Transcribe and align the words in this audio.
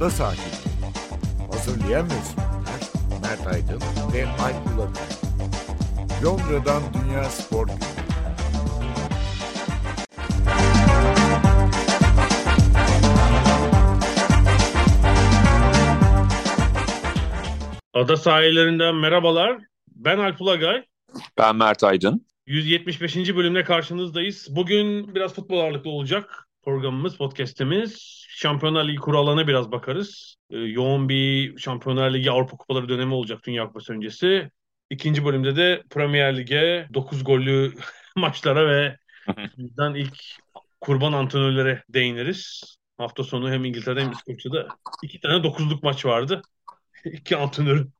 ada 0.00 0.10
sakinleri. 0.10 0.50
Hazırlayan 1.52 2.06
ve 2.06 2.10
sunanlar 2.10 2.80
Mert 3.22 3.46
Aydın 3.46 3.80
ve 4.12 4.26
Alp 4.28 4.78
Ulakay. 4.78 5.04
Londra'dan 6.24 6.82
Dünya 6.94 7.24
Spor 7.24 7.66
Günü. 7.66 7.78
Ada 17.94 18.16
sahillerinden 18.16 18.94
merhabalar. 18.94 19.58
Ben 19.88 20.18
Alp 20.18 20.40
Ulagay. 20.40 20.84
Ben 21.38 21.56
Mert 21.56 21.84
Aydın. 21.84 22.26
175. 22.46 23.16
bölümle 23.16 23.64
karşınızdayız. 23.64 24.48
Bugün 24.50 25.14
biraz 25.14 25.34
futbol 25.34 25.60
ağırlıklı 25.60 25.90
olacak 25.90 26.48
programımız, 26.62 27.16
podcast'imiz. 27.16 28.19
Şampiyonlar 28.42 28.88
Ligi 28.88 28.96
kurallarına 28.96 29.46
biraz 29.46 29.72
bakarız. 29.72 30.36
Ee, 30.50 30.58
yoğun 30.58 31.08
bir 31.08 31.58
Şampiyonlar 31.58 32.14
Ligi 32.14 32.30
Avrupa 32.30 32.56
Kupaları 32.56 32.88
dönemi 32.88 33.14
olacak 33.14 33.40
Dünya 33.46 33.66
Kupası 33.66 33.92
öncesi. 33.92 34.50
İkinci 34.90 35.24
bölümde 35.24 35.56
de 35.56 35.82
Premier 35.90 36.36
Lig'e 36.36 36.88
9 36.94 37.24
gollü 37.24 37.74
maçlara 38.16 38.68
ve 38.68 38.96
bizden 39.58 39.94
ilk 39.94 40.18
kurban 40.80 41.12
antrenörlere 41.12 41.84
değiniriz. 41.88 42.62
Hafta 42.98 43.24
sonu 43.24 43.50
hem 43.50 43.64
İngiltere'de 43.64 44.00
hem 44.00 44.12
İskoçya'da 44.12 44.68
iki 45.02 45.20
tane 45.20 45.42
dokuzluk 45.42 45.82
maç 45.82 46.06
vardı. 46.06 46.42
İki 47.04 47.36
antrenörün 47.36 47.92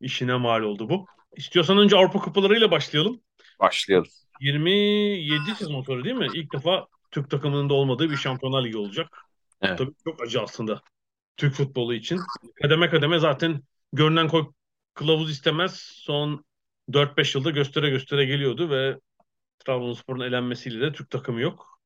işine 0.00 0.34
mal 0.36 0.60
oldu 0.60 0.88
bu. 0.88 1.06
İstiyorsan 1.36 1.78
önce 1.78 1.96
Avrupa 1.96 2.18
Kupalarıyla 2.18 2.70
başlayalım. 2.70 3.20
Başlayalım. 3.60 4.08
27 4.40 5.54
sezon 5.58 5.82
sonra 5.82 6.04
değil 6.04 6.16
mi? 6.16 6.26
İlk 6.34 6.52
defa 6.52 6.86
Türk 7.10 7.30
takımının 7.30 7.68
da 7.68 7.74
olmadığı 7.74 8.10
bir 8.10 8.16
Şampiyonlar 8.16 8.64
Ligi 8.64 8.78
olacak. 8.78 9.25
Evet. 9.62 9.78
Tabii 9.78 9.92
çok 10.04 10.22
acı 10.22 10.42
aslında 10.42 10.82
Türk 11.36 11.54
futbolu 11.54 11.94
için. 11.94 12.20
Kademe 12.62 12.90
kademe 12.90 13.18
zaten 13.18 13.62
görünen 13.92 14.28
koy 14.28 14.52
kılavuz 14.94 15.30
istemez. 15.30 15.72
Son 15.94 16.44
4-5 16.92 17.38
yılda 17.38 17.50
göstere 17.50 17.90
göstere 17.90 18.24
geliyordu 18.24 18.70
ve 18.70 18.98
Trabzonspor'un 19.58 20.20
elenmesiyle 20.20 20.80
de 20.80 20.92
Türk 20.92 21.10
takımı 21.10 21.40
yok. 21.40 21.80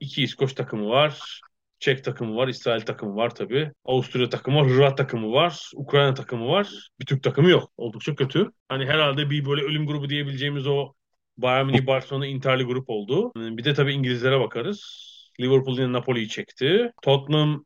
İki 0.00 0.22
İskoç 0.22 0.52
takımı 0.52 0.88
var. 0.88 1.40
Çek 1.78 2.04
takımı 2.04 2.36
var, 2.36 2.48
İsrail 2.48 2.80
takımı 2.80 3.16
var 3.16 3.34
tabii. 3.34 3.72
Avusturya 3.84 4.28
takımı 4.28 4.60
var, 4.60 4.66
Hırvat 4.66 4.98
takımı 4.98 5.32
var, 5.32 5.70
Ukrayna 5.74 6.14
takımı 6.14 6.48
var. 6.48 6.88
Bir 7.00 7.06
Türk 7.06 7.22
takımı 7.22 7.50
yok. 7.50 7.70
Oldukça 7.76 8.14
kötü. 8.14 8.50
Hani 8.68 8.86
herhalde 8.86 9.30
bir 9.30 9.46
böyle 9.46 9.62
ölüm 9.62 9.86
grubu 9.86 10.08
diyebileceğimiz 10.08 10.66
o 10.66 10.92
Bayern 11.38 11.66
Münih, 11.66 11.86
Barcelona, 11.86 12.26
Inter'li 12.26 12.64
grup 12.64 12.90
oldu. 12.90 13.32
Bir 13.36 13.64
de 13.64 13.74
tabii 13.74 13.92
İngilizlere 13.92 14.40
bakarız. 14.40 15.06
Liverpool 15.40 15.78
yine 15.78 15.92
Napoli'yi 15.92 16.28
çekti. 16.28 16.92
Tottenham 17.02 17.64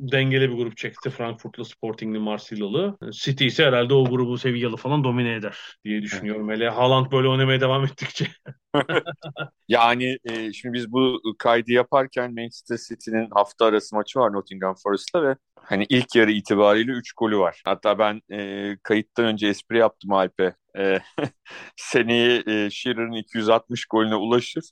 dengeli 0.00 0.50
bir 0.50 0.56
grup 0.56 0.76
çekti. 0.76 1.10
Frankfurt'lu, 1.10 1.64
Sporting'li, 1.64 2.18
Marsilya'lı. 2.18 2.98
City 3.12 3.46
ise 3.46 3.64
herhalde 3.64 3.94
o 3.94 4.04
grubu 4.04 4.38
Sevilla'lı 4.38 4.76
falan 4.76 5.04
domine 5.04 5.34
eder 5.34 5.58
diye 5.84 6.02
düşünüyorum. 6.02 6.50
Hele 6.50 6.68
Haaland 6.68 7.12
böyle 7.12 7.28
oynamaya 7.28 7.60
devam 7.60 7.84
ettikçe. 7.84 8.26
Yani 9.68 10.18
e, 10.24 10.52
şimdi 10.52 10.72
biz 10.74 10.92
bu 10.92 11.20
kaydı 11.38 11.72
yaparken 11.72 12.34
Manchester 12.34 12.76
City'nin 12.88 13.28
hafta 13.30 13.66
arası 13.66 13.96
maçı 13.96 14.18
var 14.18 14.32
Nottingham 14.32 14.74
Forest'ta 14.82 15.22
ve 15.22 15.36
hani 15.56 15.86
ilk 15.88 16.16
yarı 16.16 16.30
itibariyle 16.32 16.92
3 16.92 17.12
golü 17.12 17.38
var. 17.38 17.62
Hatta 17.64 17.98
ben 17.98 18.22
e, 18.32 18.76
kayıttan 18.82 19.24
önce 19.24 19.48
espri 19.48 19.78
yaptım 19.78 20.12
Alp'e. 20.12 20.54
E, 20.78 20.98
seneye 21.76 22.42
e, 22.46 22.70
Shearer'ın 22.70 23.12
260 23.12 23.86
golüne 23.86 24.16
ulaşır. 24.16 24.64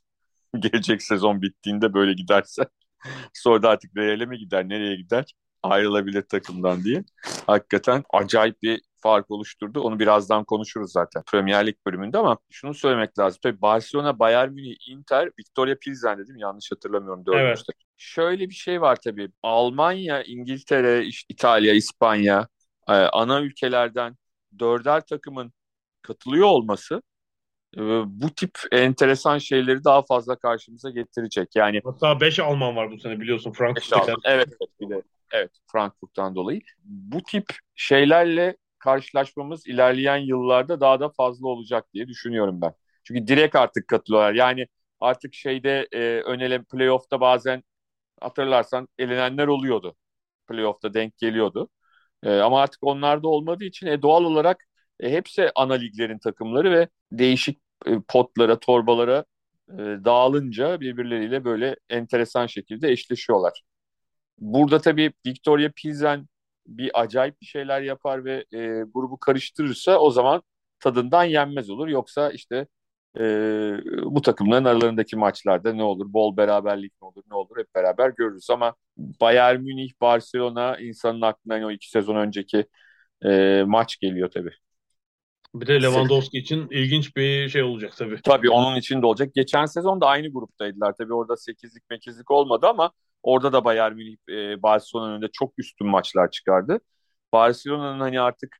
Gelecek 0.71 1.03
sezon 1.03 1.41
bittiğinde 1.41 1.93
böyle 1.93 2.13
giderse. 2.13 2.63
Sonra 3.33 3.63
da 3.63 3.69
artık 3.69 3.97
Real'e 3.97 4.25
mi 4.25 4.37
gider, 4.37 4.69
nereye 4.69 4.95
gider? 4.95 5.33
Ayrılabilir 5.63 6.21
takımdan 6.21 6.83
diye. 6.83 7.03
Hakikaten 7.47 8.03
acayip 8.13 8.61
bir 8.61 8.81
fark 8.97 9.31
oluşturdu. 9.31 9.81
Onu 9.81 9.99
birazdan 9.99 10.43
konuşuruz 10.43 10.91
zaten 10.91 11.23
Premier 11.31 11.67
Lig 11.67 11.75
bölümünde 11.85 12.17
ama 12.17 12.37
şunu 12.51 12.73
söylemek 12.73 13.19
lazım. 13.19 13.39
Tabii 13.43 13.61
Barcelona, 13.61 14.19
Bayern 14.19 14.51
Münih, 14.51 14.75
Inter, 14.89 15.29
Victoria 15.39 15.75
Pilsen 15.81 16.19
dedim 16.19 16.37
yanlış 16.37 16.71
hatırlamıyorum 16.71 17.25
dördüncüde. 17.25 17.71
Şöyle 17.97 18.49
bir 18.49 18.53
şey 18.55 18.81
var 18.81 18.97
tabii. 19.03 19.29
Almanya, 19.43 20.23
İngiltere, 20.23 21.05
İtalya, 21.29 21.73
İspanya 21.73 22.47
e, 22.87 22.93
ana 22.93 23.41
ülkelerden 23.41 24.17
dörder 24.59 25.05
takımın 25.05 25.53
katılıyor 26.01 26.47
olması 26.47 27.01
bu 28.05 28.29
tip 28.29 28.51
enteresan 28.71 29.37
şeyleri 29.37 29.83
daha 29.83 30.01
fazla 30.01 30.35
karşımıza 30.35 30.89
getirecek. 30.89 31.55
Yani 31.55 31.81
Hatta 31.83 32.19
5 32.21 32.39
Alman 32.39 32.75
var 32.75 32.91
bu 32.91 32.99
sene 32.99 33.19
biliyorsun 33.19 33.51
Beş 33.51 33.57
Frankfurt'ta. 33.57 34.01
aldım. 34.01 34.21
Evet, 34.25 34.47
evet, 34.49 34.69
bir 34.81 34.89
de, 34.89 35.01
evet 35.31 35.51
Frankfurt'tan 35.71 36.35
dolayı. 36.35 36.61
Bu 36.83 37.23
tip 37.23 37.45
şeylerle 37.75 38.57
karşılaşmamız 38.79 39.67
ilerleyen 39.67 40.17
yıllarda 40.17 40.79
daha 40.81 40.99
da 40.99 41.09
fazla 41.09 41.47
olacak 41.47 41.85
diye 41.93 42.07
düşünüyorum 42.07 42.61
ben. 42.61 42.73
Çünkü 43.03 43.27
direkt 43.27 43.55
artık 43.55 43.87
katılıyorlar. 43.87 44.33
Yani 44.33 44.67
artık 44.99 45.33
şeyde 45.33 45.87
e, 45.91 45.99
önele 46.21 46.63
playoff'ta 46.63 47.21
bazen 47.21 47.63
hatırlarsan 48.21 48.87
elenenler 48.99 49.47
oluyordu. 49.47 49.95
Playoff'ta 50.47 50.93
denk 50.93 51.17
geliyordu. 51.17 51.69
E, 52.23 52.39
ama 52.39 52.61
artık 52.61 52.83
onlar 52.83 53.23
da 53.23 53.27
olmadığı 53.27 53.63
için 53.65 53.87
e, 53.87 54.01
doğal 54.01 54.23
olarak 54.23 54.63
e, 54.99 55.11
hepsi 55.11 55.51
ana 55.55 55.73
liglerin 55.73 56.19
takımları 56.19 56.71
ve 56.71 56.87
değişik 57.11 57.61
potlara, 58.07 58.59
torbalara 58.59 59.25
e, 59.71 59.75
dağılınca 59.77 60.79
birbirleriyle 60.79 61.45
böyle 61.45 61.75
enteresan 61.89 62.47
şekilde 62.47 62.91
eşleşiyorlar. 62.91 63.61
Burada 64.39 64.81
tabii 64.81 65.13
Victoria 65.25 65.71
Pilsen 65.75 66.27
bir 66.67 67.01
acayip 67.01 67.41
bir 67.41 67.45
şeyler 67.45 67.81
yapar 67.81 68.25
ve 68.25 68.45
e, 68.53 68.57
grubu 68.93 69.17
karıştırırsa 69.19 69.99
o 69.99 70.11
zaman 70.11 70.41
tadından 70.79 71.23
yenmez 71.23 71.69
olur. 71.69 71.87
Yoksa 71.87 72.31
işte 72.31 72.67
e, 73.19 73.21
bu 74.03 74.21
takımların 74.21 74.65
aralarındaki 74.65 75.15
maçlarda 75.15 75.73
ne 75.73 75.83
olur? 75.83 76.13
Bol 76.13 76.37
beraberlik 76.37 77.01
mi 77.01 77.07
olur? 77.07 77.23
Ne 77.31 77.35
olur? 77.35 77.57
Hep 77.57 77.75
beraber 77.75 78.09
görürüz. 78.09 78.49
Ama 78.49 78.75
Bayern 78.97 79.61
Münih, 79.61 79.91
Barcelona 80.01 80.77
insanın 80.77 81.21
aklına 81.21 81.53
hani 81.55 81.65
o 81.65 81.71
iki 81.71 81.89
sezon 81.89 82.15
önceki 82.15 82.65
e, 83.25 83.63
maç 83.67 83.99
geliyor 83.99 84.31
tabii. 84.31 84.51
Bir 85.55 85.67
de 85.67 85.81
Lewandowski 85.81 86.37
için 86.37 86.67
ilginç 86.71 87.15
bir 87.15 87.49
şey 87.49 87.63
olacak 87.63 87.93
tabii. 87.97 88.21
Tabii 88.23 88.49
onun 88.49 88.75
için 88.75 89.01
de 89.01 89.05
olacak. 89.05 89.29
Geçen 89.35 89.65
sezon 89.65 90.01
da 90.01 90.07
aynı 90.07 90.33
gruptaydılar. 90.33 90.93
Tabii 90.97 91.13
orada 91.13 91.37
8'lik 91.37 91.83
8'lik 91.91 92.31
olmadı 92.31 92.67
ama 92.67 92.91
orada 93.23 93.53
da 93.53 93.65
Bayern 93.65 93.93
Münih 93.93 94.17
e, 94.29 94.61
Barcelona'nın 94.63 95.13
önünde 95.13 95.27
çok 95.33 95.53
üstün 95.57 95.87
maçlar 95.87 96.31
çıkardı. 96.31 96.79
Barcelona'nın 97.33 97.99
hani 97.99 98.21
artık 98.21 98.57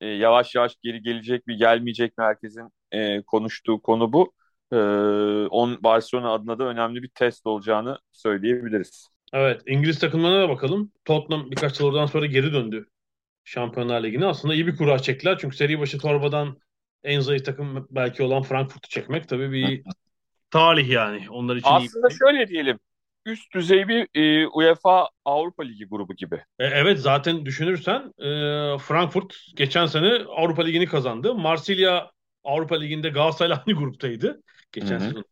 e, 0.00 0.06
yavaş 0.06 0.54
yavaş 0.54 0.76
geri 0.82 1.02
gelecek 1.02 1.46
mi 1.46 1.56
gelmeyecek 1.56 2.18
mi 2.18 2.24
herkesin 2.24 2.70
e, 2.92 3.22
konuştuğu 3.22 3.82
konu 3.82 4.12
bu. 4.12 4.32
E, 4.72 4.76
on 5.50 5.82
Barcelona 5.82 6.32
adına 6.32 6.58
da 6.58 6.64
önemli 6.64 7.02
bir 7.02 7.10
test 7.14 7.46
olacağını 7.46 7.98
söyleyebiliriz. 8.12 9.08
Evet, 9.32 9.62
İngiliz 9.66 9.98
takımlarına 9.98 10.40
da 10.40 10.48
bakalım. 10.48 10.92
Tottenham 11.04 11.50
birkaç 11.50 11.80
yıl 11.80 11.86
oradan 11.86 12.06
sonra 12.06 12.26
geri 12.26 12.52
döndü 12.52 12.86
Şampiyonlar 13.46 14.02
Ligi'ne. 14.02 14.26
Aslında 14.26 14.54
iyi 14.54 14.66
bir 14.66 14.76
kura 14.76 14.98
çektiler. 14.98 15.38
Çünkü 15.40 15.56
seri 15.56 15.80
başı 15.80 15.98
torbadan 15.98 16.58
en 17.04 17.20
zayıf 17.20 17.44
takım 17.44 17.86
belki 17.90 18.22
olan 18.22 18.42
Frankfurt'u 18.42 18.88
çekmek 18.88 19.28
tabii 19.28 19.52
bir 19.52 19.82
talih 20.50 20.88
yani. 20.88 21.30
Onlar 21.30 21.56
için 21.56 21.70
iyi. 21.70 21.74
Aslında 21.74 22.08
şöyle 22.10 22.48
diyelim. 22.48 22.78
Üst 23.26 23.54
düzey 23.54 23.88
bir 23.88 24.08
e, 24.14 24.46
UEFA 24.46 25.08
Avrupa 25.24 25.62
Ligi 25.62 25.84
grubu 25.84 26.14
gibi. 26.14 26.34
E, 26.58 26.64
Evet 26.66 26.98
zaten 26.98 27.46
düşünürsen 27.46 28.12
e, 28.18 28.28
Frankfurt 28.78 29.34
geçen 29.56 29.86
sene 29.86 30.12
Avrupa 30.36 30.62
Ligi'ni 30.62 30.86
kazandı. 30.86 31.34
Marsilya 31.34 32.10
Avrupa 32.44 32.76
Ligi'nde 32.76 33.08
Galatasaray'la 33.08 33.64
aynı 33.66 33.78
gruptaydı 33.78 34.42
geçen 34.72 34.96
için. 34.96 35.24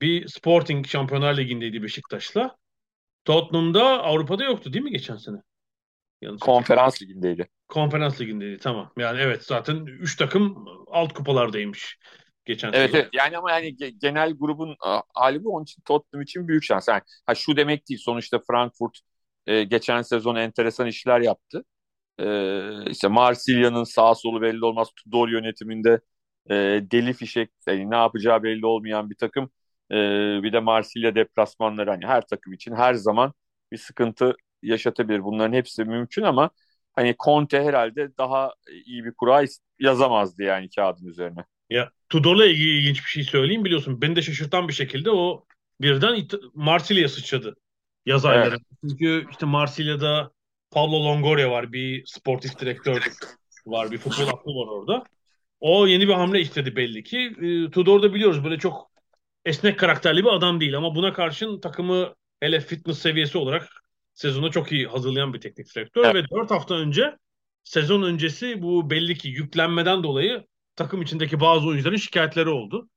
Bir 0.00 0.28
Sporting 0.28 0.86
Şampiyonlar 0.86 1.36
Ligi'ndeydi 1.36 1.82
Beşiktaş'la. 1.82 2.56
Tottenham'da 3.24 4.02
Avrupa'da 4.02 4.44
yoktu 4.44 4.72
değil 4.72 4.84
mi 4.84 4.90
geçen 4.90 5.16
sene? 5.16 5.36
Yanlış 6.22 6.42
Konferans 6.46 7.00
ligindeydi. 7.02 7.48
Konferans 7.68 8.20
Ligi'ndeydi 8.20 8.58
tamam. 8.58 8.92
Yani 8.98 9.20
evet 9.20 9.42
zaten 9.44 9.86
3 9.86 10.16
takım 10.16 10.64
alt 10.86 11.12
kupalardaymış 11.14 11.98
geçen 12.44 12.72
Evet 12.72 12.94
sezon. 12.94 12.94
evet 12.94 13.08
yani 13.12 13.38
ama 13.38 13.50
yani 13.52 13.66
ge- 13.76 13.98
genel 14.00 14.32
grubun 14.32 14.76
hali 15.14 15.44
bu 15.44 15.54
onun 15.54 15.64
için 15.64 15.82
Tottenham 15.82 16.22
için 16.22 16.48
büyük 16.48 16.64
şans. 16.64 16.88
Yani, 16.88 17.02
ha, 17.26 17.34
şu 17.34 17.56
demek 17.56 17.88
değil 17.88 18.00
sonuçta 18.04 18.38
Frankfurt 18.50 18.98
e, 19.46 19.62
geçen 19.64 20.02
sezon 20.02 20.34
enteresan 20.36 20.86
işler 20.86 21.20
yaptı. 21.20 21.64
E, 22.20 22.90
işte 22.90 23.08
Marsilya'nın 23.08 23.84
sağ 23.84 24.14
solu 24.14 24.42
belli 24.42 24.64
olmaz 24.64 24.88
Tudor 24.96 25.28
yönetiminde 25.28 26.00
e, 26.50 26.54
deli 26.92 27.12
fişek 27.12 27.50
yani 27.68 27.90
ne 27.90 27.96
yapacağı 27.96 28.42
belli 28.42 28.66
olmayan 28.66 29.10
bir 29.10 29.16
takım. 29.16 29.50
E, 29.92 29.94
bir 30.42 30.52
de 30.52 30.60
Marsilya 30.60 31.14
deplasmanları 31.14 31.90
hani 31.90 32.06
her 32.06 32.26
takım 32.26 32.52
için 32.52 32.74
her 32.76 32.94
zaman 32.94 33.32
bir 33.72 33.76
sıkıntı 33.78 34.36
yaşatabilir. 34.62 35.24
Bunların 35.24 35.52
hepsi 35.52 35.84
mümkün 35.84 36.22
ama 36.22 36.50
hani 36.92 37.14
Conte 37.24 37.62
herhalde 37.62 38.16
daha 38.18 38.54
iyi 38.84 39.04
bir 39.04 39.12
kura 39.12 39.44
yazamazdı 39.78 40.42
yani 40.42 40.70
kağıdın 40.70 41.06
üzerine. 41.06 41.44
Ya 41.70 41.90
Tudor'la 42.08 42.46
ilgili 42.46 42.78
ilginç 42.78 42.98
bir 42.98 43.10
şey 43.10 43.22
söyleyeyim 43.22 43.64
biliyorsun. 43.64 44.02
Beni 44.02 44.16
de 44.16 44.22
şaşırtan 44.22 44.68
bir 44.68 44.72
şekilde 44.72 45.10
o 45.10 45.44
birden 45.80 46.14
İt- 46.14 46.50
Marsilya'ya 46.54 47.08
sıçradı 47.08 47.56
Yaz 48.06 48.24
ayları. 48.24 48.48
Evet. 48.48 48.60
Çünkü 48.80 49.26
işte 49.30 49.46
Marsilya'da 49.46 50.30
Pablo 50.70 51.04
Longoria 51.04 51.50
var. 51.50 51.72
Bir 51.72 52.06
sportif 52.06 52.58
direktör 52.58 53.02
var. 53.66 53.90
Bir 53.90 53.98
futbol 53.98 54.28
aklı 54.28 54.52
var 54.52 54.66
orada. 54.66 55.04
O 55.60 55.86
yeni 55.86 56.08
bir 56.08 56.12
hamle 56.12 56.40
istedi 56.40 56.76
belli 56.76 57.02
ki. 57.02 57.18
E, 57.18 57.70
Tudor 57.70 58.14
biliyoruz 58.14 58.44
böyle 58.44 58.58
çok 58.58 58.90
esnek 59.44 59.78
karakterli 59.78 60.24
bir 60.24 60.30
adam 60.30 60.60
değil 60.60 60.76
ama 60.76 60.94
buna 60.94 61.12
karşın 61.12 61.60
takımı 61.60 62.14
hele 62.40 62.60
fitness 62.60 62.98
seviyesi 62.98 63.38
olarak 63.38 63.68
sezonu 64.18 64.50
çok 64.50 64.72
iyi 64.72 64.86
hazırlayan 64.86 65.34
bir 65.34 65.40
teknik 65.40 65.74
direktör 65.74 66.04
evet. 66.04 66.14
ve 66.14 66.36
4 66.36 66.50
hafta 66.50 66.74
önce 66.74 67.16
sezon 67.64 68.02
öncesi 68.02 68.62
bu 68.62 68.90
belli 68.90 69.18
ki 69.18 69.28
yüklenmeden 69.28 70.02
dolayı 70.02 70.46
takım 70.76 71.02
içindeki 71.02 71.40
bazı 71.40 71.66
oyuncuların 71.66 71.96
şikayetleri 71.96 72.48
oldu. 72.48 72.88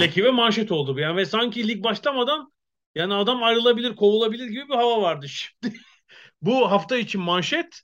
Leki 0.00 0.24
ve 0.24 0.30
manşet 0.30 0.72
oldu. 0.72 1.00
Yani 1.00 1.16
ve 1.16 1.26
sanki 1.26 1.68
lig 1.68 1.84
başlamadan 1.84 2.52
yani 2.94 3.14
adam 3.14 3.42
ayrılabilir, 3.42 3.96
kovulabilir 3.96 4.46
gibi 4.46 4.68
bir 4.68 4.74
hava 4.74 5.02
vardı. 5.02 5.28
Şimdi 5.28 5.76
bu 6.42 6.70
hafta 6.70 6.96
için 6.96 7.20
manşet 7.20 7.80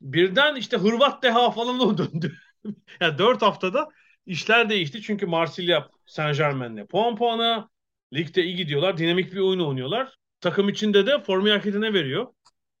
birden 0.00 0.56
işte 0.56 0.76
Hırvat 0.76 1.22
deha 1.22 1.50
falan 1.50 1.80
o 1.80 1.98
döndü. 1.98 2.36
yani 3.00 3.18
4 3.18 3.42
haftada 3.42 3.88
işler 4.26 4.70
değişti. 4.70 5.02
Çünkü 5.02 5.26
Marsilya 5.26 5.88
Saint 6.06 6.38
Germain'le 6.38 6.86
puan 6.86 7.16
puana. 7.16 7.68
Ligde 8.12 8.44
iyi 8.44 8.56
gidiyorlar. 8.56 8.98
Dinamik 8.98 9.32
bir 9.32 9.40
oyun 9.40 9.60
oynuyorlar. 9.60 10.16
Takım 10.44 10.68
içinde 10.68 11.06
de 11.06 11.20
formu 11.22 11.50
hareketine 11.50 11.92
veriyor. 11.92 12.26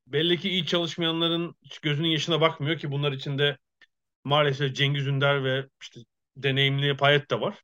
Belli 0.06 0.38
ki 0.40 0.50
iyi 0.50 0.66
çalışmayanların 0.66 1.54
gözünün 1.82 2.08
yaşına 2.08 2.40
bakmıyor 2.40 2.78
ki 2.78 2.90
bunlar 2.90 3.12
içinde 3.12 3.58
maalesef 4.24 4.76
Cengiz 4.76 5.06
Ünder 5.06 5.44
ve 5.44 5.66
işte 5.82 6.00
deneyimli 6.36 6.96
Payet 6.96 7.30
de 7.30 7.40
var. 7.40 7.62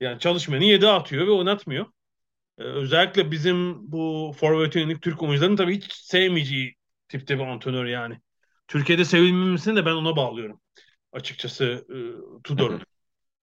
Yani 0.00 0.18
çalışmayanı 0.20 0.64
yedi 0.64 0.88
atıyor 0.88 1.26
ve 1.26 1.30
oynatmıyor. 1.30 1.86
Ee, 2.58 2.62
özellikle 2.62 3.30
bizim 3.30 3.92
bu 3.92 4.34
forvet 4.36 4.76
yönelik 4.76 5.02
Türk 5.02 5.22
oyuncuların 5.22 5.56
tabii 5.56 5.76
hiç 5.76 5.92
sevmeyeceği 5.92 6.74
tipte 7.08 7.38
bir 7.38 7.44
antrenör 7.44 7.84
yani. 7.84 8.20
Türkiye'de 8.68 9.04
sevilmemesini 9.04 9.76
de 9.76 9.86
ben 9.86 9.94
ona 9.94 10.16
bağlıyorum. 10.16 10.60
Açıkçası 11.12 11.64
e, 11.64 11.98
Tudor'un. 12.44 12.82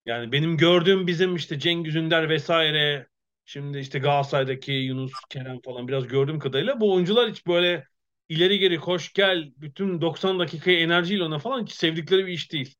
Yani 0.05 0.31
benim 0.31 0.57
gördüğüm 0.57 1.07
bizim 1.07 1.35
işte 1.35 1.59
Cengiz 1.59 1.95
Ünder 1.95 2.29
vesaire 2.29 3.08
şimdi 3.49 3.79
işte 3.79 3.99
Galatasaray'daki 3.99 4.71
Yunus 4.71 5.11
Kerem 5.29 5.61
falan 5.61 5.87
biraz 5.87 6.07
gördüğüm 6.07 6.39
kadarıyla 6.39 6.79
bu 6.79 6.93
oyuncular 6.93 7.29
hiç 7.31 7.47
böyle 7.47 7.85
ileri 8.29 8.59
geri 8.59 8.77
koş 8.77 9.13
gel 9.13 9.51
bütün 9.57 10.01
90 10.01 10.39
dakikayı 10.39 10.79
enerjiyle 10.79 11.23
ona 11.23 11.39
falan 11.39 11.63
hiç 11.63 11.71
sevdikleri 11.71 12.27
bir 12.27 12.31
iş 12.31 12.51
değil. 12.51 12.75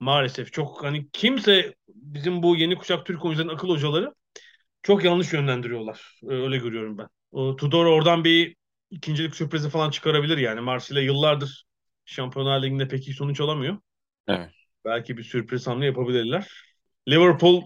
Maalesef 0.00 0.52
çok 0.52 0.84
hani 0.84 1.08
kimse 1.12 1.74
bizim 1.88 2.42
bu 2.42 2.56
yeni 2.56 2.76
kuşak 2.76 3.06
Türk 3.06 3.24
oyuncuların 3.24 3.54
akıl 3.54 3.68
hocaları 3.68 4.14
çok 4.82 5.04
yanlış 5.04 5.32
yönlendiriyorlar. 5.32 6.20
Öyle 6.26 6.58
görüyorum 6.58 6.98
ben. 6.98 7.08
Tudor 7.56 7.86
oradan 7.86 8.24
bir 8.24 8.56
ikincilik 8.90 9.36
sürprizi 9.36 9.70
falan 9.70 9.90
çıkarabilir 9.90 10.38
yani. 10.38 10.60
Marsilya 10.60 11.02
yıllardır 11.02 11.64
Şampiyonlar 12.04 12.62
Ligi'nde 12.62 12.88
pek 12.88 13.08
iyi 13.08 13.14
sonuç 13.14 13.40
alamıyor. 13.40 13.78
Evet. 14.28 14.50
Belki 14.84 15.16
bir 15.16 15.22
sürpriz 15.22 15.66
hamle 15.66 15.86
yapabilirler. 15.86 16.48
Liverpool, 17.08 17.62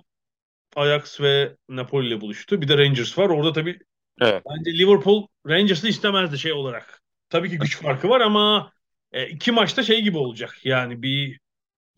Ajax 0.77 1.21
ve 1.21 1.57
Napoli 1.69 2.07
ile 2.07 2.21
buluştu. 2.21 2.63
Bir 2.63 2.69
de 2.69 2.79
Rangers 2.79 3.19
var. 3.19 3.29
Orada 3.29 3.53
tabii 3.53 3.79
evet. 4.21 4.43
bence 4.51 4.79
Liverpool 4.79 5.27
Rangers'ı 5.49 5.89
istemezdi 5.89 6.39
şey 6.39 6.53
olarak. 6.53 7.03
Tabii 7.29 7.51
ki 7.51 7.59
güç 7.59 7.83
farkı 7.83 8.09
var 8.09 8.21
ama 8.21 8.73
e, 9.13 9.29
iki 9.29 9.53
maçta 9.53 9.83
şey 9.83 10.03
gibi 10.03 10.19
olacak. 10.19 10.59
Yani 10.65 11.03
bir 11.03 11.41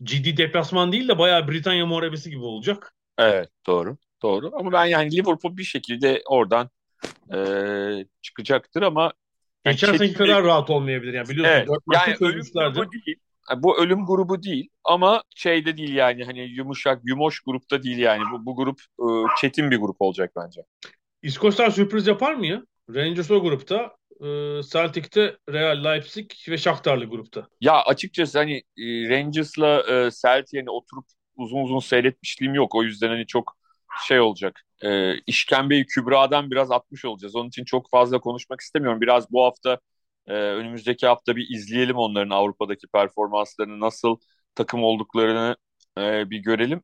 ciddi 0.03 0.37
deplasman 0.37 0.91
değil 0.91 1.07
de 1.07 1.17
bayağı 1.17 1.47
Britanya 1.47 1.85
muharebesi 1.85 2.29
gibi 2.29 2.43
olacak. 2.43 2.93
Evet 3.17 3.49
doğru. 3.67 3.97
Doğru. 4.21 4.51
Ama 4.53 4.71
ben 4.71 4.85
yani 4.85 5.11
Liverpool 5.11 5.57
bir 5.57 5.63
şekilde 5.63 6.21
oradan 6.25 6.69
e, 7.33 7.39
çıkacaktır 8.21 8.81
ama 8.81 9.13
Geçen 9.65 9.87
yani 9.87 9.97
seneki 9.97 10.13
kadar 10.13 10.43
rahat 10.43 10.69
olmayabilir 10.69 11.13
yani 11.13 11.29
biliyorsun. 11.29 11.53
Evet, 11.53 11.67
yani 11.93 12.15
ölüm 12.19 12.43
grubu 12.53 12.91
Bu 13.57 13.77
ölüm 13.77 14.05
grubu 14.05 14.43
değil 14.43 14.69
ama 14.83 15.23
şeyde 15.35 15.77
değil 15.77 15.95
yani 15.95 16.23
hani 16.23 16.39
yumuşak, 16.39 17.01
yumoş 17.03 17.39
grupta 17.39 17.83
değil 17.83 17.97
yani. 17.97 18.23
Bu, 18.31 18.45
bu 18.45 18.55
grup 18.55 18.81
e, 18.99 19.05
çetin 19.41 19.71
bir 19.71 19.77
grup 19.77 20.01
olacak 20.01 20.31
bence. 20.35 20.61
İskoçlar 21.21 21.69
sürpriz 21.69 22.07
yapar 22.07 22.33
mı 22.33 22.47
ya? 22.47 22.63
Rangers 22.89 23.31
o 23.31 23.41
grupta, 23.41 23.95
e, 24.21 24.25
Celtic'te 24.71 25.37
Real 25.49 25.83
Leipzig 25.83 26.31
ve 26.49 26.57
Shakhtar'lı 26.57 27.05
grupta. 27.05 27.47
Ya 27.61 27.81
açıkçası 27.81 28.37
hani 28.37 28.57
e, 28.57 29.09
Rangers'la 29.09 29.83
e, 29.89 30.09
Celtic 30.21 30.57
yani 30.57 30.69
oturup 30.69 31.05
uzun 31.35 31.63
uzun 31.63 31.79
seyretmişliğim 31.79 32.55
yok. 32.55 32.75
O 32.75 32.83
yüzden 32.83 33.09
hani 33.09 33.27
çok 33.27 33.57
şey 34.07 34.19
olacak. 34.19 34.61
E, 34.83 35.15
işkembeyi 35.27 35.85
Kübra'dan 35.85 36.51
biraz 36.51 36.71
atmış 36.71 37.05
olacağız. 37.05 37.35
Onun 37.35 37.47
için 37.47 37.65
çok 37.65 37.89
fazla 37.89 38.19
konuşmak 38.19 38.61
istemiyorum. 38.61 39.01
Biraz 39.01 39.31
bu 39.31 39.45
hafta 39.45 39.79
e, 40.27 40.33
önümüzdeki 40.33 41.07
hafta 41.07 41.35
bir 41.35 41.49
izleyelim 41.49 41.95
onların 41.95 42.29
Avrupa'daki 42.29 42.87
performanslarını 42.87 43.79
nasıl 43.79 44.17
takım 44.55 44.83
olduklarını 44.83 45.55
e, 45.97 46.29
bir 46.29 46.37
görelim. 46.39 46.81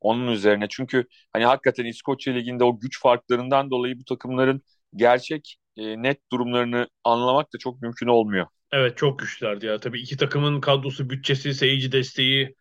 Onun 0.00 0.28
üzerine 0.28 0.66
çünkü 0.70 1.04
hani 1.32 1.44
hakikaten 1.44 1.84
İskoçya 1.84 2.34
Ligi'nde 2.34 2.64
o 2.64 2.78
güç 2.80 3.00
farklarından 3.00 3.70
dolayı 3.70 3.98
bu 4.00 4.04
takımların 4.04 4.62
gerçek 4.96 5.56
e, 5.76 6.02
net 6.02 6.32
durumlarını 6.32 6.88
anlamak 7.04 7.54
da 7.54 7.58
çok 7.58 7.82
mümkün 7.82 8.06
olmuyor. 8.06 8.46
Evet 8.72 8.96
çok 8.98 9.18
güçlerdi 9.18 9.66
ya. 9.66 9.80
Tabii 9.80 10.00
iki 10.00 10.16
takımın 10.16 10.60
kadrosu, 10.60 11.10
bütçesi, 11.10 11.54
seyirci 11.54 11.92
desteği 11.92 12.54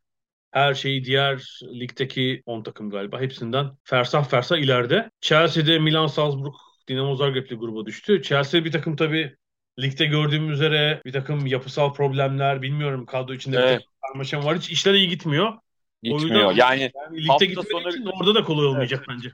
her 0.52 0.74
şeyi 0.74 1.06
diğer 1.06 1.60
ligdeki 1.64 2.44
10 2.46 2.64
takım 2.64 2.90
galiba 2.90 3.22
hepsinden 3.22 3.72
fersah 3.84 4.30
fersah 4.30 4.58
ileride. 4.58 5.12
Chelsea'de 5.22 5.80
Milan, 5.80 6.08
Salzburg, 6.08 6.54
Dinamo 6.88 7.16
Zagreb'li 7.16 7.56
gruba 7.56 7.86
düştü. 7.86 8.22
Chelsea 8.24 8.66
bir 8.66 8.72
takım 8.72 8.96
tabii 8.96 9.36
ligde 9.82 10.06
gördüğüm 10.06 10.52
üzere 10.52 11.02
bir 11.06 11.12
takım 11.12 11.48
yapısal 11.48 11.94
problemler 11.94 12.62
bilmiyorum 12.62 13.06
kadro 13.06 13.34
içinde 13.34 13.58
evet. 13.58 13.80
bir 13.80 13.86
karmaşa 14.08 14.44
var. 14.44 14.58
Hiç 14.58 14.70
işler 14.70 14.94
iyi 14.94 15.10
gitmiyor. 15.10 15.54
Gitmiyor. 16.04 16.50
Yüzden, 16.52 16.68
yani, 16.68 16.92
yani 16.96 17.18
ligde 17.18 17.28
hafta 17.28 17.64
sonu 17.72 17.90
için 17.90 18.06
orada 18.06 18.36
da 18.36 18.44
kolay 18.44 18.66
olmayacak 18.66 19.06
evet. 19.08 19.18
bence. 19.18 19.32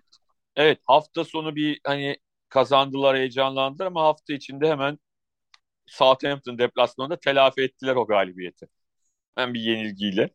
Evet 0.56 0.80
hafta 0.84 1.24
sonu 1.24 1.56
bir 1.56 1.80
hani 1.84 2.18
kazandılar 2.50 3.18
heyecanlandılar 3.18 3.86
ama 3.86 4.04
hafta 4.04 4.34
içinde 4.34 4.70
hemen 4.70 5.00
Southampton 5.86 6.58
deplasmanında 6.58 7.20
telafi 7.20 7.62
ettiler 7.62 7.96
o 7.96 8.08
galibiyeti. 8.08 8.68
Hem 9.36 9.54
bir 9.54 9.60
yenilgiyle. 9.60 10.30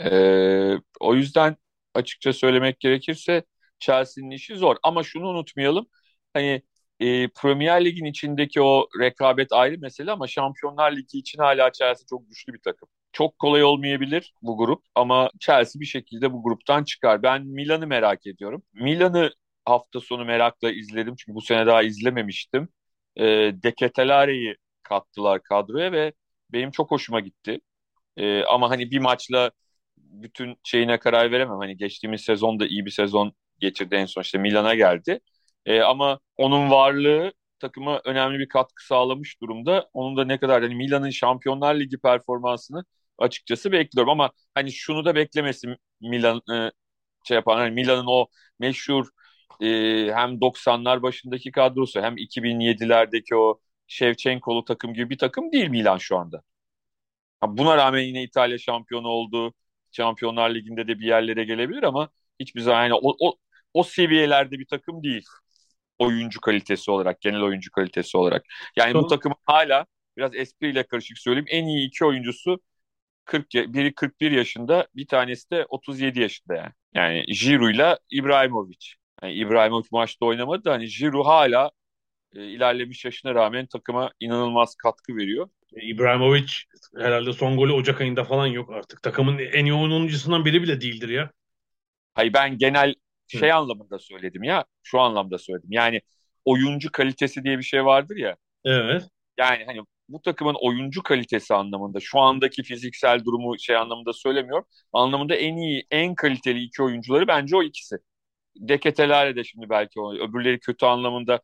Ee, 0.00 0.74
o 1.00 1.14
yüzden 1.14 1.56
açıkça 1.94 2.32
söylemek 2.32 2.80
gerekirse 2.80 3.44
Chelsea'nin 3.78 4.30
işi 4.30 4.56
zor. 4.56 4.76
Ama 4.82 5.02
şunu 5.02 5.28
unutmayalım. 5.28 5.86
Hani 6.34 6.62
e, 7.00 7.28
Premier 7.28 7.84
Lig'in 7.84 8.04
içindeki 8.04 8.62
o 8.62 8.88
rekabet 9.00 9.52
ayrı 9.52 9.78
mesele 9.78 10.12
ama 10.12 10.26
Şampiyonlar 10.26 10.96
Ligi 10.96 11.18
için 11.18 11.38
hala 11.38 11.72
Chelsea 11.72 12.06
çok 12.10 12.28
güçlü 12.28 12.52
bir 12.52 12.60
takım. 12.60 12.88
Çok 13.12 13.38
kolay 13.38 13.64
olmayabilir 13.64 14.34
bu 14.42 14.56
grup 14.58 14.82
ama 14.94 15.30
Chelsea 15.40 15.80
bir 15.80 15.86
şekilde 15.86 16.32
bu 16.32 16.42
gruptan 16.42 16.84
çıkar. 16.84 17.22
Ben 17.22 17.46
Milan'ı 17.46 17.86
merak 17.86 18.26
ediyorum. 18.26 18.62
Milan'ı 18.72 19.30
hafta 19.64 20.00
sonu 20.00 20.24
merakla 20.24 20.70
izledim 20.72 21.14
çünkü 21.18 21.34
bu 21.34 21.40
sene 21.40 21.66
daha 21.66 21.82
izlememiştim. 21.82 22.68
E, 23.16 23.24
Deketelare'yi 23.62 24.56
kattılar 24.82 25.42
kadroya 25.42 25.92
ve 25.92 26.12
benim 26.52 26.70
çok 26.70 26.90
hoşuma 26.90 27.20
gitti. 27.20 27.60
E, 28.16 28.44
ama 28.44 28.70
hani 28.70 28.90
bir 28.90 28.98
maçla 28.98 29.50
bütün 29.98 30.56
şeyine 30.64 30.98
karar 30.98 31.32
veremem. 31.32 31.58
Hani 31.58 31.76
geçtiğimiz 31.76 32.20
sezon 32.20 32.60
da 32.60 32.66
iyi 32.66 32.86
bir 32.86 32.90
sezon 32.90 33.32
geçirdi 33.58 33.94
en 33.94 34.06
son 34.06 34.22
işte 34.22 34.38
Milan'a 34.38 34.74
geldi. 34.74 35.20
E, 35.68 35.82
ama 35.82 36.20
onun 36.38 36.70
varlığı 36.72 37.34
takıma 37.60 38.02
önemli 38.06 38.40
bir 38.40 38.48
katkı 38.50 38.86
sağlamış 38.86 39.42
durumda. 39.42 39.90
Onun 39.94 40.18
da 40.18 40.26
ne 40.26 40.38
kadar 40.40 40.62
hani 40.62 40.76
Milan'ın 40.76 41.10
Şampiyonlar 41.10 41.76
Ligi 41.80 41.98
performansını 41.98 42.84
açıkçası 43.18 43.72
bekliyorum 43.72 44.10
ama 44.12 44.32
hani 44.54 44.72
şunu 44.72 45.06
da 45.06 45.16
beklemesin 45.16 45.76
Milan 46.02 46.42
e, 46.54 46.72
şey 47.24 47.34
yapan 47.36 47.56
hani 47.58 47.70
Milan'ın 47.70 48.06
o 48.08 48.26
meşhur 48.60 49.08
e, 49.62 49.66
hem 50.14 50.40
90'lar 50.42 51.02
başındaki 51.02 51.52
kadrosu 51.52 52.02
hem 52.02 52.16
2007'lerdeki 52.18 53.36
o 53.36 53.60
Şevçenkolu 53.88 54.64
takım 54.64 54.94
gibi 54.94 55.10
bir 55.10 55.18
takım 55.18 55.52
değil 55.52 55.68
Milan 55.70 55.98
şu 55.98 56.18
anda. 56.18 56.42
Buna 57.42 57.76
rağmen 57.76 58.00
yine 58.00 58.22
İtalya 58.22 58.58
şampiyonu 58.58 59.08
oldu. 59.08 59.54
Şampiyonlar 59.92 60.50
Ligi'nde 60.54 60.88
de 60.88 60.98
bir 61.00 61.06
yerlere 61.06 61.44
gelebilir 61.44 61.82
ama 61.82 62.08
hiçbir 62.40 62.60
zaman 62.60 62.82
yani 62.82 62.94
o, 62.94 63.16
o, 63.20 63.36
o 63.74 63.82
seviyelerde 63.82 64.58
bir 64.58 64.66
takım 64.66 65.02
değil. 65.02 65.24
Oyuncu 65.98 66.40
kalitesi 66.40 66.90
olarak, 66.90 67.20
genel 67.20 67.40
oyuncu 67.40 67.70
kalitesi 67.70 68.16
olarak. 68.16 68.44
Yani 68.76 68.92
Çok... 68.92 69.04
bu 69.04 69.06
takımın 69.08 69.36
hala 69.44 69.86
biraz 70.16 70.34
espriyle 70.34 70.82
karışık 70.82 71.18
söyleyeyim 71.18 71.46
en 71.50 71.64
iyi 71.66 71.88
iki 71.88 72.04
oyuncusu 72.04 72.60
40 73.24 73.54
biri 73.54 73.94
41 73.94 74.30
yaşında, 74.30 74.88
bir 74.96 75.06
tanesi 75.06 75.50
de 75.50 75.66
37 75.68 76.20
yaşında 76.20 76.54
yani. 76.54 76.72
Yani 76.94 77.24
ile 77.72 77.98
İbrahimovic. 78.10 78.86
Yani 79.22 79.32
İbrahimovic 79.32 79.88
maçta 79.92 80.26
oynamadı 80.26 80.64
da 80.64 80.72
hani 80.72 80.86
Giroud 80.86 81.26
hala 81.26 81.70
e, 82.34 82.44
ilerlemiş 82.44 83.04
yaşına 83.04 83.34
rağmen 83.34 83.66
takıma 83.66 84.12
inanılmaz 84.20 84.74
katkı 84.74 85.16
veriyor. 85.16 85.48
İbrahimovic 85.72 86.52
herhalde 86.96 87.32
son 87.32 87.56
golü 87.56 87.72
Ocak 87.72 88.00
ayında 88.00 88.24
falan 88.24 88.46
yok 88.46 88.70
artık. 88.70 89.02
Takımın 89.02 89.38
en 89.38 89.64
iyi 89.64 89.74
oyuncusundan 89.74 90.44
biri 90.44 90.62
bile 90.62 90.80
değildir 90.80 91.08
ya. 91.08 91.30
Hayır 92.14 92.32
ben 92.32 92.58
genel 92.58 92.94
şey 93.28 93.50
Hı. 93.50 93.54
anlamında 93.54 93.98
söyledim 93.98 94.42
ya. 94.42 94.64
Şu 94.82 95.00
anlamda 95.00 95.38
söyledim. 95.38 95.72
Yani 95.72 96.00
oyuncu 96.44 96.92
kalitesi 96.92 97.44
diye 97.44 97.58
bir 97.58 97.62
şey 97.62 97.84
vardır 97.84 98.16
ya. 98.16 98.36
Evet. 98.64 99.02
Yani 99.38 99.64
hani 99.66 99.80
bu 100.08 100.22
takımın 100.22 100.56
oyuncu 100.60 101.02
kalitesi 101.02 101.54
anlamında 101.54 102.00
şu 102.00 102.18
andaki 102.20 102.62
fiziksel 102.62 103.24
durumu 103.24 103.58
şey 103.58 103.76
anlamında 103.76 104.12
söylemiyorum. 104.12 104.64
Anlamında 104.92 105.34
en 105.34 105.56
iyi, 105.56 105.86
en 105.90 106.14
kaliteli 106.14 106.62
iki 106.62 106.82
oyuncuları 106.82 107.28
bence 107.28 107.56
o 107.56 107.62
ikisi. 107.62 107.96
Deketelerle 108.56 109.36
de 109.36 109.44
şimdi 109.44 109.70
belki 109.70 110.00
o, 110.00 110.14
öbürleri 110.14 110.60
kötü 110.60 110.86
anlamında 110.86 111.40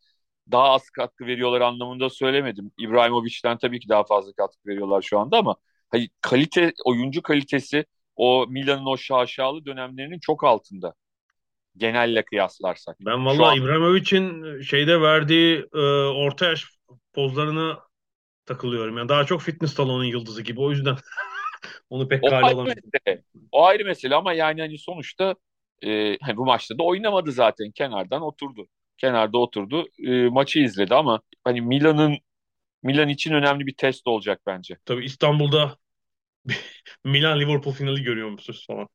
daha 0.53 0.65
az 0.71 0.91
katkı 0.91 1.27
veriyorlar 1.27 1.61
anlamında 1.61 2.11
söylemedim. 2.11 2.73
İbrahimovic'den 2.79 3.59
tabii 3.59 3.81
ki 3.81 3.89
daha 3.89 4.05
fazla 4.05 4.33
katkı 4.33 4.69
veriyorlar 4.69 5.03
şu 5.03 5.19
anda 5.19 5.39
ama 5.39 5.57
hani 5.91 6.09
kalite 6.21 6.73
oyuncu 6.85 7.23
kalitesi 7.23 7.85
o 8.17 8.47
Milan'ın 8.49 8.87
o 8.87 8.97
şaşalı 8.97 9.65
dönemlerinin 9.67 10.19
çok 10.21 10.45
altında. 10.45 10.95
Genelle 11.77 12.25
kıyaslarsak. 12.25 12.97
Ben 13.01 13.27
vallahi 13.27 13.51
an... 13.51 13.57
İbrahimovic'in 13.57 14.61
şeyde 14.61 15.01
verdiği 15.01 15.67
e, 15.75 15.79
orta 16.07 16.47
yaş 16.47 16.67
pozlarını 17.13 17.77
takılıyorum. 18.47 18.99
Yani 18.99 19.09
daha 19.09 19.25
çok 19.25 19.43
fitness 19.43 19.75
salonun 19.75 20.05
yıldızı 20.05 20.43
gibi. 20.43 20.61
O 20.61 20.71
yüzden 20.71 20.97
onu 21.91 22.09
pek 22.09 22.23
kale 22.23 22.47
alamıyorum. 22.47 22.91
O 23.53 23.65
ayrı 23.65 23.85
mesele 23.85 24.15
ama 24.15 24.33
yani 24.33 24.61
hani 24.61 24.79
sonuçta 24.79 25.35
e, 25.85 26.17
bu 26.37 26.47
maçta 26.47 26.79
da 26.79 26.83
oynamadı 26.83 27.33
zaten. 27.33 27.71
Kenardan 27.71 28.23
oturdu. 28.23 28.69
Kenarda 28.99 29.39
oturdu. 29.39 29.87
E, 29.99 30.29
maçı 30.29 30.59
izledi 30.59 30.95
ama 30.95 31.21
hani 31.45 31.61
Milan'ın 31.61 32.19
Milan 32.83 33.09
için 33.09 33.33
önemli 33.35 33.67
bir 33.67 33.75
test 33.75 34.07
olacak 34.07 34.41
bence. 34.47 34.79
Tabii 34.85 35.05
İstanbul'da 35.05 35.77
Milan 37.05 37.41
Liverpool 37.41 37.75
finali 37.75 38.03
görüyor 38.03 38.29
musunuz 38.31 38.67
falan. 38.67 38.89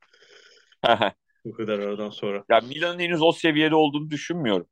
Bu 1.45 1.53
kadar 1.53 1.79
aradan 1.79 2.09
sonra. 2.09 2.43
Ya 2.49 2.59
Milan'ın 2.61 2.99
henüz 2.99 3.21
o 3.21 3.31
seviyede 3.31 3.75
olduğunu 3.75 4.09
düşünmüyorum. 4.09 4.67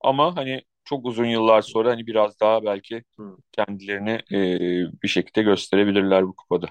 Ama 0.00 0.36
hani 0.36 0.62
çok 0.84 1.06
uzun 1.06 1.24
yıllar 1.24 1.62
sonra 1.62 1.90
hani 1.90 2.06
biraz 2.06 2.40
daha 2.40 2.64
belki 2.64 3.04
kendilerini 3.52 4.20
e, 4.32 4.40
bir 5.02 5.08
şekilde 5.08 5.42
gösterebilirler 5.42 6.26
bu 6.26 6.36
kupada. 6.36 6.66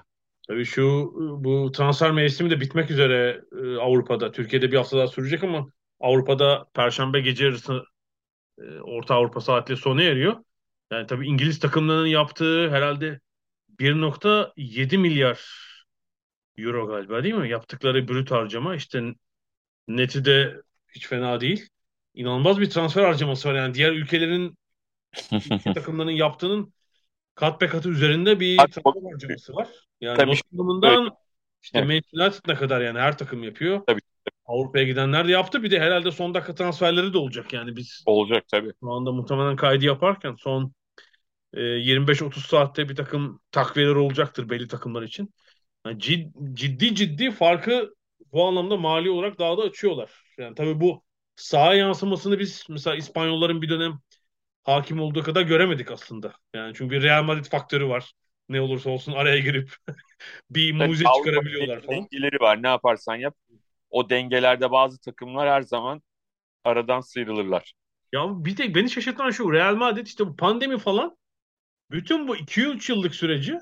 Tabii 0.48 0.64
şu 0.64 1.12
bu 1.44 1.72
transfer 1.72 2.10
mevsimi 2.10 2.50
de 2.50 2.60
bitmek 2.60 2.90
üzere 2.90 3.40
e, 3.62 3.76
Avrupa'da. 3.76 4.32
Türkiye'de 4.32 4.72
bir 4.72 4.76
hafta 4.76 4.98
daha 4.98 5.06
sürecek 5.06 5.44
ama 5.44 5.66
Avrupa'da 6.00 6.66
Perşembe 6.74 7.20
gece 7.20 7.44
yarısı 7.44 7.84
e, 8.58 8.80
Orta 8.80 9.14
Avrupa 9.14 9.40
saatli 9.40 9.76
sona 9.76 10.02
eriyor. 10.02 10.36
Yani 10.92 11.06
tabii 11.06 11.26
İngiliz 11.26 11.58
takımlarının 11.58 12.06
yaptığı 12.06 12.70
herhalde 12.70 13.20
1.7 13.80 14.98
milyar 14.98 15.67
euro 16.58 16.86
galiba 16.86 17.24
değil 17.24 17.34
mi? 17.34 17.48
Yaptıkları 17.50 18.08
brüt 18.08 18.30
harcama 18.30 18.74
işte 18.74 19.14
neti 19.88 20.24
de 20.24 20.56
hiç 20.94 21.08
fena 21.08 21.40
değil. 21.40 21.68
İnanılmaz 22.14 22.60
bir 22.60 22.70
transfer 22.70 23.04
harcaması 23.04 23.48
var. 23.48 23.54
Yani 23.54 23.74
diğer 23.74 23.92
ülkelerin 23.92 24.58
takımlarının 25.74 26.12
yaptığının 26.12 26.72
kat 27.34 27.60
be 27.60 27.66
katı 27.66 27.88
üzerinde 27.88 28.40
bir 28.40 28.56
transfer 28.56 29.10
harcaması 29.12 29.54
var. 29.54 29.68
Yani 30.00 30.16
Tabii. 30.16 30.30
Nottingham'ından 30.30 31.16
işte 31.62 31.78
evet. 31.78 32.04
Manchester 32.12 32.58
kadar 32.58 32.80
yani 32.80 32.98
her 32.98 33.18
takım 33.18 33.42
yapıyor. 33.42 33.80
Tabii. 33.86 34.00
Avrupa'ya 34.46 34.84
gidenler 34.84 35.28
de 35.28 35.32
yaptı. 35.32 35.62
Bir 35.62 35.70
de 35.70 35.80
herhalde 35.80 36.10
son 36.10 36.34
dakika 36.34 36.54
transferleri 36.54 37.12
de 37.12 37.18
olacak 37.18 37.52
yani 37.52 37.76
biz. 37.76 38.02
Olacak 38.06 38.44
tabii. 38.48 38.72
Şu 38.80 38.92
anda 38.92 39.12
muhtemelen 39.12 39.56
kaydı 39.56 39.84
yaparken 39.84 40.34
son 40.38 40.72
e, 41.52 41.60
25-30 41.60 42.46
saatte 42.46 42.88
bir 42.88 42.96
takım 42.96 43.40
takviyeler 43.50 43.94
olacaktır 43.94 44.48
belli 44.48 44.68
takımlar 44.68 45.02
için. 45.02 45.34
Yani 45.88 45.98
ciddi 46.54 46.94
ciddi 46.94 47.30
farkı 47.30 47.94
bu 48.32 48.46
anlamda 48.46 48.76
mali 48.76 49.10
olarak 49.10 49.38
daha 49.38 49.58
da 49.58 49.62
açıyorlar. 49.62 50.10
Yani 50.38 50.54
tabii 50.54 50.80
bu 50.80 51.04
saha 51.36 51.74
yansımasını 51.74 52.38
biz 52.38 52.66
mesela 52.68 52.96
İspanyolların 52.96 53.62
bir 53.62 53.68
dönem 53.68 54.00
hakim 54.64 55.00
olduğu 55.00 55.22
kadar 55.22 55.42
göremedik 55.42 55.90
aslında. 55.90 56.32
Yani 56.54 56.74
çünkü 56.74 56.96
bir 56.96 57.02
Real 57.02 57.22
Madrid 57.22 57.44
faktörü 57.44 57.88
var. 57.88 58.12
Ne 58.48 58.60
olursa 58.60 58.90
olsun 58.90 59.12
araya 59.12 59.38
girip 59.38 59.76
bir 60.50 60.72
mucize 60.72 61.04
çıkarabiliyorlar 61.04 61.80
falan. 61.80 62.08
Dengeleri 62.12 62.40
var. 62.40 62.62
Ne 62.62 62.68
yaparsan 62.68 63.16
yap. 63.16 63.36
O 63.90 64.10
dengelerde 64.10 64.70
bazı 64.70 65.00
takımlar 65.00 65.48
her 65.48 65.62
zaman 65.62 66.02
aradan 66.64 67.00
sıyrılırlar. 67.00 67.72
Ya 68.12 68.26
bir 68.28 68.56
tek 68.56 68.74
beni 68.74 68.90
şaşırtan 68.90 69.30
şu 69.30 69.52
Real 69.52 69.76
Madrid 69.76 70.06
işte 70.06 70.26
bu 70.26 70.36
pandemi 70.36 70.78
falan 70.78 71.16
bütün 71.90 72.28
bu 72.28 72.36
2-3 72.36 72.92
yıllık 72.92 73.14
süreci 73.14 73.58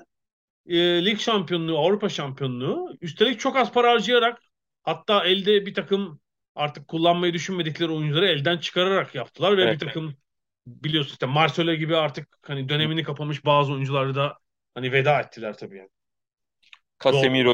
e, 0.67 1.05
lig 1.05 1.19
şampiyonluğu, 1.19 1.77
Avrupa 1.77 2.09
şampiyonluğu 2.09 2.97
üstelik 3.01 3.39
çok 3.39 3.55
az 3.55 3.71
para 3.71 3.91
harcayarak 3.91 4.41
hatta 4.83 5.25
elde 5.25 5.65
bir 5.65 5.73
takım 5.73 6.19
artık 6.55 6.87
kullanmayı 6.87 7.33
düşünmedikleri 7.33 7.91
oyuncuları 7.91 8.27
elden 8.27 8.57
çıkararak 8.57 9.15
yaptılar 9.15 9.57
ve 9.57 9.61
evet. 9.61 9.73
bir 9.73 9.87
takım 9.87 10.15
biliyorsun 10.67 11.11
işte 11.11 11.25
Marcelo 11.25 11.73
gibi 11.73 11.95
artık 11.95 12.37
hani 12.41 12.69
dönemini 12.69 13.03
kapamış 13.03 13.45
bazı 13.45 13.73
oyuncuları 13.73 14.15
da 14.15 14.37
hani 14.75 14.91
veda 14.91 15.19
ettiler 15.21 15.57
tabii 15.57 15.77
yani. 15.77 15.89
Casemiro 17.03 17.53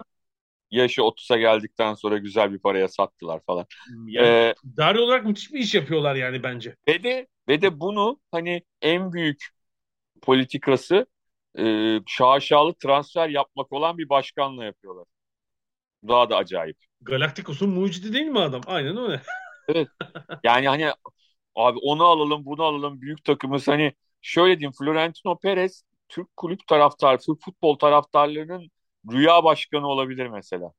yaşı 0.72 1.02
30'a 1.02 1.38
geldikten 1.38 1.94
sonra 1.94 2.18
güzel 2.18 2.54
bir 2.54 2.60
paraya 2.60 2.88
sattılar 2.88 3.42
falan. 3.46 3.66
Yani, 4.08 4.28
ee, 4.28 4.56
idari 4.74 5.00
olarak 5.00 5.26
müthiş 5.26 5.54
bir 5.54 5.60
iş 5.60 5.76
yapıyorlar 5.76 6.16
yani 6.16 6.44
bence. 6.44 6.76
Ve 6.88 7.04
de 7.04 7.28
ve 7.48 7.62
de 7.62 7.80
bunu 7.80 8.20
hani 8.32 8.64
en 8.82 9.14
büyük 9.14 9.48
politikası 10.22 11.06
e, 11.60 12.00
şaşalı 12.08 12.74
transfer 12.74 13.30
yapmak 13.30 13.74
olan 13.74 13.98
bir 13.98 14.10
başkanla 14.10 14.66
yapıyorlar. 14.66 15.06
Daha 16.08 16.30
da 16.30 16.38
acayip. 16.38 16.78
Galacticos'un 17.02 17.70
mucidi 17.70 18.14
değil 18.14 18.26
mi 18.26 18.40
adam? 18.40 18.62
Aynen 18.68 18.98
öyle. 18.98 19.22
evet. 19.68 19.88
Yani 20.44 20.68
hani 20.68 20.92
abi 21.56 21.80
onu 21.82 22.04
alalım 22.04 22.46
bunu 22.46 22.64
alalım 22.64 23.02
büyük 23.02 23.24
takımız 23.24 23.68
hani 23.68 23.94
şöyle 24.22 24.60
diyeyim 24.60 24.74
Florentino 24.80 25.38
Perez 25.40 25.84
Türk 26.10 26.38
kulüp 26.38 26.68
taraftar, 26.68 27.20
Türk 27.20 27.42
futbol 27.42 27.76
taraftarlarının 27.78 28.72
rüya 29.12 29.44
başkanı 29.44 29.88
olabilir 29.88 30.28
mesela. 30.28 30.74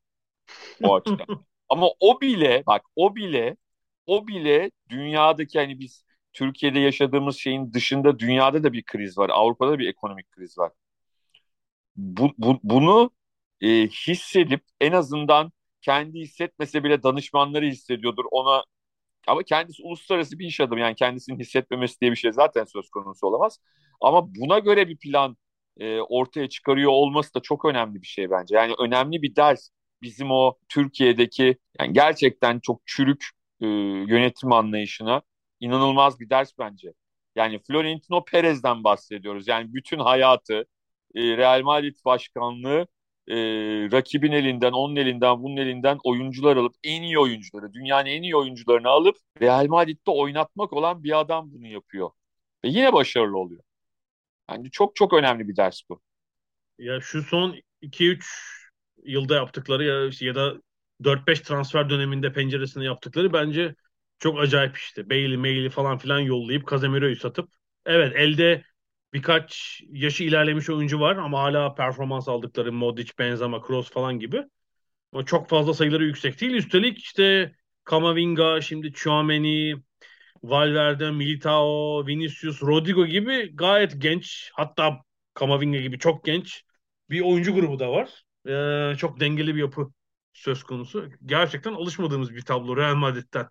O 0.83 0.95
açıdan. 0.95 1.27
Ama 1.69 1.87
o 2.01 2.21
bile 2.21 2.63
bak 2.67 2.83
o 2.97 3.17
bile 3.17 3.57
o 4.07 4.27
bile 4.27 4.71
dünyadaki 4.89 5.59
hani 5.59 5.79
biz 5.81 6.05
Türkiye'de 6.35 6.79
yaşadığımız 6.81 7.37
şeyin 7.37 7.73
dışında 7.73 8.19
dünyada 8.19 8.65
da 8.65 8.73
bir 8.73 8.83
kriz 8.85 9.19
var. 9.19 9.31
Avrupa'da 9.35 9.79
bir 9.79 9.89
ekonomik 9.89 10.33
kriz 10.33 10.59
var. 10.59 10.73
Bu, 11.97 12.33
bu, 12.39 12.61
bunu 12.63 13.11
e, 13.61 13.69
hissedip 13.89 14.65
en 14.81 14.93
azından 14.93 15.53
kendi 15.83 16.19
hissetmese 16.21 16.85
bile 16.85 17.03
danışmanları 17.03 17.67
hissediyordur. 17.67 18.25
Ona 18.31 18.65
ama 19.27 19.43
kendisi 19.43 19.83
uluslararası 19.83 20.39
bir 20.39 20.47
iş 20.47 20.61
adamı 20.61 20.81
yani 20.81 20.95
kendisinin 20.95 21.39
hissetmemesi 21.39 22.01
diye 22.01 22.11
bir 22.11 22.17
şey 22.17 22.33
zaten 22.33 22.65
söz 22.65 22.91
konusu 22.91 23.27
olamaz. 23.27 23.59
Ama 24.01 24.35
buna 24.35 24.59
göre 24.59 24.89
bir 24.89 24.97
plan 24.99 25.37
e, 25.79 26.01
ortaya 26.01 26.49
çıkarıyor 26.49 26.91
olması 26.93 27.35
da 27.35 27.41
çok 27.41 27.65
önemli 27.65 28.03
bir 28.03 28.07
şey 28.07 28.31
bence. 28.31 28.57
Yani 28.57 28.75
önemli 28.79 29.23
bir 29.23 29.37
ders 29.37 29.71
bizim 30.03 30.31
o 30.31 30.55
Türkiye'deki 30.69 31.57
yani 31.81 31.93
gerçekten 31.93 32.61
çok 32.61 32.83
çürük 32.87 33.25
e, 33.61 33.67
yönetim 34.09 34.53
anlayışına 34.53 35.23
inanılmaz 35.61 36.21
bir 36.21 36.31
ders 36.31 36.53
bence. 36.59 36.93
Yani 37.37 37.59
Florentino 37.59 38.25
Perez'den 38.25 38.85
bahsediyoruz. 38.85 39.49
Yani 39.49 39.75
bütün 39.75 39.99
hayatı 39.99 40.65
e, 41.15 41.37
Real 41.37 41.63
Madrid 41.63 41.97
başkanlığı 42.05 42.87
e, 43.29 43.37
rakibin 43.93 44.33
elinden, 44.33 44.73
onun 44.73 44.97
elinden, 44.97 45.43
bunun 45.43 45.57
elinden 45.57 45.99
oyuncular 46.05 46.57
alıp 46.57 46.75
en 46.85 47.03
iyi 47.03 47.19
oyuncuları, 47.19 47.73
dünyanın 47.73 48.07
en 48.07 48.23
iyi 48.23 48.37
oyuncularını 48.37 48.89
alıp 48.89 49.17
Real 49.41 49.67
Madrid'de 49.67 50.11
oynatmak 50.11 50.73
olan 50.73 51.05
bir 51.05 51.21
adam 51.21 51.53
bunu 51.53 51.67
yapıyor. 51.67 52.11
Ve 52.65 52.69
yine 52.69 52.93
başarılı 52.93 53.39
oluyor. 53.39 53.63
Yani 54.51 54.71
çok 54.71 54.97
çok 54.97 55.13
önemli 55.13 55.49
bir 55.49 55.57
ders 55.57 55.81
bu. 55.91 56.01
Ya 56.79 57.01
şu 57.01 57.23
son 57.23 57.57
2-3 57.83 58.27
yılda 59.05 59.35
yaptıkları 59.35 59.85
ya, 59.85 60.11
ya 60.29 60.35
da 60.35 60.55
4-5 61.05 61.43
transfer 61.43 61.91
döneminde 61.91 62.33
penceresinde 62.33 62.85
yaptıkları 62.85 63.33
bence 63.33 63.75
çok 64.25 64.41
acayip 64.41 64.77
işte. 64.77 65.11
Bailey, 65.11 65.37
Mailey 65.37 65.71
falan 65.71 65.99
filan 65.99 66.21
yollayıp 66.21 66.71
Casemiro'yu 66.71 67.17
satıp 67.17 67.49
evet 67.87 68.13
elde 68.17 68.65
birkaç 69.13 69.81
yaşı 69.91 70.25
ilerlemiş 70.25 70.71
oyuncu 70.71 71.01
var 71.01 71.17
ama 71.17 71.43
hala 71.43 71.75
performans 71.75 72.29
aldıkları 72.29 72.73
Modric, 72.73 73.13
Benzema, 73.19 73.63
Kroos 73.63 73.91
falan 73.91 74.19
gibi. 74.19 74.45
Ama 75.13 75.25
çok 75.25 75.49
fazla 75.49 75.75
sayıları 75.75 76.05
yüksek 76.05 76.41
değil. 76.41 76.53
Üstelik 76.53 76.99
işte 76.99 77.55
Kamavinga, 77.85 78.61
şimdi 78.61 78.93
Chouameni, 78.93 79.77
Valverde, 80.43 81.11
Militao, 81.11 82.07
Vinicius, 82.07 82.63
Rodrigo 82.63 83.07
gibi 83.07 83.57
gayet 83.57 84.03
genç 84.03 84.51
hatta 84.55 84.99
Kamavinga 85.35 85.79
gibi 85.79 85.99
çok 85.99 86.25
genç 86.25 86.65
bir 87.11 87.21
oyuncu 87.21 87.55
grubu 87.55 87.79
da 87.79 87.93
var. 87.93 88.25
Ee, 88.49 88.97
çok 88.97 89.21
dengeli 89.21 89.55
bir 89.55 89.61
yapı 89.61 89.93
söz 90.33 90.63
konusu. 90.63 91.09
Gerçekten 91.27 91.73
alışmadığımız 91.73 92.35
bir 92.35 92.43
tablo 92.43 92.77
Real 92.77 92.95
Madrid'den. 92.95 93.49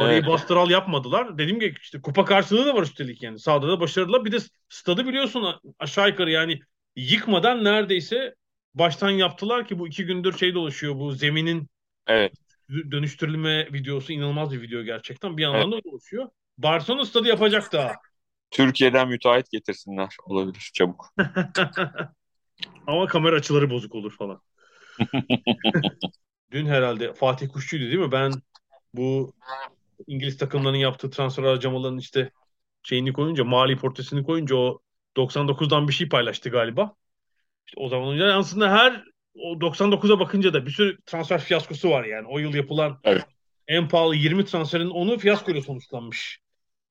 Parayı 0.00 0.18
evet. 0.18 0.28
bastıral 0.28 0.70
yapmadılar. 0.70 1.38
Dediğim 1.38 1.60
gibi 1.60 1.74
işte 1.82 2.00
kupa 2.00 2.24
karşılığı 2.24 2.66
da 2.66 2.74
var 2.74 2.82
üstelik 2.82 3.22
yani. 3.22 3.38
Sağda 3.38 3.68
da 3.68 3.80
başarılılar. 3.80 4.24
Bir 4.24 4.32
de 4.32 4.36
stadı 4.68 5.06
biliyorsun 5.06 5.60
aşağı 5.78 6.08
yukarı 6.08 6.30
yani 6.30 6.60
yıkmadan 6.96 7.64
neredeyse 7.64 8.34
baştan 8.74 9.10
yaptılar 9.10 9.68
ki 9.68 9.78
bu 9.78 9.88
iki 9.88 10.06
gündür 10.06 10.38
şey 10.38 10.54
dolaşıyor 10.54 10.94
bu 10.94 11.12
zeminin 11.12 11.68
evet. 12.06 12.32
dönüştürülme 12.90 13.72
videosu 13.72 14.12
inanılmaz 14.12 14.52
bir 14.52 14.62
video 14.62 14.82
gerçekten. 14.82 15.36
Bir 15.36 15.42
yandan 15.42 15.72
evet. 15.72 15.84
da 15.84 15.90
dolaşıyor. 15.90 16.28
Barcelona 16.58 17.04
stadı 17.04 17.28
yapacak 17.28 17.72
daha. 17.72 17.92
Türkiye'den 18.50 19.08
müteahhit 19.08 19.50
getirsinler. 19.50 20.16
Olabilir 20.24 20.70
çabuk. 20.74 21.14
Ama 22.86 23.06
kamera 23.06 23.36
açıları 23.36 23.70
bozuk 23.70 23.94
olur 23.94 24.16
falan. 24.16 24.40
Dün 26.50 26.66
herhalde 26.66 27.14
Fatih 27.14 27.48
Kuşçu'ydu 27.48 27.84
değil 27.84 27.98
mi? 27.98 28.12
Ben 28.12 28.32
bu 28.94 29.32
İngiliz 30.06 30.38
takımlarının 30.38 30.78
yaptığı 30.78 31.10
transfer 31.10 31.42
harcamalarının 31.42 31.98
işte 31.98 32.30
şeyini 32.82 33.12
koyunca, 33.12 33.44
mali 33.44 33.76
portresini 33.76 34.22
koyunca 34.24 34.56
o 34.56 34.80
99'dan 35.16 35.88
bir 35.88 35.92
şey 35.92 36.08
paylaştı 36.08 36.50
galiba. 36.50 36.94
İşte 37.66 37.80
o 37.80 37.88
zaman 37.88 38.08
önce 38.14 38.24
aslında 38.24 38.72
her 38.72 39.04
o 39.34 39.60
99'a 39.60 40.20
bakınca 40.20 40.52
da 40.52 40.66
bir 40.66 40.70
sürü 40.70 40.98
transfer 41.06 41.40
fiyaskosu 41.40 41.90
var 41.90 42.04
yani. 42.04 42.26
O 42.28 42.38
yıl 42.38 42.54
yapılan 42.54 43.00
Evet. 43.04 43.24
en 43.68 43.88
pahalı 43.88 44.16
20 44.16 44.44
transferin 44.44 44.90
onu 44.90 45.18
fiyaskoyla 45.18 45.62
sonuçlanmış. 45.62 46.40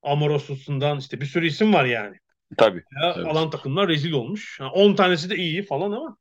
Amoros'undan 0.02 0.98
işte 0.98 1.20
bir 1.20 1.26
sürü 1.26 1.46
isim 1.46 1.74
var 1.74 1.84
yani. 1.84 2.16
Tabii. 2.56 2.82
Ya, 3.02 3.14
Evet. 3.16 3.26
Alan 3.26 3.50
takımlar 3.50 3.88
rezil 3.88 4.12
olmuş. 4.12 4.60
Ha, 4.60 4.70
10 4.70 4.94
tanesi 4.94 5.30
de 5.30 5.36
iyi 5.36 5.62
falan 5.62 5.92
ama 5.92 6.16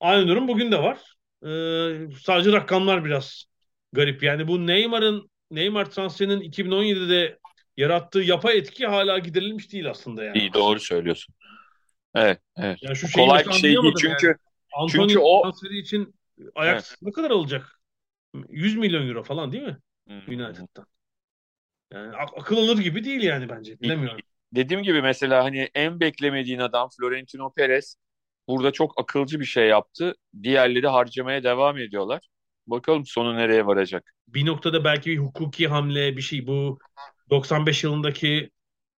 aynı 0.00 0.28
durum 0.28 0.48
bugün 0.48 0.72
de 0.72 0.82
var. 0.82 0.98
Ee, 1.42 2.10
sadece 2.22 2.52
rakamlar 2.52 3.04
biraz 3.04 3.44
garip. 3.92 4.22
Yani 4.22 4.48
bu 4.48 4.66
Neymar'ın 4.66 5.30
Neymar 5.52 5.90
transferinin 5.90 6.40
2017'de 6.40 7.38
yarattığı 7.76 8.20
yapay 8.20 8.58
etki 8.58 8.86
hala 8.86 9.18
giderilmiş 9.18 9.72
değil 9.72 9.90
aslında 9.90 10.24
yani. 10.24 10.38
İyi 10.38 10.54
doğru 10.54 10.80
söylüyorsun. 10.80 11.34
Evet, 12.14 12.40
evet. 12.56 12.78
Yani 12.82 12.96
şu 12.96 13.12
Kolay 13.12 13.46
bir 13.46 13.52
şey 13.52 13.76
değil 13.76 13.94
çünkü 13.98 14.26
yani. 14.26 14.36
Anthony 14.72 15.06
çünkü 15.08 15.18
o- 15.18 15.42
transferi 15.42 15.78
için 15.78 16.14
Ajax 16.54 16.96
ne 17.02 17.12
kadar 17.12 17.30
alacak? 17.30 17.80
100 18.48 18.76
milyon 18.76 19.08
euro 19.08 19.22
falan 19.22 19.52
değil 19.52 19.64
mi? 19.64 19.76
United'dan. 20.28 20.86
Yani 21.92 22.16
ak- 22.16 22.38
akıl 22.38 22.56
alır 22.56 22.78
gibi 22.78 23.04
değil 23.04 23.22
yani 23.22 23.48
bence. 23.48 23.80
Bilemiyorum. 23.80 24.20
dediğim 24.52 24.82
gibi 24.82 25.02
mesela 25.02 25.44
hani 25.44 25.68
en 25.74 26.00
beklemediğin 26.00 26.58
adam 26.58 26.88
Florentino 26.98 27.52
Perez 27.52 27.96
burada 28.48 28.70
çok 28.72 29.00
akılcı 29.00 29.40
bir 29.40 29.44
şey 29.44 29.68
yaptı. 29.68 30.14
Diğerleri 30.42 30.86
harcamaya 30.88 31.44
devam 31.44 31.78
ediyorlar. 31.78 32.28
Bakalım 32.66 33.06
sonu 33.06 33.36
nereye 33.36 33.66
varacak. 33.66 34.14
bir 34.28 34.46
noktada 34.46 34.84
belki 34.84 35.10
bir 35.10 35.18
hukuki 35.18 35.68
hamle 35.68 36.16
bir 36.16 36.22
şey 36.22 36.46
bu 36.46 36.78
95 37.30 37.84
yılındaki 37.84 38.50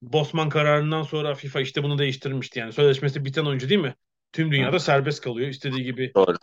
Bosman 0.02 0.48
kararından 0.48 1.02
sonra 1.02 1.34
FIFA 1.34 1.60
işte 1.60 1.82
bunu 1.82 1.98
değiştirmişti 1.98 2.58
yani 2.58 2.72
sözleşmesi 2.72 3.24
biten 3.24 3.44
oyuncu 3.44 3.68
değil 3.68 3.80
mi? 3.80 3.94
Tüm 4.32 4.52
dünyada 4.52 4.78
serbest 4.78 5.20
kalıyor. 5.20 5.48
İstediği 5.48 5.84
gibi 5.84 6.12
Doğru. 6.16 6.36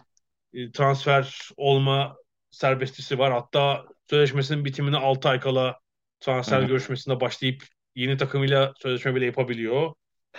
e, 0.54 0.72
transfer 0.72 1.50
olma 1.58 2.18
serbestisi 2.52 3.20
var. 3.20 3.34
Hatta 3.34 3.86
sözleşmesinin 4.10 4.66
bitimine 4.66 4.98
6 4.98 5.30
ay 5.30 5.40
kala 5.40 5.80
transfer 6.20 6.60
Hı 6.60 6.64
hı. 6.64 6.68
görüşmesine 6.68 7.20
başlayıp 7.20 7.64
yeni 7.96 8.18
takımıyla 8.18 8.74
sözleşme 8.82 9.16
bile 9.16 9.26
yapabiliyor. 9.26 9.94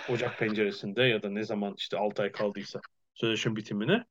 Ocak 0.09 0.37
penceresinde 0.37 1.03
ya 1.03 1.23
da 1.23 1.29
ne 1.29 1.43
zaman 1.43 1.75
işte 1.77 1.97
6 1.97 2.21
ay 2.21 2.31
kaldıysa 2.31 2.81
sözleşme 3.13 3.55
bitimine. 3.55 4.05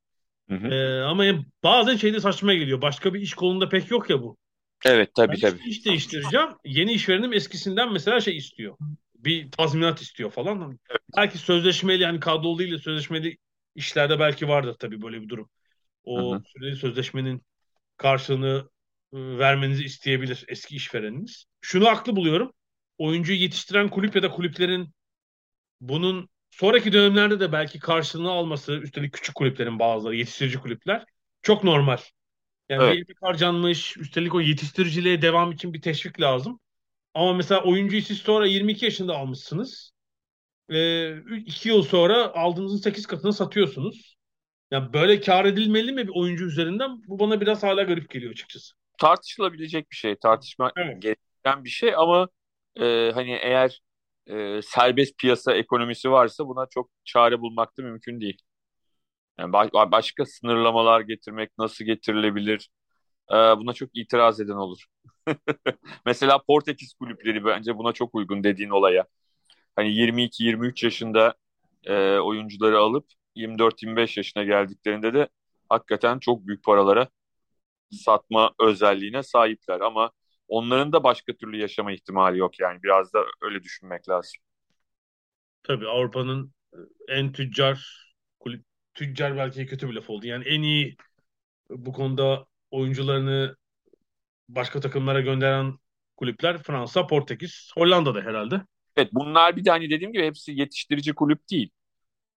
Hı 0.49 0.55
hı. 0.55 0.67
E, 0.73 1.01
ama 1.01 1.25
bazen 1.63 1.95
şeyde 1.95 2.19
saçma 2.19 2.53
geliyor. 2.53 2.81
Başka 2.81 3.13
bir 3.13 3.21
iş 3.21 3.33
kolunda 3.33 3.69
pek 3.69 3.91
yok 3.91 4.09
ya 4.09 4.21
bu. 4.21 4.37
Evet 4.85 5.15
Ben 5.27 5.33
tabii 5.33 5.39
tabii. 5.39 5.57
işte 5.57 5.69
iş 5.69 5.85
değiştireceğim. 5.85 6.49
Yeni 6.65 6.91
işverenim 6.93 7.33
eskisinden 7.33 7.93
mesela 7.93 8.21
şey 8.21 8.37
istiyor. 8.37 8.77
Bir 9.15 9.51
tazminat 9.51 10.01
istiyor 10.01 10.31
falan. 10.31 10.79
Belki 11.17 11.37
sözleşmeli 11.37 12.05
hani 12.05 12.19
kadrolu 12.19 12.59
değil 12.59 12.71
de 12.71 12.77
sözleşmeli 12.77 13.37
işlerde 13.75 14.19
belki 14.19 14.47
vardır 14.47 14.75
tabii 14.79 15.01
böyle 15.01 15.21
bir 15.21 15.29
durum. 15.29 15.49
O 16.03 16.33
Hı 16.33 16.35
hı. 16.35 16.43
süreli 16.45 16.75
sözleşmenin 16.75 17.41
karşılığını 17.97 18.69
e, 19.13 19.17
vermenizi 19.17 19.83
isteyebilir 19.83 20.45
eski 20.47 20.75
işvereniniz. 20.75 21.45
Şunu 21.61 21.87
haklı 21.87 22.15
buluyorum. 22.15 22.53
Oyuncuyu 22.97 23.39
yetiştiren 23.39 23.89
kulüp 23.89 24.15
ya 24.15 24.23
da 24.23 24.31
kulüplerin 24.31 24.89
bunun 25.81 26.29
sonraki 26.55 26.93
dönemlerde 26.93 27.39
de 27.39 27.51
belki 27.51 27.79
karşılığını 27.79 28.31
alması, 28.31 28.73
üstelik 28.73 29.13
küçük 29.13 29.35
kulüplerin 29.35 29.79
bazıları, 29.79 30.15
yetiştirici 30.15 30.59
kulüpler 30.59 31.05
çok 31.41 31.63
normal. 31.63 31.97
Yani 32.69 32.83
Evet. 32.83 33.07
bir 33.09 33.15
harcanmış, 33.21 33.97
üstelik 33.97 34.35
o 34.35 34.41
yetiştiriciliğe 34.41 35.21
devam 35.21 35.51
için 35.51 35.73
bir 35.73 35.81
teşvik 35.81 36.21
lazım. 36.21 36.59
Ama 37.13 37.33
mesela 37.33 37.63
oyuncuyu 37.63 38.01
siz 38.01 38.17
sonra 38.17 38.47
22 38.47 38.85
yaşında 38.85 39.15
almışsınız. 39.17 39.91
Ve 40.69 41.15
2 41.45 41.69
yıl 41.69 41.83
sonra 41.83 42.33
aldığınızın 42.33 42.77
8 42.77 43.05
katını 43.07 43.33
satıyorsunuz. 43.33 44.15
Yani 44.71 44.93
böyle 44.93 45.21
kar 45.21 45.45
edilmeli 45.45 45.91
mi 45.91 46.07
bir 46.07 46.13
oyuncu 46.15 46.45
üzerinden? 46.45 47.03
Bu 47.07 47.19
bana 47.19 47.41
biraz 47.41 47.63
hala 47.63 47.83
garip 47.83 48.09
geliyor 48.09 48.31
açıkçası. 48.31 48.73
Tartışılabilecek 48.99 49.91
bir 49.91 49.95
şey, 49.95 50.15
tartışma 50.15 50.71
Evet. 50.77 51.01
gereken 51.01 51.63
bir 51.63 51.69
şey 51.69 51.95
ama 51.95 52.27
e, 52.75 53.11
hani 53.13 53.31
eğer 53.31 53.81
e, 54.27 54.61
serbest 54.61 55.17
piyasa 55.19 55.53
ekonomisi 55.55 56.11
varsa 56.11 56.47
buna 56.47 56.65
çok 56.69 56.89
çare 57.05 57.41
bulmak 57.41 57.77
da 57.77 57.81
mümkün 57.83 58.21
değil. 58.21 58.37
Yani 59.39 59.51
ba- 59.53 59.91
başka 59.91 60.25
sınırlamalar 60.25 61.01
getirmek 61.01 61.51
nasıl 61.57 61.85
getirilebilir? 61.85 62.69
E, 63.31 63.35
buna 63.35 63.73
çok 63.73 63.89
itiraz 63.97 64.39
eden 64.41 64.53
olur. 64.55 64.85
Mesela 66.05 66.39
Portekiz 66.47 66.93
kulüpleri 66.93 67.45
bence 67.45 67.77
buna 67.77 67.93
çok 67.93 68.15
uygun 68.15 68.43
dediğin 68.43 68.69
olaya. 68.69 69.05
Hani 69.75 69.93
22-23 69.95 70.83
yaşında 70.83 71.35
e, 71.85 72.17
oyuncuları 72.19 72.79
alıp 72.79 73.07
24-25 73.35 74.17
yaşına 74.17 74.43
geldiklerinde 74.43 75.13
de 75.13 75.29
hakikaten 75.69 76.19
çok 76.19 76.47
büyük 76.47 76.63
paralara 76.65 77.09
satma 77.91 78.51
özelliğine 78.59 79.23
sahipler 79.23 79.81
ama 79.81 80.11
onların 80.53 80.93
da 80.93 81.03
başka 81.03 81.33
türlü 81.33 81.57
yaşama 81.57 81.91
ihtimali 81.91 82.37
yok 82.39 82.59
yani 82.59 82.83
biraz 82.83 83.13
da 83.13 83.19
öyle 83.41 83.63
düşünmek 83.63 84.09
lazım. 84.09 84.41
Tabii 85.63 85.87
Avrupa'nın 85.87 86.53
en 87.07 87.31
tüccar 87.31 88.05
kulüp 88.39 88.65
tüccar 88.93 89.37
belki 89.37 89.65
kötü 89.65 89.89
bir 89.89 89.93
laf 89.93 90.09
oldu. 90.09 90.27
Yani 90.27 90.43
en 90.45 90.61
iyi 90.61 90.97
bu 91.69 91.93
konuda 91.93 92.45
oyuncularını 92.71 93.55
başka 94.49 94.79
takımlara 94.79 95.21
gönderen 95.21 95.79
kulüpler 96.17 96.63
Fransa, 96.63 97.07
Portekiz, 97.07 97.71
Hollanda'da 97.75 98.21
herhalde. 98.21 98.61
Evet 98.97 99.09
bunlar 99.13 99.55
bir 99.57 99.65
de 99.65 99.69
hani 99.69 99.89
dediğim 99.89 100.13
gibi 100.13 100.25
hepsi 100.25 100.51
yetiştirici 100.51 101.13
kulüp 101.15 101.49
değil. 101.51 101.69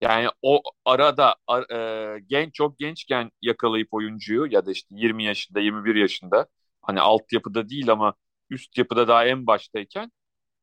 Yani 0.00 0.28
o 0.42 0.62
arada 0.84 1.36
ar- 1.46 1.70
e, 2.16 2.20
genç 2.26 2.54
çok 2.54 2.78
gençken 2.78 3.30
yakalayıp 3.42 3.94
oyuncuyu 3.94 4.46
ya 4.50 4.66
da 4.66 4.70
işte 4.72 4.88
20 4.98 5.24
yaşında 5.24 5.60
21 5.60 5.94
yaşında 5.94 6.46
hani 6.86 7.00
altyapıda 7.00 7.68
değil 7.68 7.90
ama 7.92 8.14
üst 8.50 8.78
yapıda 8.78 9.08
daha 9.08 9.26
en 9.26 9.46
baştayken 9.46 10.12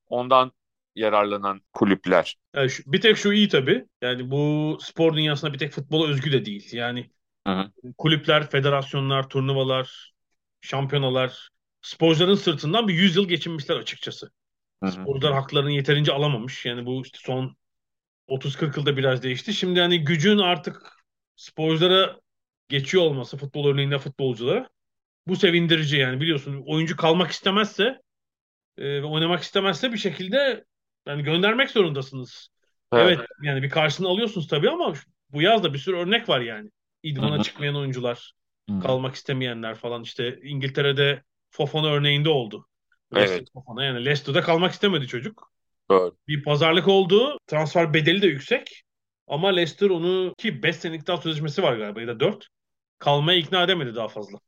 ondan 0.07 0.51
yararlanan 0.95 1.61
kulüpler. 1.73 2.37
Yani 2.55 2.69
şu- 2.69 2.83
bir 2.93 3.01
tek 3.01 3.17
şu 3.17 3.33
iyi 3.33 3.49
tabii. 3.49 3.85
Yani 4.01 4.31
bu 4.31 4.77
spor 4.81 5.15
dünyasında 5.15 5.53
bir 5.53 5.57
tek 5.59 5.71
futbola 5.71 6.07
özgü 6.07 6.31
de 6.31 6.45
değil. 6.45 6.69
Yani 6.73 7.09
Hı 7.47 7.51
hı. 7.53 7.71
kulüpler, 7.97 8.49
federasyonlar, 8.51 9.29
turnuvalar, 9.29 10.13
şampiyonalar 10.61 11.49
sporcuların 11.81 12.35
sırtından 12.35 12.87
bir 12.87 12.93
100 12.93 13.15
yıl 13.15 13.27
geçinmişler 13.27 13.75
açıkçası. 13.77 14.31
Hı 14.83 14.85
hı. 14.89 15.09
Sporcular 15.11 15.33
haklarını 15.33 15.71
yeterince 15.71 16.13
alamamış. 16.13 16.65
Yani 16.65 16.85
bu 16.85 17.03
işte 17.03 17.19
son 17.21 17.57
30-40 18.27 18.77
yılda 18.77 18.97
biraz 18.97 19.23
değişti. 19.23 19.53
Şimdi 19.53 19.79
hani 19.81 20.05
gücün 20.05 20.37
artık 20.39 20.93
sporculara 21.35 22.19
geçiyor 22.69 23.03
olması, 23.03 23.37
futbol 23.37 23.67
örneğinde 23.69 23.99
futbolculara 23.99 24.69
bu 25.27 25.35
sevindirici 25.35 25.97
yani 25.97 26.21
biliyorsun 26.21 26.63
oyuncu 26.65 26.95
kalmak 26.97 27.31
istemezse 27.31 28.01
e, 28.77 28.83
ve 29.01 29.03
oynamak 29.03 29.43
istemezse 29.43 29.93
bir 29.93 29.97
şekilde 29.97 30.65
yani 31.07 31.23
göndermek 31.23 31.71
zorundasınız. 31.71 32.49
Evet 32.93 33.19
yani 33.43 33.63
bir 33.63 33.69
karşılığını 33.69 34.09
alıyorsunuz 34.09 34.47
tabii 34.47 34.69
ama 34.69 34.93
bu 35.29 35.41
yaz 35.41 35.63
da 35.63 35.73
bir 35.73 35.79
sürü 35.79 35.95
örnek 35.95 36.29
var 36.29 36.41
yani. 36.41 36.69
İdmana 37.03 37.39
hı. 37.39 37.43
çıkmayan 37.43 37.75
oyuncular, 37.75 38.33
Hı. 38.69 38.79
kalmak 38.79 39.15
istemeyenler 39.15 39.75
falan 39.75 40.03
işte 40.03 40.39
İngiltere'de 40.43 41.23
Fofana 41.49 41.87
örneğinde 41.87 42.29
oldu. 42.29 42.67
Evet. 43.11 43.29
Leicester 43.29 43.53
Fofana 43.53 43.83
yani 43.83 44.05
Leicester'da 44.05 44.41
kalmak 44.41 44.71
istemedi 44.71 45.07
çocuk. 45.07 45.51
Doğru. 45.89 46.17
Bir 46.27 46.43
pazarlık 46.43 46.87
oldu. 46.87 47.37
Transfer 47.47 47.93
bedeli 47.93 48.21
de 48.21 48.27
yüksek. 48.27 48.83
Ama 49.27 49.49
Leicester 49.49 49.89
onu 49.89 50.33
ki 50.37 50.63
5 50.63 50.75
senelik 50.75 51.07
daha 51.07 51.17
sözleşmesi 51.17 51.63
var 51.63 51.77
galiba 51.77 52.01
ya 52.01 52.07
da 52.07 52.19
4. 52.19 52.47
Kalmaya 52.99 53.39
ikna 53.39 53.63
edemedi 53.63 53.95
daha 53.95 54.07
fazla. 54.07 54.39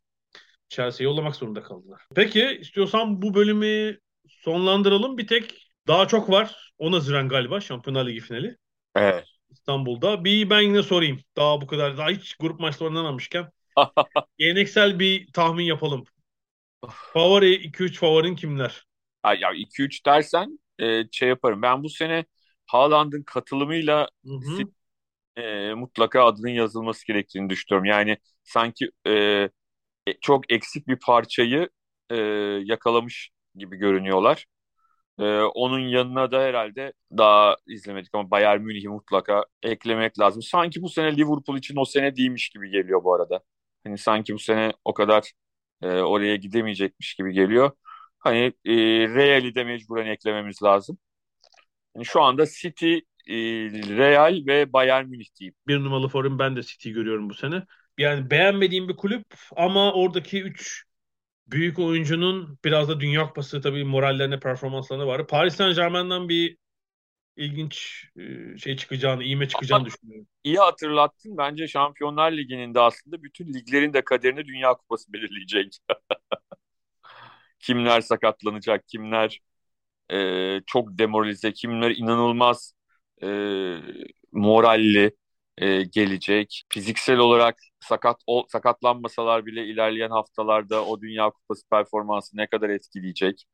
Chelsea'ye 0.70 1.10
yollamak 1.10 1.36
zorunda 1.36 1.64
kaldılar. 1.64 2.02
Peki 2.16 2.58
istiyorsan 2.62 3.22
bu 3.22 3.34
bölümü 3.34 4.00
sonlandıralım. 4.28 5.18
Bir 5.18 5.28
tek 5.28 5.72
daha 5.88 6.08
çok 6.08 6.30
var. 6.30 6.74
10 6.78 6.94
Haziran 6.94 7.30
galiba 7.30 7.62
Şampiyonlar 7.62 8.08
Ligi 8.08 8.20
finali. 8.20 8.58
Evet. 8.96 9.26
İstanbul'da. 9.50 10.24
Bir 10.24 10.50
ben 10.50 10.62
yine 10.62 10.84
sorayım. 10.84 11.20
Daha 11.38 11.62
bu 11.62 11.68
kadar. 11.68 11.98
Daha 11.98 12.10
hiç 12.10 12.36
grup 12.36 12.60
maçları 12.60 12.90
oynanmamışken. 12.90 13.52
Geleneksel 14.38 15.00
bir 15.00 15.34
tahmin 15.34 15.66
yapalım. 15.66 16.04
Favori 16.90 17.54
2-3 17.54 18.00
favorin 18.00 18.36
kimler? 18.36 18.86
Ay, 19.24 19.40
ya 19.40 19.52
2-3 19.54 20.06
dersen 20.06 20.60
e, 20.80 21.04
şey 21.12 21.30
yaparım. 21.30 21.62
Ben 21.62 21.84
bu 21.84 21.90
sene 21.90 22.26
Haaland'ın 22.66 23.24
katılımıyla 23.24 24.08
e, 25.38 25.74
mutlaka 25.74 26.26
adının 26.26 26.50
yazılması 26.50 27.08
gerektiğini 27.08 27.50
düşünüyorum. 27.50 27.86
Yani 27.86 28.18
sanki 28.44 28.90
e, 29.08 29.50
çok 30.22 30.52
eksik 30.54 30.88
bir 30.88 31.00
parçayı 31.00 31.70
e, 32.10 32.16
yakalamış 32.66 33.32
gibi 33.56 33.78
görünüyorlar. 33.78 34.46
Ee, 35.20 35.24
onun 35.42 35.80
yanına 35.80 36.32
da 36.32 36.42
herhalde 36.42 36.94
daha 37.18 37.56
izlemedik 37.68 38.10
ama 38.16 38.32
Bayern 38.32 38.62
Münih'i 38.62 38.88
mutlaka 38.90 39.46
eklemek 39.64 40.20
lazım. 40.20 40.42
Sanki 40.42 40.82
bu 40.82 40.90
sene 40.90 41.18
Liverpool 41.18 41.58
için 41.58 41.76
o 41.78 41.86
sene 41.86 42.16
değilmiş 42.16 42.50
gibi 42.50 42.70
geliyor 42.72 43.04
bu 43.04 43.14
arada. 43.16 43.42
Hani 43.84 43.98
sanki 43.98 44.34
bu 44.34 44.40
sene 44.40 44.74
o 44.86 44.94
kadar 44.94 45.32
e, 45.82 45.88
oraya 45.90 46.36
gidemeyecekmiş 46.36 47.16
gibi 47.16 47.34
geliyor. 47.34 47.72
Hani 48.20 48.40
e, 48.66 48.74
Real'i 49.10 49.56
de 49.56 49.64
mecburen 49.64 50.06
eklememiz 50.08 50.64
lazım. 50.64 50.98
Yani 51.96 52.06
şu 52.06 52.22
anda 52.22 52.46
City, 52.46 52.94
e, 53.28 53.34
Real 53.98 54.46
ve 54.48 54.74
Bayern 54.74 55.08
Münih 55.08 55.36
diyeyim. 55.40 55.56
Bir 55.68 55.78
numaralı 55.80 56.08
forum 56.08 56.40
ben 56.40 56.56
de 56.56 56.64
City 56.64 56.90
görüyorum 56.92 57.30
bu 57.30 57.34
sene. 57.34 57.64
Yani 57.98 58.30
beğenmediğim 58.32 58.90
bir 58.90 58.96
kulüp 58.98 59.26
ama 59.56 59.94
oradaki 59.94 60.42
3 60.44 60.86
büyük 61.48 61.80
oyuncunun 61.80 62.60
biraz 62.66 62.90
da 62.90 63.00
Dünya 63.00 63.28
Kupası 63.28 63.62
tabii 63.62 63.84
morallerine, 63.84 64.40
performanslarına 64.40 65.08
var. 65.08 65.28
Paris 65.28 65.56
Saint 65.56 65.76
Germain'den 65.76 66.30
bir 66.30 66.58
ilginç 67.38 68.06
e, 68.18 68.58
şey 68.58 68.78
çıkacağını, 68.78 69.24
iğme 69.24 69.48
çıkacağını 69.48 69.80
Ama 69.80 69.88
düşünüyorum. 69.88 70.28
iyi 70.44 70.58
hatırlattın. 70.58 71.38
Bence 71.38 71.68
Şampiyonlar 71.68 72.32
Ligi'nin 72.32 72.74
de 72.74 72.80
aslında 72.80 73.24
bütün 73.24 73.54
liglerin 73.54 73.94
de 73.94 74.04
kaderini 74.04 74.46
Dünya 74.48 74.74
Kupası 74.74 75.14
belirleyecek. 75.14 75.78
kimler 77.60 78.02
sakatlanacak, 78.02 78.88
kimler 78.88 79.40
e, 80.12 80.62
çok 80.68 80.98
demoralize, 81.00 81.54
kimler 81.54 81.92
inanılmaz 81.92 82.74
e, 83.24 83.28
moralli 84.32 85.12
e, 85.58 85.84
gelecek. 85.84 86.64
Fiziksel 86.70 87.18
olarak 87.18 87.58
sakat 87.80 88.22
o, 88.28 88.46
sakatlanmasalar 88.50 89.46
bile 89.46 89.66
ilerleyen 89.66 90.10
haftalarda 90.10 90.86
o 90.86 91.02
Dünya 91.02 91.30
Kupası 91.30 91.70
performansı 91.70 92.38
ne 92.38 92.48
kadar 92.48 92.70
etkileyecek. 92.70 93.46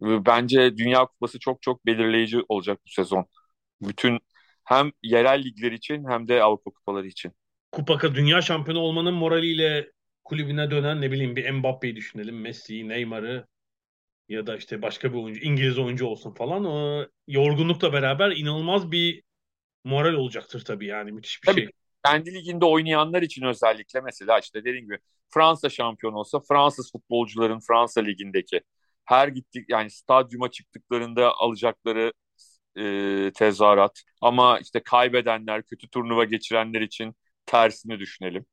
Bence 0.00 0.76
Dünya 0.76 1.06
Kupası 1.06 1.38
çok 1.38 1.62
çok 1.62 1.86
belirleyici 1.86 2.42
olacak 2.48 2.80
bu 2.86 2.90
sezon. 2.90 3.26
Bütün 3.82 4.18
hem 4.64 4.92
yerel 5.02 5.44
ligler 5.44 5.72
için 5.72 6.04
hem 6.10 6.28
de 6.28 6.42
Avrupa 6.42 6.70
kupaları 6.70 7.06
için. 7.06 7.32
Kupaka 7.72 8.14
dünya 8.14 8.42
şampiyonu 8.42 8.80
olmanın 8.80 9.14
moraliyle 9.14 9.92
kulübüne 10.24 10.70
dönen 10.70 11.00
ne 11.00 11.10
bileyim 11.12 11.36
bir 11.36 11.50
Mbappe'yi 11.50 11.96
düşünelim. 11.96 12.40
Messi'yi, 12.40 12.88
Neymar'ı 12.88 13.46
ya 14.28 14.46
da 14.46 14.56
işte 14.56 14.82
başka 14.82 15.12
bir 15.12 15.18
oyuncu, 15.18 15.40
İngiliz 15.40 15.78
oyuncu 15.78 16.06
olsun 16.06 16.34
falan. 16.34 16.64
O 16.64 17.06
yorgunlukla 17.26 17.92
beraber 17.92 18.30
inanılmaz 18.30 18.92
bir 18.92 19.22
moral 19.88 20.14
olacaktır 20.14 20.64
tabii 20.64 20.86
yani 20.86 21.12
müthiş 21.12 21.42
bir 21.42 21.46
Tabii. 21.46 21.60
şey. 21.60 21.70
Kendi 22.04 22.34
liginde 22.34 22.64
oynayanlar 22.64 23.22
için 23.22 23.42
özellikle 23.42 24.00
mesela 24.00 24.38
işte 24.38 24.60
dediğim 24.60 24.84
gibi 24.86 24.98
Fransa 25.30 25.68
şampiyon 25.68 26.12
olsa 26.12 26.40
Fransız 26.48 26.92
futbolcuların 26.92 27.60
Fransa 27.60 28.00
ligindeki 28.00 28.60
her 29.04 29.28
gittik 29.28 29.64
yani 29.68 29.90
stadyuma 29.90 30.50
çıktıklarında 30.50 31.32
alacakları 31.36 32.12
e, 32.78 33.32
tezahürat 33.34 34.02
ama 34.20 34.58
işte 34.60 34.80
kaybedenler, 34.82 35.62
kötü 35.62 35.88
turnuva 35.88 36.24
geçirenler 36.24 36.80
için 36.80 37.14
tersini 37.46 37.98
düşünelim. 37.98 38.46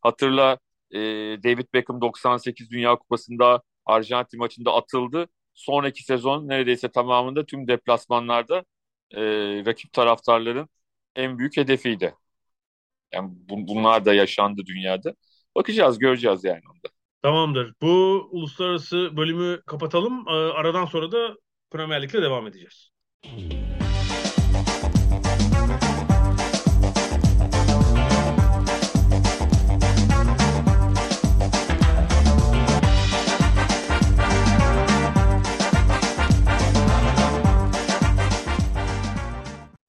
Hatırla 0.00 0.58
e, 0.90 0.98
David 1.44 1.66
Beckham 1.74 2.00
98 2.00 2.70
Dünya 2.70 2.96
Kupası'nda 2.96 3.62
Arjantin 3.86 4.40
maçında 4.40 4.74
atıldı. 4.74 5.28
Sonraki 5.54 6.04
sezon 6.04 6.48
neredeyse 6.48 6.88
tamamında 6.90 7.46
tüm 7.46 7.68
deplasmanlarda 7.68 8.64
e, 9.10 9.20
rakip 9.66 9.92
taraftarların 9.92 10.68
en 11.16 11.38
büyük 11.38 11.56
hedefiydi. 11.56 12.14
Yani 13.14 13.30
bu, 13.34 13.68
bunlar 13.68 14.04
da 14.04 14.14
yaşandı 14.14 14.62
dünyada. 14.66 15.14
Bakacağız, 15.56 15.98
göreceğiz 15.98 16.44
yani 16.44 16.62
onda. 16.74 16.88
Tamamdır. 17.22 17.74
Bu 17.82 18.28
uluslararası 18.30 19.16
bölümü 19.16 19.62
kapatalım. 19.66 20.28
Ee, 20.28 20.32
Aradan 20.32 20.84
sonra 20.84 21.12
da 21.12 21.36
Premier 21.70 22.02
Lig'le 22.02 22.12
devam 22.22 22.46
edeceğiz. 22.46 22.90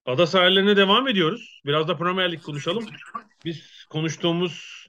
Ada 0.07 0.27
sahillerine 0.27 0.77
devam 0.77 1.07
ediyoruz. 1.07 1.61
Biraz 1.65 1.87
da 1.87 1.97
Premier 1.97 2.31
Lig 2.31 2.41
konuşalım. 2.41 2.85
Biz 3.45 3.85
konuştuğumuz 3.89 4.87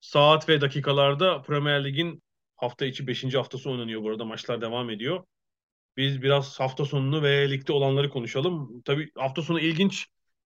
saat 0.00 0.48
ve 0.48 0.60
dakikalarda 0.60 1.42
Premier 1.42 1.84
Lig'in 1.84 2.22
hafta 2.56 2.86
içi 2.86 3.06
5. 3.06 3.34
haftası 3.34 3.70
oynanıyor. 3.70 4.02
Bu 4.02 4.10
arada 4.10 4.24
maçlar 4.24 4.60
devam 4.60 4.90
ediyor. 4.90 5.24
Biz 5.96 6.22
biraz 6.22 6.60
hafta 6.60 6.84
sonunu 6.84 7.22
ve 7.22 7.50
ligde 7.50 7.72
olanları 7.72 8.10
konuşalım. 8.10 8.82
Tabii 8.84 9.10
hafta 9.18 9.42
sonu 9.42 9.60
ilginç. 9.60 10.06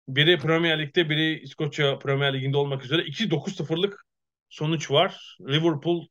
Biri 0.08 0.38
Premier 0.38 0.78
Lig'de, 0.78 1.10
biri 1.10 1.40
İskoçya 1.40 1.98
Premier 1.98 2.34
Ligi'nde 2.34 2.56
olmak 2.56 2.84
üzere. 2.84 3.04
İkisi 3.04 3.30
9-0'lık 3.30 4.06
sonuç 4.48 4.90
var. 4.90 5.36
Liverpool 5.40 6.06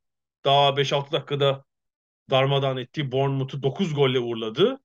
daha 0.45 0.69
5-6 0.69 1.11
dakikada 1.11 1.63
darmadan 2.29 2.77
ettiği 2.77 3.11
Bournemouth'u 3.11 3.63
9 3.63 3.93
golle 3.93 4.19
uğurladı. 4.19 4.79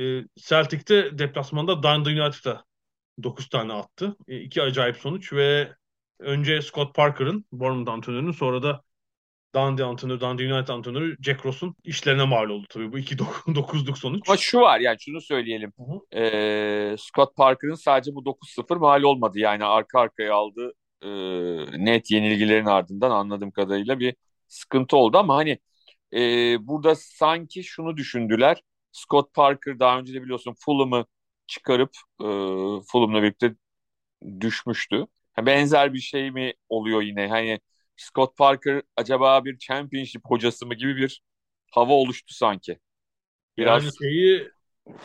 Ee, 0.00 0.22
Celtic'te 0.36 1.18
deplasmanda 1.18 1.82
Dundee 1.82 2.22
United'a 2.22 2.64
9 3.22 3.48
tane 3.48 3.72
attı. 3.72 4.16
E, 4.28 4.40
iki 4.40 4.62
acayip 4.62 4.96
sonuç 4.96 5.32
ve 5.32 5.72
önce 6.18 6.62
Scott 6.62 6.94
Parker'ın, 6.94 7.44
Bournemouth 7.52 7.90
antrenörünün 7.90 8.32
sonra 8.32 8.62
da 8.62 8.82
Dundee 9.54 9.84
antrenörü, 9.84 10.20
Dundee 10.20 10.52
United 10.52 10.68
antrenörü 10.68 11.16
Jack 11.22 11.46
Ross'un 11.46 11.76
işlerine 11.84 12.24
mal 12.24 12.48
oldu 12.48 12.66
tabii 12.70 12.92
bu 12.92 12.98
iki 12.98 13.16
9'luk 13.16 13.96
sonuç. 13.98 14.28
Ama 14.28 14.36
şu 14.36 14.60
var 14.60 14.80
yani 14.80 14.96
şunu 15.00 15.20
söyleyelim. 15.20 15.72
Hı 15.78 16.18
E, 16.20 16.96
Scott 16.98 17.36
Parker'ın 17.36 17.74
sadece 17.74 18.14
bu 18.14 18.24
9-0 18.24 18.76
mal 18.76 19.02
olmadı. 19.02 19.38
Yani 19.38 19.64
arka 19.64 20.00
arkaya 20.00 20.34
aldığı 20.34 20.72
e, 21.02 21.08
net 21.84 22.10
yenilgilerin 22.10 22.66
ardından 22.66 23.10
anladığım 23.10 23.50
kadarıyla 23.50 24.00
bir 24.00 24.14
sıkıntı 24.48 24.96
oldu 24.96 25.18
ama 25.18 25.36
hani 25.36 25.58
e, 26.14 26.20
burada 26.66 26.94
sanki 26.94 27.64
şunu 27.64 27.96
düşündüler. 27.96 28.62
Scott 28.98 29.34
Parker 29.34 29.80
daha 29.80 29.98
önce 29.98 30.14
de 30.14 30.22
biliyorsun 30.22 30.54
Fulham'ı 30.58 31.06
çıkarıp 31.46 31.90
e, 32.20 32.26
Fulham'la 32.92 33.22
birlikte 33.22 33.54
düşmüştü. 34.40 35.06
Benzer 35.38 35.94
bir 35.94 36.00
şey 36.00 36.30
mi 36.30 36.54
oluyor 36.68 37.02
yine? 37.02 37.28
Hani 37.28 37.60
Scott 37.96 38.36
Parker 38.36 38.82
acaba 38.96 39.44
bir 39.44 39.58
championship 39.58 40.22
hocası 40.24 40.66
mı 40.66 40.74
gibi 40.74 40.96
bir 40.96 41.22
hava 41.70 41.92
oluştu 41.92 42.34
sanki. 42.34 42.78
Biraz 43.58 43.82
yani 43.82 43.92
şeyi 43.98 44.48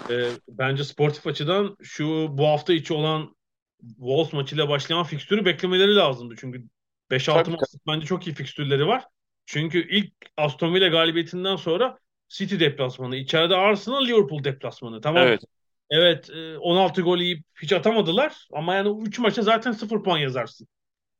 e, 0.09 0.29
bence 0.49 0.83
sportif 0.83 1.27
açıdan 1.27 1.77
şu 1.83 2.27
bu 2.31 2.47
hafta 2.47 2.73
içi 2.73 2.93
olan 2.93 3.35
Wolves 3.79 4.33
maçıyla 4.33 4.69
başlayan 4.69 5.03
fikstürü 5.03 5.45
beklemeleri 5.45 5.95
lazımdı. 5.95 6.35
Çünkü 6.39 6.63
5-6 7.11 7.51
maç 7.51 7.59
bence 7.87 8.05
çok 8.05 8.27
iyi 8.27 8.33
fikstürleri 8.33 8.87
var. 8.87 9.05
Çünkü 9.45 9.89
ilk 9.89 10.13
Aston 10.37 10.73
Villa 10.73 10.87
galibiyetinden 10.87 11.55
sonra 11.55 11.99
City 12.33 12.59
deplasmanı, 12.59 13.15
içeride 13.15 13.55
Arsenal, 13.55 14.05
Liverpool 14.05 14.43
deplasmanı. 14.43 15.01
Tamam. 15.01 15.23
Evet. 15.23 15.41
Evet, 15.89 16.29
16 16.59 17.01
gol 17.01 17.17
yiyip 17.17 17.43
hiç 17.61 17.73
atamadılar 17.73 18.47
ama 18.51 18.75
yani 18.75 19.07
3 19.07 19.19
maça 19.19 19.41
zaten 19.41 19.71
0 19.71 20.03
puan 20.03 20.17
yazarsın. 20.17 20.67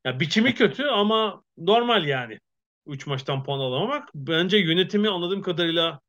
Ya 0.06 0.20
biçimi 0.20 0.56
kötü 0.56 0.84
ama 0.84 1.44
normal 1.58 2.08
yani. 2.08 2.40
3 2.88 3.08
maçtan 3.08 3.44
puan 3.44 3.60
alamamak. 3.60 4.10
Bence 4.16 4.58
yönetimi 4.58 5.10
anladığım 5.10 5.42
kadarıyla 5.42 6.00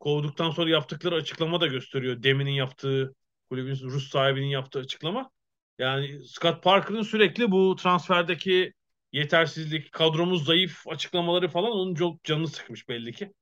kovduktan 0.00 0.50
sonra 0.50 0.70
yaptıkları 0.70 1.14
açıklama 1.14 1.60
da 1.60 1.66
gösteriyor. 1.66 2.22
Demin'in 2.22 2.50
yaptığı, 2.50 3.14
kulübün 3.50 3.74
Rus 3.82 4.10
sahibinin 4.10 4.46
yaptığı 4.46 4.78
açıklama. 4.78 5.30
Yani 5.78 6.24
Scott 6.26 6.62
Parker'ın 6.62 7.02
sürekli 7.02 7.50
bu 7.50 7.76
transferdeki 7.76 8.72
yetersizlik, 9.12 9.92
kadromuz 9.92 10.44
zayıf 10.44 10.88
açıklamaları 10.88 11.48
falan 11.48 11.70
onun 11.70 11.94
çok 11.94 12.24
canını 12.24 12.48
sıkmış 12.48 12.88
belli 12.88 13.12
ki. 13.12 13.32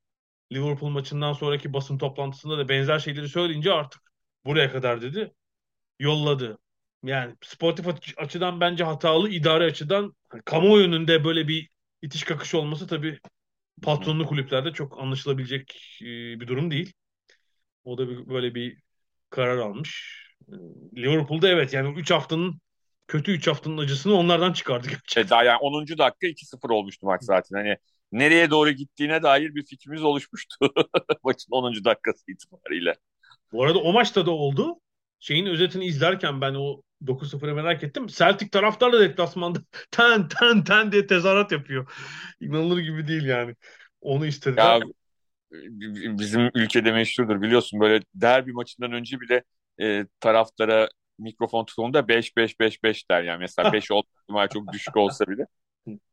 Liverpool 0.52 0.90
maçından 0.90 1.32
sonraki 1.32 1.72
basın 1.72 1.98
toplantısında 1.98 2.58
da 2.58 2.68
benzer 2.68 2.98
şeyleri 2.98 3.28
söyleyince 3.28 3.72
artık 3.72 4.02
buraya 4.44 4.72
kadar 4.72 5.02
dedi. 5.02 5.32
Yolladı. 5.98 6.58
Yani 7.04 7.36
sportif 7.42 7.86
açıdan 8.16 8.60
bence 8.60 8.84
hatalı, 8.84 9.30
idare 9.30 9.64
açıdan 9.64 10.14
hani 10.28 10.42
kamuoyu 10.42 10.86
önünde 10.86 11.24
böyle 11.24 11.48
bir 11.48 11.68
itiş 12.02 12.24
kakış 12.24 12.54
olması 12.54 12.86
tabii 12.86 13.20
patronlu 13.82 14.26
kulüplerde 14.26 14.72
çok 14.72 15.00
anlaşılabilecek 15.00 15.98
e, 16.02 16.06
bir 16.40 16.46
durum 16.46 16.70
değil. 16.70 16.92
O 17.84 17.98
da 17.98 18.28
böyle 18.28 18.54
bir 18.54 18.78
karar 19.30 19.58
almış. 19.58 20.20
E, 20.48 20.54
Liverpool'da 21.02 21.48
evet 21.48 21.72
yani 21.72 21.98
3 22.00 22.10
haftanın 22.10 22.60
kötü 23.08 23.32
3 23.32 23.46
haftanın 23.48 23.78
acısını 23.78 24.14
onlardan 24.14 24.52
çıkardı 24.52 24.88
gerçekten. 24.88 25.28
Daha 25.30 25.44
yani 25.44 25.58
10. 25.58 25.98
dakika 25.98 26.26
2-0 26.26 26.70
olmuştu 26.70 27.06
maç 27.06 27.22
zaten. 27.22 27.56
Hani 27.56 27.76
nereye 28.12 28.50
doğru 28.50 28.70
gittiğine 28.70 29.22
dair 29.22 29.54
bir 29.54 29.66
fikrimiz 29.66 30.02
oluşmuştu 30.02 30.56
maçın 31.24 31.52
10. 31.52 31.84
dakikası 31.84 32.30
itibariyle. 32.30 32.94
Bu 33.52 33.64
arada 33.64 33.78
o 33.78 33.92
maçta 33.92 34.26
da 34.26 34.30
oldu. 34.30 34.80
Şeyin 35.20 35.46
özetini 35.46 35.84
izlerken 35.86 36.40
ben 36.40 36.54
o 36.54 36.82
9-0'ı 37.06 37.54
merak 37.54 37.82
ettim. 37.82 38.06
Celtic 38.06 38.50
taraftar 38.50 38.92
da 38.92 39.00
deplasmanda 39.00 39.58
ten 39.90 40.28
ten 40.28 40.64
ten 40.64 40.92
diye 40.92 41.06
tezahürat 41.06 41.52
yapıyor. 41.52 41.92
İnanılır 42.40 42.78
gibi 42.78 43.08
değil 43.08 43.24
yani. 43.24 43.56
Onu 44.00 44.26
istediler. 44.26 44.80
Ya, 44.80 44.86
bizim 46.18 46.50
ülkede 46.54 46.92
meşhurdur 46.92 47.42
biliyorsun 47.42 47.80
böyle 47.80 48.02
derbi 48.14 48.52
maçından 48.52 48.92
önce 48.92 49.20
bile 49.20 49.42
e, 49.80 50.06
taraftara 50.20 50.88
mikrofon 51.18 51.64
tutulduğunda 51.64 52.08
5-5-5-5 52.08 53.10
der 53.10 53.22
yani 53.22 53.38
mesela 53.38 53.72
5 53.72 53.90
olma 53.90 54.48
çok 54.48 54.72
düşük 54.72 54.96
olsa 54.96 55.26
bile. 55.26 55.46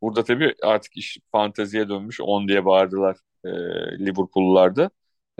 Burada 0.01 0.23
tabii 0.23 0.56
artık 0.63 0.97
iş 0.97 1.17
fanteziye 1.32 1.89
dönmüş 1.89 2.21
10 2.21 2.47
diye 2.47 2.65
bağırdılar 2.65 3.17
e, 3.45 3.49
Liverpool'lularda 3.99 4.89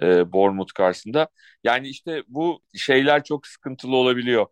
e, 0.02 0.32
Bournemouth 0.34 0.74
karşısında. 0.74 1.28
Yani 1.64 1.88
işte 1.90 2.24
bu 2.28 2.62
şeyler 2.76 3.24
çok 3.24 3.48
sıkıntılı 3.48 3.96
olabiliyor. 3.96 4.46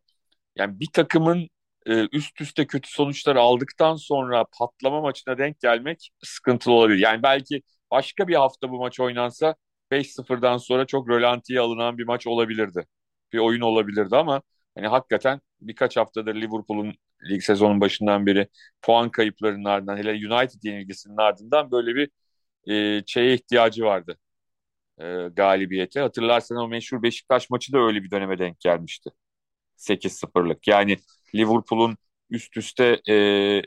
Yani 0.57 0.79
bir 0.79 0.87
takımın 0.93 1.49
e, 1.87 2.07
üst 2.11 2.41
üste 2.41 2.67
kötü 2.67 2.91
sonuçlar 2.91 3.35
aldıktan 3.35 3.95
sonra 3.95 4.45
patlama 4.59 5.01
maçına 5.01 5.37
denk 5.37 5.59
gelmek 5.61 6.11
sıkıntılı 6.23 6.73
olabilir. 6.73 6.99
Yani 6.99 7.23
belki 7.23 7.63
başka 7.91 8.27
bir 8.27 8.35
hafta 8.35 8.69
bu 8.71 8.79
maç 8.79 8.99
oynansa 8.99 9.55
5-0'dan 9.91 10.57
sonra 10.57 10.85
çok 10.85 11.09
rölantiye 11.09 11.59
alınan 11.59 11.97
bir 11.97 12.05
maç 12.05 12.27
olabilirdi. 12.27 12.87
Bir 13.33 13.39
oyun 13.39 13.61
olabilirdi 13.61 14.15
ama 14.17 14.41
hani 14.75 14.87
hakikaten 14.87 15.41
birkaç 15.61 15.97
haftadır 15.97 16.35
Liverpool'un 16.35 16.95
lig 17.29 17.41
sezonun 17.43 17.81
başından 17.81 18.25
beri 18.25 18.47
puan 18.81 19.09
kayıplarının 19.11 19.65
ardından 19.65 19.97
hele 19.97 20.11
United 20.11 20.63
yenilgisinin 20.63 21.17
ardından 21.17 21.71
böyle 21.71 21.95
bir 21.95 22.09
e, 22.69 23.03
şeye 23.07 23.33
ihtiyacı 23.33 23.83
vardı. 23.83 24.17
E, 24.99 25.03
galibiyete. 25.33 25.99
Hatırlarsan 26.01 26.57
o 26.57 26.67
meşhur 26.67 27.03
Beşiktaş 27.03 27.49
maçı 27.49 27.73
da 27.73 27.79
öyle 27.79 28.03
bir 28.03 28.11
döneme 28.11 28.39
denk 28.39 28.59
gelmişti. 28.59 29.09
8-0'lık. 29.75 30.67
Yani 30.67 30.97
Liverpool'un 31.35 31.97
üst 32.29 32.57
üste 32.57 33.01
e, 33.09 33.61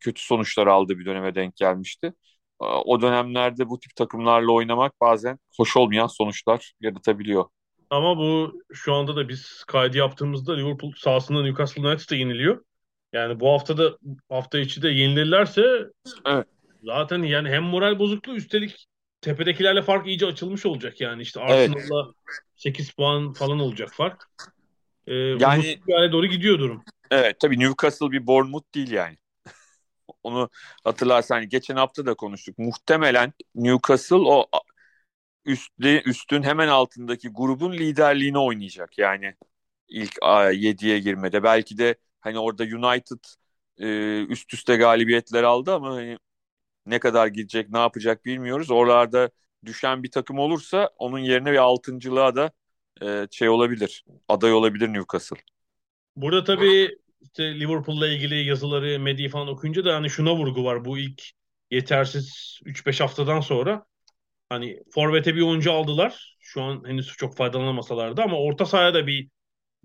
kötü 0.00 0.22
sonuçlar 0.22 0.66
aldığı 0.66 0.98
bir 0.98 1.06
döneme 1.06 1.34
denk 1.34 1.56
gelmişti. 1.56 2.12
O 2.60 3.02
dönemlerde 3.02 3.68
bu 3.68 3.80
tip 3.80 3.96
takımlarla 3.96 4.52
oynamak 4.52 5.00
bazen 5.00 5.38
hoş 5.56 5.76
olmayan 5.76 6.06
sonuçlar 6.06 6.72
yaratabiliyor. 6.80 7.44
Ama 7.90 8.18
bu 8.18 8.62
şu 8.72 8.94
anda 8.94 9.16
da 9.16 9.28
biz 9.28 9.64
kaydı 9.66 9.98
yaptığımızda 9.98 10.54
Liverpool 10.56 10.92
sahasında 10.96 11.42
Newcastle 11.42 11.88
United'a 11.88 12.16
yeniliyor. 12.16 12.64
Yani 13.14 13.40
bu 13.40 13.52
hafta 13.52 13.78
da 13.78 13.98
hafta 14.28 14.58
içi 14.58 14.82
de 14.82 14.88
yenilirlerse 14.88 15.62
evet. 16.26 16.46
zaten 16.84 17.22
yani 17.22 17.48
hem 17.48 17.62
moral 17.62 17.98
bozukluğu 17.98 18.36
üstelik 18.36 18.86
tepedekilerle 19.20 19.82
fark 19.82 20.06
iyice 20.06 20.26
açılmış 20.26 20.66
olacak 20.66 21.00
yani 21.00 21.22
işte 21.22 21.40
Arsenal'la 21.40 22.04
evet. 22.04 22.14
8 22.56 22.90
puan 22.90 23.32
falan 23.32 23.60
olacak 23.60 23.88
fark. 23.92 24.28
Ee, 25.06 25.14
yani 25.14 25.80
bir 25.86 25.94
hale 25.94 26.12
doğru 26.12 26.26
gidiyor 26.26 26.58
durum. 26.58 26.84
Evet 27.10 27.40
tabii 27.40 27.58
Newcastle 27.58 28.10
bir 28.10 28.26
Bournemouth 28.26 28.74
değil 28.74 28.90
yani. 28.90 29.16
Onu 30.22 30.50
hatırlarsan 30.84 31.48
geçen 31.48 31.76
hafta 31.76 32.06
da 32.06 32.14
konuştuk. 32.14 32.58
Muhtemelen 32.58 33.32
Newcastle 33.54 34.16
o 34.16 34.46
üstlü, 35.44 36.02
üstün 36.06 36.42
hemen 36.42 36.68
altındaki 36.68 37.28
grubun 37.28 37.72
liderliğini 37.72 38.38
oynayacak. 38.38 38.98
Yani 38.98 39.34
ilk 39.88 40.14
7'ye 40.14 40.98
girmede. 40.98 41.42
Belki 41.42 41.78
de 41.78 41.96
hani 42.24 42.38
orada 42.38 42.62
United 42.64 43.18
e, 43.78 43.86
üst 44.24 44.54
üste 44.54 44.76
galibiyetler 44.76 45.42
aldı 45.42 45.74
ama 45.74 45.90
hani 45.94 46.18
ne 46.86 46.98
kadar 46.98 47.26
gidecek, 47.26 47.70
ne 47.70 47.78
yapacak 47.78 48.24
bilmiyoruz. 48.24 48.70
Oralarda 48.70 49.30
düşen 49.64 50.02
bir 50.02 50.10
takım 50.10 50.38
olursa 50.38 50.90
onun 50.98 51.18
yerine 51.18 51.52
bir 51.52 51.56
altıncılığa 51.56 52.36
da 52.36 52.52
e, 53.02 53.26
şey 53.30 53.48
olabilir. 53.48 54.04
Aday 54.28 54.52
olabilir 54.52 54.88
Newcastle. 54.88 55.36
Burada 56.16 56.44
tabii 56.44 56.98
işte 57.22 57.60
Liverpool'la 57.60 58.08
ilgili 58.08 58.44
yazıları, 58.44 59.00
medyayı 59.00 59.30
falan 59.30 59.48
okuyunca 59.48 59.84
da 59.84 59.94
hani 59.94 60.10
şuna 60.10 60.34
vurgu 60.36 60.64
var. 60.64 60.84
Bu 60.84 60.98
ilk 60.98 61.22
yetersiz 61.70 62.60
3-5 62.64 63.00
haftadan 63.00 63.40
sonra 63.40 63.86
hani 64.48 64.80
forvete 64.94 65.34
bir 65.34 65.42
oyuncu 65.42 65.72
aldılar. 65.72 66.36
Şu 66.40 66.62
an 66.62 66.84
henüz 66.86 67.06
çok 67.06 67.36
faydalanamasalardı 67.36 68.22
ama 68.22 68.38
orta 68.38 68.66
sahaya 68.66 68.94
da 68.94 69.06
bir 69.06 69.28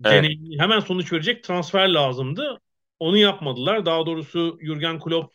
evet. 0.04 0.30
hemen 0.58 0.80
sonuç 0.80 1.12
verecek 1.12 1.44
transfer 1.44 1.88
lazımdı. 1.88 2.60
Onu 2.98 3.16
yapmadılar. 3.16 3.86
Daha 3.86 4.06
doğrusu 4.06 4.58
Jurgen 4.62 5.00
Klopp 5.00 5.34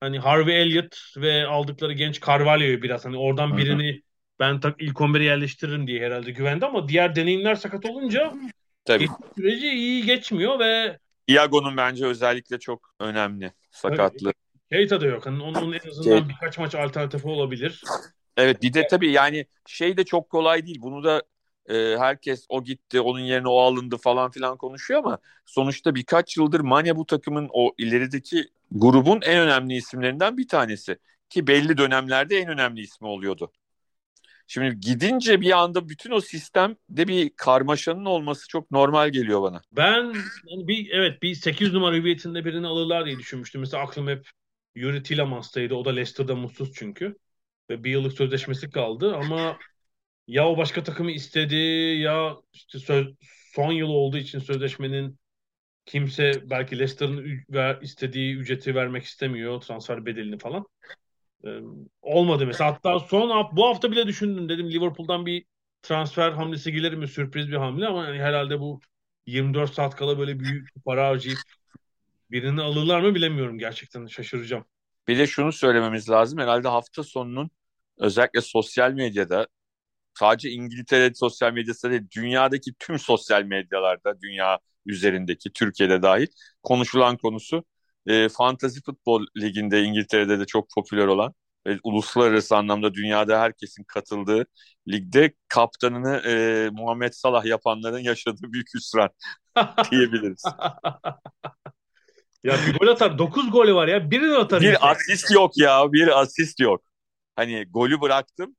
hani 0.00 0.18
Harvey 0.18 0.62
Elliott 0.62 0.96
ve 1.16 1.46
aldıkları 1.46 1.92
genç 1.92 2.26
Carvalho'yu 2.26 2.82
biraz 2.82 3.04
hani 3.04 3.16
oradan 3.16 3.56
birini 3.56 3.92
Hı-hı. 3.92 4.00
ben 4.40 4.60
tak 4.60 4.82
ilk 4.82 4.96
11'e 4.96 5.24
yerleştiririm 5.24 5.86
diye 5.86 6.06
herhalde 6.06 6.30
güvendi 6.30 6.66
ama 6.66 6.88
diğer 6.88 7.16
deneyimler 7.16 7.54
sakat 7.54 7.84
olunca 7.84 8.34
Tabii. 8.84 9.08
süreci 9.36 9.68
iyi 9.68 10.06
geçmiyor 10.06 10.58
ve 10.58 10.98
Iago'nun 11.26 11.76
bence 11.76 12.06
özellikle 12.06 12.58
çok 12.58 12.90
önemli 13.00 13.52
sakatlığı. 13.70 14.32
Keita 14.72 15.00
da 15.00 15.06
yok. 15.06 15.26
Hani 15.26 15.42
onun 15.42 15.72
en 15.72 15.88
azından 15.88 16.18
şey... 16.18 16.28
birkaç 16.28 16.58
maç 16.58 16.74
alternatifi 16.74 17.28
olabilir. 17.28 17.82
Evet 18.36 18.62
bir 18.62 18.72
de 18.72 18.86
tabii 18.90 19.12
yani 19.12 19.46
şey 19.66 19.96
de 19.96 20.04
çok 20.04 20.30
kolay 20.30 20.66
değil. 20.66 20.78
Bunu 20.80 21.04
da 21.04 21.22
e, 21.68 21.96
herkes 21.98 22.46
o 22.48 22.64
gitti 22.64 23.00
onun 23.00 23.20
yerine 23.20 23.48
o 23.48 23.58
alındı 23.58 23.96
falan 23.96 24.30
filan 24.30 24.56
konuşuyor 24.56 25.00
ama 25.00 25.18
sonuçta 25.46 25.94
birkaç 25.94 26.36
yıldır 26.36 26.60
Mane 26.60 26.96
bu 26.96 27.06
takımın 27.06 27.48
o 27.52 27.74
ilerideki 27.78 28.48
grubun 28.70 29.20
en 29.22 29.38
önemli 29.38 29.74
isimlerinden 29.74 30.36
bir 30.36 30.48
tanesi. 30.48 30.98
Ki 31.30 31.46
belli 31.46 31.78
dönemlerde 31.78 32.38
en 32.38 32.48
önemli 32.48 32.80
ismi 32.80 33.08
oluyordu. 33.08 33.52
Şimdi 34.46 34.80
gidince 34.80 35.40
bir 35.40 35.58
anda 35.58 35.88
bütün 35.88 36.10
o 36.10 36.20
sistemde 36.20 37.08
bir 37.08 37.30
karmaşanın 37.36 38.04
olması 38.04 38.48
çok 38.48 38.70
normal 38.70 39.08
geliyor 39.08 39.42
bana. 39.42 39.62
Ben 39.72 40.04
yani 40.46 40.68
bir 40.68 40.90
evet 40.90 41.22
bir 41.22 41.34
8 41.34 41.72
numara 41.72 41.96
hüviyetinde 41.96 42.44
birini 42.44 42.66
alırlar 42.66 43.06
diye 43.06 43.18
düşünmüştüm. 43.18 43.60
Mesela 43.60 43.82
aklım 43.82 44.08
hep 44.08 44.30
Yuri 44.74 45.02
Tillemans'taydı. 45.02 45.74
O 45.74 45.84
da 45.84 45.90
Leicester'da 45.90 46.34
mutsuz 46.34 46.72
çünkü. 46.74 47.16
Ve 47.70 47.84
bir 47.84 47.90
yıllık 47.90 48.12
sözleşmesi 48.12 48.70
kaldı 48.70 49.16
ama 49.16 49.58
ya 50.26 50.48
o 50.48 50.56
başka 50.56 50.82
takımı 50.82 51.10
istedi 51.10 51.56
ya 52.00 52.36
işte 52.52 52.78
söz, 52.78 53.06
son 53.54 53.72
yıl 53.72 53.88
olduğu 53.88 54.16
için 54.16 54.38
sözleşmenin 54.38 55.18
kimse 55.84 56.50
belki 56.50 56.78
Leicester'ın 56.78 57.80
istediği 57.82 58.36
ücreti 58.36 58.74
vermek 58.74 59.04
istemiyor 59.04 59.60
transfer 59.60 60.06
bedelini 60.06 60.38
falan. 60.38 60.66
Ee, 61.44 61.48
olmadı 62.02 62.46
mesela. 62.46 62.72
Hatta 62.72 63.00
son 63.00 63.48
bu 63.52 63.66
hafta 63.66 63.90
bile 63.90 64.06
düşündüm 64.06 64.48
dedim 64.48 64.70
Liverpool'dan 64.70 65.26
bir 65.26 65.44
transfer 65.82 66.32
hamlesi 66.32 66.72
gelir 66.72 66.92
mi 66.92 67.08
sürpriz 67.08 67.48
bir 67.48 67.56
hamle 67.56 67.86
ama 67.86 68.04
yani 68.04 68.18
herhalde 68.18 68.60
bu 68.60 68.80
24 69.26 69.74
saat 69.74 69.96
kala 69.96 70.18
böyle 70.18 70.40
büyük 70.40 70.68
para 70.84 71.08
harcayıp 71.08 71.38
birini 72.30 72.62
alırlar 72.62 73.00
mı 73.00 73.14
bilemiyorum 73.14 73.58
gerçekten 73.58 74.06
şaşıracağım. 74.06 74.64
Bir 75.08 75.18
de 75.18 75.26
şunu 75.26 75.52
söylememiz 75.52 76.10
lazım 76.10 76.38
herhalde 76.38 76.68
hafta 76.68 77.02
sonunun 77.02 77.50
özellikle 77.98 78.40
sosyal 78.40 78.92
medyada 78.92 79.46
sadece 80.18 80.50
İngiltere 80.50 81.14
sosyal 81.14 81.52
medyasında 81.52 81.92
değil 81.92 82.04
dünyadaki 82.16 82.72
tüm 82.78 82.98
sosyal 82.98 83.42
medyalarda 83.42 84.20
dünya 84.20 84.58
üzerindeki 84.86 85.52
Türkiye'de 85.52 86.02
dahil 86.02 86.26
konuşulan 86.62 87.16
konusu 87.16 87.64
e, 88.06 88.28
Fantasy 88.28 88.78
Futbol 88.86 89.26
Ligi'nde 89.36 89.82
İngiltere'de 89.82 90.38
de 90.38 90.44
çok 90.46 90.70
popüler 90.74 91.06
olan 91.06 91.34
ve 91.66 91.78
uluslararası 91.84 92.56
anlamda 92.56 92.94
dünyada 92.94 93.40
herkesin 93.40 93.84
katıldığı 93.84 94.46
ligde 94.88 95.32
kaptanını 95.48 96.16
e, 96.16 96.68
Muhammed 96.72 97.12
Salah 97.12 97.44
yapanların 97.44 97.98
yaşadığı 97.98 98.52
büyük 98.52 98.74
hüsran 98.74 99.10
diyebiliriz. 99.90 100.42
ya 102.44 102.56
bir 102.66 102.78
gol 102.78 102.88
atar. 102.88 103.18
9 103.18 103.50
golü 103.50 103.74
var 103.74 103.88
ya. 103.88 104.10
Birini 104.10 104.36
atar. 104.36 104.60
Bir 104.60 104.72
işte. 104.72 104.86
asist 104.86 105.30
yok 105.30 105.58
ya. 105.58 105.92
Bir 105.92 106.20
asist 106.20 106.60
yok. 106.60 106.82
Hani 107.36 107.64
golü 107.70 108.00
bıraktım 108.00 108.56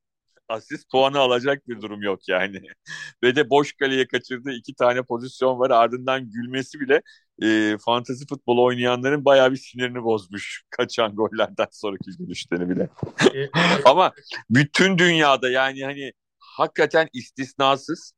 asist 0.49 0.91
puanı 0.91 1.19
alacak 1.19 1.67
bir 1.67 1.81
durum 1.81 2.01
yok 2.01 2.27
yani. 2.27 2.61
Ve 3.23 3.35
de 3.35 3.49
boş 3.49 3.73
kaleye 3.73 4.07
kaçırdığı 4.07 4.51
iki 4.51 4.75
tane 4.75 5.03
pozisyon 5.03 5.59
var. 5.59 5.69
Ardından 5.71 6.29
gülmesi 6.29 6.79
bile 6.79 7.01
e, 7.43 7.77
fantasy 7.85 8.23
futbol 8.29 8.57
oynayanların 8.57 9.25
bayağı 9.25 9.51
bir 9.51 9.57
sinirini 9.57 10.03
bozmuş. 10.03 10.63
Kaçan 10.69 11.15
gollerden 11.15 11.67
sonraki 11.71 12.11
gülüşleri 12.19 12.69
bile. 12.69 12.89
E, 13.35 13.49
Ama 13.85 14.13
bütün 14.49 14.97
dünyada 14.97 15.49
yani 15.49 15.83
hani 15.83 16.11
hakikaten 16.39 17.09
istisnasız. 17.13 18.13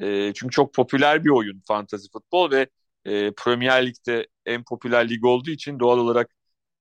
E, 0.00 0.32
çünkü 0.34 0.52
çok 0.52 0.74
popüler 0.74 1.24
bir 1.24 1.30
oyun 1.30 1.62
fantasy 1.68 2.06
futbol 2.12 2.50
ve 2.50 2.66
e, 3.04 3.32
Premier 3.32 3.86
Lig'de 3.86 4.26
en 4.46 4.64
popüler 4.64 5.08
lig 5.10 5.24
olduğu 5.24 5.50
için 5.50 5.80
doğal 5.80 5.98
olarak 5.98 6.30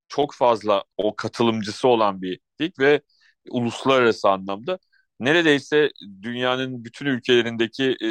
çok 0.07 0.33
fazla 0.35 0.83
o 0.97 1.15
katılımcısı 1.15 1.87
olan 1.87 2.21
bir 2.21 2.39
lig 2.61 2.79
ve 2.79 3.01
uluslararası 3.49 4.29
anlamda 4.29 4.79
neredeyse 5.19 5.89
dünyanın 6.21 6.85
bütün 6.85 7.05
ülkelerindeki 7.05 7.95
e, 8.03 8.09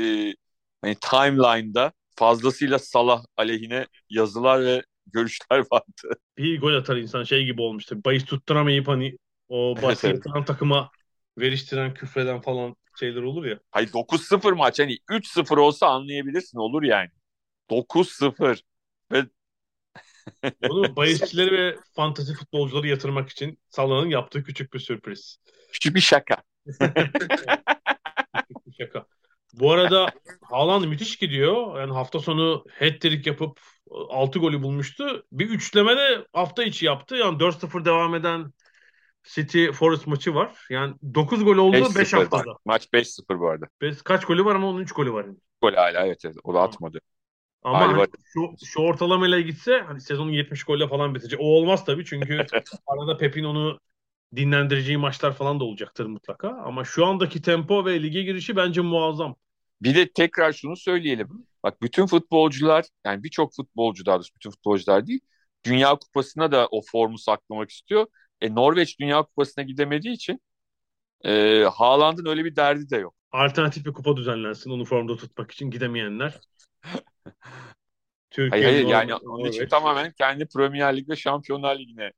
hani 0.83 0.95
timeline'da 1.01 1.93
fazlasıyla 2.17 2.79
Salah 2.79 3.25
aleyhine 3.37 3.87
yazılar 4.11 4.65
ve 4.65 4.83
görüşler 5.07 5.59
vardı. 5.73 6.19
Bir 6.39 6.61
gol 6.61 6.75
atar 6.75 6.97
insan 6.97 7.25
şey 7.25 7.45
gibi 7.45 7.63
olmuştu. 7.63 8.05
Bahis 8.05 8.25
tutturamayıp 8.25 8.89
hani 8.89 9.17
o 9.49 9.75
evet, 9.83 10.05
evet. 10.05 10.47
takıma 10.47 10.91
veriştiren, 11.39 11.95
küfreden 11.95 12.41
falan 12.41 12.77
şeyler 13.01 13.23
olur 13.23 13.45
ya. 13.45 13.59
Hayır 13.71 13.93
9-0 13.93 14.53
maç 14.53 14.79
hani 14.79 14.99
3-0 15.09 15.57
olsa 15.57 15.87
anlayabilirsin 15.87 16.59
olur 16.59 16.83
yani. 16.83 17.09
9-0 17.71 18.63
ve 19.13 19.25
Bunu 20.69 20.97
bahisçileri 20.97 21.53
ve 21.53 21.77
fantasy 21.97 22.33
futbolcuları 22.33 22.89
yatırmak 22.89 23.31
için 23.31 23.59
Salah'ın 23.69 24.09
yaptığı 24.09 24.43
küçük 24.43 24.75
bir 24.75 24.79
sürpriz. 24.79 25.39
Küçük 25.73 25.95
bir 25.95 26.01
şaka. 26.01 26.37
Şaka. 28.79 29.07
Bu 29.53 29.73
arada 29.73 30.07
Haaland 30.43 30.85
müthiş 30.85 31.17
gidiyor. 31.17 31.81
Yani 31.81 31.93
hafta 31.93 32.19
sonu 32.19 32.65
hat-trick 32.79 33.31
yapıp 33.31 33.61
6 33.91 34.39
golü 34.39 34.63
bulmuştu. 34.63 35.27
Bir 35.33 35.49
üçleme 35.49 35.97
de 35.97 36.27
hafta 36.33 36.65
içi 36.65 36.87
yaptı. 36.87 37.17
Yani 37.17 37.39
4-0 37.39 37.85
devam 37.85 38.15
eden 38.15 38.53
City 39.25 39.71
Forest 39.71 40.07
maçı 40.07 40.35
var. 40.35 40.67
Yani 40.71 40.95
9 41.15 41.45
gol 41.45 41.57
oldu 41.57 41.89
5 41.97 42.13
haftada. 42.13 42.57
Maç 42.65 42.89
5-0 42.93 43.41
bu 43.41 43.49
arada. 43.49 43.67
Beş, 43.81 44.03
kaç 44.03 44.25
golü 44.25 44.45
var 44.45 44.55
ama 44.55 44.69
onun 44.69 44.81
3 44.81 44.93
golü 44.93 45.13
var. 45.13 45.25
Yani. 45.25 45.37
Gol 45.63 45.75
hala 45.75 46.07
evet, 46.07 46.25
evet. 46.25 46.37
O 46.45 46.55
da 46.55 46.61
atmadı. 46.61 47.01
Ama 47.63 47.79
hani 47.81 48.07
şu, 48.33 48.41
şu 48.67 48.81
ortalamayla 48.81 49.41
gitse 49.41 49.79
hani 49.87 50.01
sezonun 50.01 50.33
70 50.33 50.65
golle 50.65 50.89
falan 50.89 51.15
bitecek. 51.15 51.41
O 51.41 51.45
olmaz 51.45 51.85
tabii 51.85 52.05
çünkü 52.05 52.47
arada 52.87 53.17
Pep'in 53.17 53.45
onu 53.45 53.79
dinlendireceği 54.37 54.99
maçlar 54.99 55.33
falan 55.33 55.61
da 55.61 55.65
olacaktır 55.65 56.07
mutlaka. 56.07 56.49
Ama 56.49 56.85
şu 56.85 57.07
andaki 57.07 57.43
tempo 57.43 57.85
ve 57.85 58.03
lige 58.03 58.23
girişi 58.23 58.57
bence 58.57 58.81
muazzam. 58.81 59.37
Bir 59.83 59.95
de 59.95 60.13
tekrar 60.13 60.53
şunu 60.53 60.77
söyleyelim. 60.77 61.29
Bak 61.63 61.83
bütün 61.83 62.07
futbolcular 62.07 62.85
yani 63.07 63.25
birçok 63.25 63.55
futbolcu 63.55 64.07
daha 64.07 64.17
doğrusu 64.17 64.35
bütün 64.35 64.51
futbolcular 64.51 65.07
değil 65.07 65.21
Dünya 65.65 65.95
Kupası'na 65.95 66.53
da 66.53 66.67
o 66.71 66.83
formu 66.93 67.19
saklamak 67.19 67.71
istiyor. 67.71 68.07
E, 68.41 68.55
Norveç 68.55 69.01
Dünya 69.01 69.23
Kupası'na 69.23 69.65
gidemediği 69.65 70.15
için 70.15 70.41
e, 71.25 71.65
Haaland'ın 71.75 72.27
öyle 72.27 72.45
bir 72.45 72.57
derdi 72.57 72.91
de 72.91 72.97
yok. 72.97 73.15
Alternatif 73.33 73.87
bir 73.87 73.93
kupa 73.93 74.17
düzenlensin 74.17 74.71
onu 74.71 74.85
formda 74.85 75.17
tutmak 75.17 75.51
için 75.51 75.71
gidemeyenler. 75.71 76.41
Türkiye, 78.41 78.65
hayır, 78.65 78.75
hayır 78.75 78.89
yani 78.89 79.15
onun 79.15 79.45
için 79.45 79.69
tamamen 79.69 80.13
kendi 80.13 80.47
Premier 80.47 80.97
Lig 80.97 81.09
ve 81.09 81.17
Şampiyonlar 81.17 81.79
Ligi'ne 81.79 82.13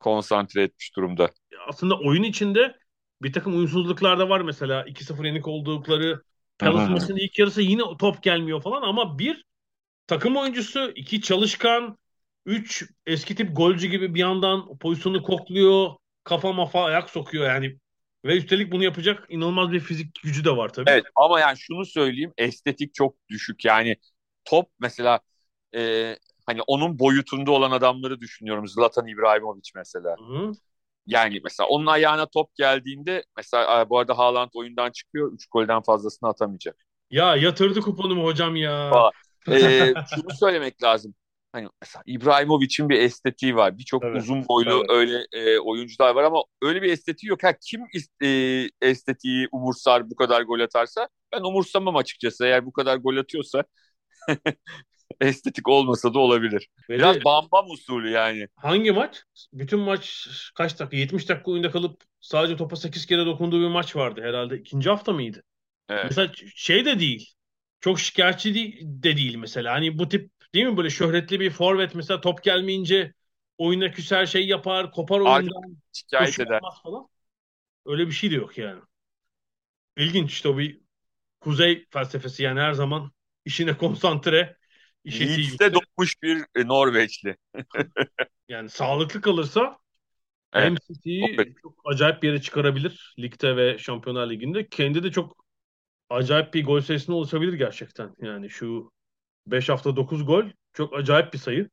konsantre 0.00 0.62
etmiş 0.62 0.96
durumda. 0.96 1.30
Aslında 1.68 1.98
oyun 1.98 2.22
içinde 2.22 2.76
bir 3.22 3.32
takım 3.32 3.56
uyumsuzluklar 3.56 4.18
da 4.18 4.28
var 4.28 4.40
mesela 4.40 4.84
2-0 4.84 5.24
yenik 5.24 5.48
oldukları 5.48 6.22
Palace 6.58 6.92
maçının 6.92 7.16
ilk 7.18 7.38
yarısı 7.38 7.62
yine 7.62 7.82
top 7.98 8.22
gelmiyor 8.22 8.62
falan 8.62 8.82
ama 8.82 9.18
bir 9.18 9.44
takım 10.06 10.36
oyuncusu, 10.36 10.92
iki 10.94 11.20
çalışkan, 11.20 11.98
üç 12.46 12.84
eski 13.06 13.34
tip 13.34 13.56
golcü 13.56 13.86
gibi 13.86 14.14
bir 14.14 14.20
yandan 14.20 14.78
pozisyonu 14.78 15.22
kokluyor, 15.22 15.90
kafa 16.24 16.52
mafa 16.52 16.84
ayak 16.84 17.10
sokuyor 17.10 17.46
yani. 17.46 17.76
Ve 18.24 18.36
üstelik 18.36 18.72
bunu 18.72 18.84
yapacak 18.84 19.26
inanılmaz 19.28 19.72
bir 19.72 19.80
fizik 19.80 20.22
gücü 20.22 20.44
de 20.44 20.56
var 20.56 20.68
tabii. 20.68 20.90
Evet 20.90 21.04
ama 21.16 21.40
yani 21.40 21.58
şunu 21.58 21.86
söyleyeyim 21.86 22.32
estetik 22.38 22.94
çok 22.94 23.16
düşük 23.28 23.64
yani 23.64 23.96
top 24.44 24.68
mesela 24.80 25.20
e, 25.74 26.16
hani 26.46 26.62
onun 26.66 26.98
boyutunda 26.98 27.50
olan 27.50 27.70
adamları 27.70 28.20
düşünüyorum. 28.20 28.68
Zlatan 28.68 29.06
İbrahimovic 29.06 29.70
mesela. 29.74 30.16
Hı 30.18 30.38
hı. 30.38 30.52
Yani 31.06 31.40
mesela 31.44 31.68
onun 31.68 31.86
ayağına 31.86 32.26
top 32.26 32.54
geldiğinde 32.54 33.24
mesela 33.36 33.90
bu 33.90 33.98
arada 33.98 34.18
Haaland 34.18 34.50
oyundan 34.54 34.90
çıkıyor. 34.90 35.32
3 35.32 35.46
golden 35.46 35.82
fazlasını 35.82 36.28
atamayacak. 36.28 36.76
Ya 37.10 37.36
yatırdı 37.36 37.80
kuponumu 37.80 38.24
hocam 38.24 38.56
ya. 38.56 39.10
ee, 39.48 39.94
şunu 40.14 40.30
söylemek 40.40 40.82
lazım. 40.82 41.14
Hani 41.52 41.68
mesela 41.82 42.02
İbrahimovic'in 42.06 42.88
bir 42.88 43.00
estetiği 43.00 43.56
var. 43.56 43.78
Birçok 43.78 44.04
evet, 44.04 44.16
uzun 44.16 44.48
boylu 44.48 44.78
evet. 44.78 44.90
öyle 44.90 45.26
e, 45.32 45.58
oyuncular 45.58 46.14
var 46.14 46.24
ama 46.24 46.42
öyle 46.62 46.82
bir 46.82 46.92
estetiği 46.92 47.30
yok. 47.30 47.42
Ha, 47.42 47.52
kim 47.60 47.80
e, 48.22 48.28
estetiği 48.82 49.48
umursar 49.52 50.10
bu 50.10 50.16
kadar 50.16 50.42
gol 50.42 50.60
atarsa 50.60 51.08
ben 51.32 51.40
umursamam 51.40 51.96
açıkçası. 51.96 52.44
Eğer 52.46 52.66
bu 52.66 52.72
kadar 52.72 52.96
gol 52.96 53.16
atıyorsa 53.16 53.64
estetik 55.20 55.68
olmasa 55.68 56.14
da 56.14 56.18
olabilir. 56.18 56.68
Ve 56.90 56.94
Biraz 56.94 57.16
de, 57.16 57.24
bambam 57.24 57.70
usulü 57.70 58.10
yani. 58.10 58.48
Hangi 58.56 58.92
maç? 58.92 59.22
Bütün 59.52 59.80
maç 59.80 60.28
kaç 60.54 60.78
dakika? 60.78 60.96
70 60.96 61.28
dakika 61.28 61.50
oyunda 61.50 61.70
kalıp 61.70 62.02
sadece 62.20 62.56
topa 62.56 62.76
8 62.76 63.06
kere 63.06 63.26
dokunduğu 63.26 63.60
bir 63.60 63.68
maç 63.68 63.96
vardı 63.96 64.20
herhalde. 64.24 64.58
İkinci 64.58 64.90
hafta 64.90 65.12
mıydı? 65.12 65.42
Evet. 65.88 66.04
Mesela 66.04 66.32
şey 66.54 66.84
de 66.84 67.00
değil. 67.00 67.32
Çok 67.80 68.00
şikayetçi 68.00 68.54
de 68.82 69.16
değil 69.16 69.36
mesela. 69.36 69.74
Hani 69.74 69.98
bu 69.98 70.08
tip 70.08 70.30
değil 70.54 70.66
mi 70.66 70.76
böyle 70.76 70.90
şöhretli 70.90 71.40
bir 71.40 71.50
forvet 71.50 71.94
mesela 71.94 72.20
top 72.20 72.42
gelmeyince 72.42 73.14
oyuna 73.58 73.90
küser 73.90 74.26
şey 74.26 74.46
yapar, 74.46 74.92
kopar 74.92 75.20
oyundan. 75.20 75.76
Şikayet 75.92 76.40
eder. 76.40 76.60
Falan. 76.82 77.08
Öyle 77.86 78.06
bir 78.06 78.12
şey 78.12 78.30
de 78.30 78.34
yok 78.34 78.58
yani. 78.58 78.80
İlginç 79.96 80.32
işte 80.32 80.48
o 80.48 80.58
bir 80.58 80.80
kuzey 81.40 81.86
felsefesi 81.90 82.42
yani 82.42 82.60
her 82.60 82.72
zaman 82.72 83.12
işine 83.44 83.76
konsantre 83.76 84.56
Leeds'te 85.06 85.72
doğmuş 85.74 86.22
bir 86.22 86.44
e, 86.56 86.68
Norveçli. 86.68 87.36
yani 88.48 88.68
sağlıklı 88.68 89.20
kalırsa 89.20 89.78
evet. 90.52 90.66
hem 90.66 90.76
City'yi 90.76 91.54
çok 91.62 91.80
acayip 91.84 92.22
bir 92.22 92.28
yere 92.28 92.40
çıkarabilir 92.40 93.14
ligde 93.18 93.56
ve 93.56 93.78
Şampiyonlar 93.78 94.30
Ligi'nde. 94.30 94.68
Kendi 94.68 95.02
de 95.02 95.10
çok 95.10 95.44
acayip 96.10 96.54
bir 96.54 96.64
gol 96.64 96.80
sayısına 96.80 97.16
ulaşabilir 97.16 97.52
gerçekten. 97.52 98.14
Yani 98.20 98.50
şu 98.50 98.92
5 99.46 99.68
hafta 99.68 99.96
9 99.96 100.26
gol 100.26 100.44
çok 100.72 100.94
acayip 100.94 101.32
bir 101.32 101.38
sayı. 101.38 101.70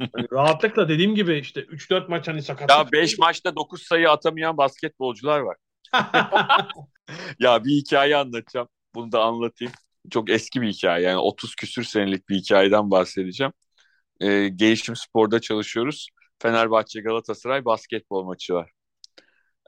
yani 0.00 0.26
rahatlıkla 0.32 0.88
dediğim 0.88 1.14
gibi 1.14 1.38
işte 1.38 1.60
3-4 1.60 2.08
maç 2.08 2.28
hani 2.28 2.42
sakat. 2.42 2.70
Ya 2.70 2.92
5 2.92 3.18
maçta 3.18 3.56
9 3.56 3.82
sayı 3.82 4.10
atamayan 4.10 4.56
basketbolcular 4.56 5.40
var. 5.40 5.56
ya 7.38 7.64
bir 7.64 7.70
hikaye 7.70 8.16
anlatacağım. 8.16 8.68
Bunu 8.94 9.12
da 9.12 9.22
anlatayım 9.22 9.72
çok 10.10 10.30
eski 10.30 10.62
bir 10.62 10.68
hikaye. 10.72 11.04
Yani 11.04 11.18
30 11.18 11.54
küsür 11.54 11.84
senelik 11.84 12.28
bir 12.28 12.36
hikayeden 12.36 12.90
bahsedeceğim. 12.90 13.52
Ee, 14.20 14.48
Gelişim 14.48 14.96
Spor'da 14.96 15.40
çalışıyoruz. 15.40 16.08
Fenerbahçe 16.42 17.00
Galatasaray 17.00 17.64
basketbol 17.64 18.24
maçı 18.24 18.54
var. 18.54 18.70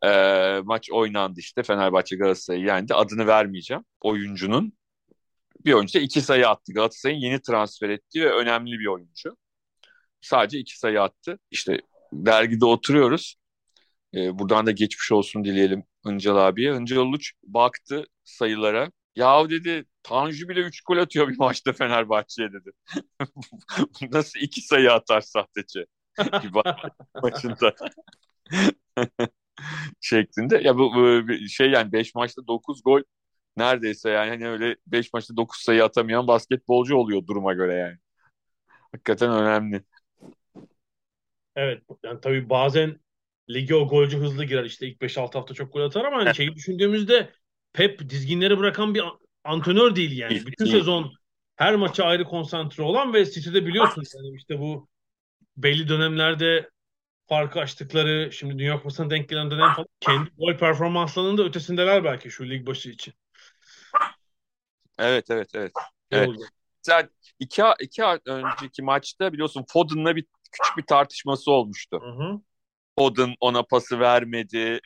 Ee, 0.05 0.61
maç 0.65 0.91
oynandı 0.93 1.41
işte. 1.41 1.63
Fenerbahçe 1.63 2.17
Galatasaray'ı 2.17 2.65
yendi. 2.67 2.95
Adını 2.95 3.27
vermeyeceğim. 3.27 3.85
Oyuncunun 4.01 4.73
bir 5.65 5.73
oyuncu 5.73 5.99
iki 5.99 6.21
sayı 6.21 6.49
attı. 6.49 6.73
Galatasaray'ın 6.73 7.21
yeni 7.21 7.43
transfer 7.43 7.89
ettiği 7.91 8.25
ve 8.25 8.33
önemli 8.33 8.79
bir 8.79 8.87
oyuncu. 8.87 9.37
Sadece 10.21 10.59
iki 10.59 10.79
sayı 10.79 11.03
attı. 11.03 11.39
İşte 11.51 11.81
dergide 12.13 12.65
oturuyoruz. 12.65 13.37
Ee, 14.15 14.39
buradan 14.39 14.67
da 14.67 14.71
geçmiş 14.71 15.13
olsun 15.13 15.45
dileyelim 15.45 15.85
Hıncal 16.05 16.37
abiye. 16.37 16.73
Hıncal 16.75 16.97
Uluç 16.97 17.33
baktı 17.43 18.07
sayılara. 18.25 18.91
Yahu 19.17 19.51
dedi 19.51 19.85
Tanju 20.03 20.49
bile 20.49 20.61
3 20.61 20.81
gol 20.81 20.97
atıyor 20.99 21.29
bir 21.29 21.39
maçta 21.39 21.73
Fenerbahçe'ye 21.73 22.53
dedi. 22.53 22.71
Nasıl 24.13 24.41
iki 24.41 24.61
sayı 24.61 24.93
atar 24.93 25.21
sahteci 25.21 25.87
maçında 27.23 27.75
şeklinde. 30.01 30.57
Ya 30.59 30.79
bu, 30.79 30.95
bu 30.95 31.33
şey 31.49 31.71
yani 31.71 31.93
5 31.93 32.15
maçta 32.15 32.47
9 32.47 32.83
gol 32.85 33.01
neredeyse 33.57 34.11
yani 34.11 34.29
hani 34.31 34.49
öyle 34.49 34.77
5 34.87 35.13
maçta 35.13 35.37
9 35.37 35.61
sayı 35.61 35.85
atamayan 35.85 36.27
basketbolcu 36.27 36.97
oluyor 36.97 37.27
duruma 37.27 37.53
göre 37.53 37.75
yani. 37.75 37.97
Hakikaten 38.93 39.31
önemli. 39.31 39.83
Evet 41.57 41.83
yani 42.05 42.21
tabii 42.21 42.51
bazen 42.51 43.01
ligi 43.51 43.75
o 43.75 43.89
golcü 43.89 44.19
hızlı 44.19 44.45
girer 44.45 44.65
işte 44.65 44.87
ilk 44.87 45.01
5-6 45.01 45.39
hafta 45.39 45.55
çok 45.55 45.73
gol 45.73 45.81
atar 45.81 46.05
ama 46.05 46.17
hani 46.17 46.35
şeyi 46.35 46.55
düşündüğümüzde 46.55 47.31
Pep 47.75 48.11
dizginleri 48.11 48.59
bırakan 48.59 48.95
bir 48.95 49.03
antrenör 49.45 49.97
değil 49.97 50.19
yani. 50.19 50.47
Bütün 50.47 50.65
sezon 50.65 51.13
her 51.57 51.75
maça 51.75 52.05
ayrı 52.05 52.25
konsantre 52.25 52.83
olan 52.83 53.15
ve 53.15 53.31
City'de 53.31 53.67
biliyorsunuz 53.67 54.09
yani 54.15 54.37
işte 54.37 54.59
bu 54.59 54.89
belli 55.57 55.89
dönemlerde 55.89 56.71
farkı 57.27 57.61
açtıkları, 57.61 58.33
şimdi 58.33 58.59
Dünya 58.59 58.77
Kupası'na 58.77 59.11
denk 59.11 59.29
gelen 59.29 59.51
dönem 59.51 59.75
falan 59.75 59.87
kendi 60.01 60.31
gol 60.39 60.57
performanslarının 60.57 61.39
da 61.39 61.43
ötesindeler 61.43 62.05
belki 62.05 62.31
şu 62.31 62.51
lig 62.51 62.67
başı 62.67 62.91
için. 62.91 63.15
Evet, 64.99 65.31
evet, 65.31 65.49
evet. 65.55 65.73
evet. 66.11 66.31
Mesela 66.87 67.09
iki, 67.39 67.63
iki 67.81 68.03
önceki 68.27 68.83
maçta 68.83 69.33
biliyorsun 69.33 69.65
Foden'la 69.69 70.17
bir 70.17 70.25
küçük 70.53 70.77
bir 70.77 70.87
tartışması 70.87 71.51
olmuştu. 71.51 72.01
Hı 72.03 72.25
hı. 72.25 72.41
Foden 72.99 73.35
ona 73.41 73.63
pası 73.63 74.01
vermedi, 74.01 74.81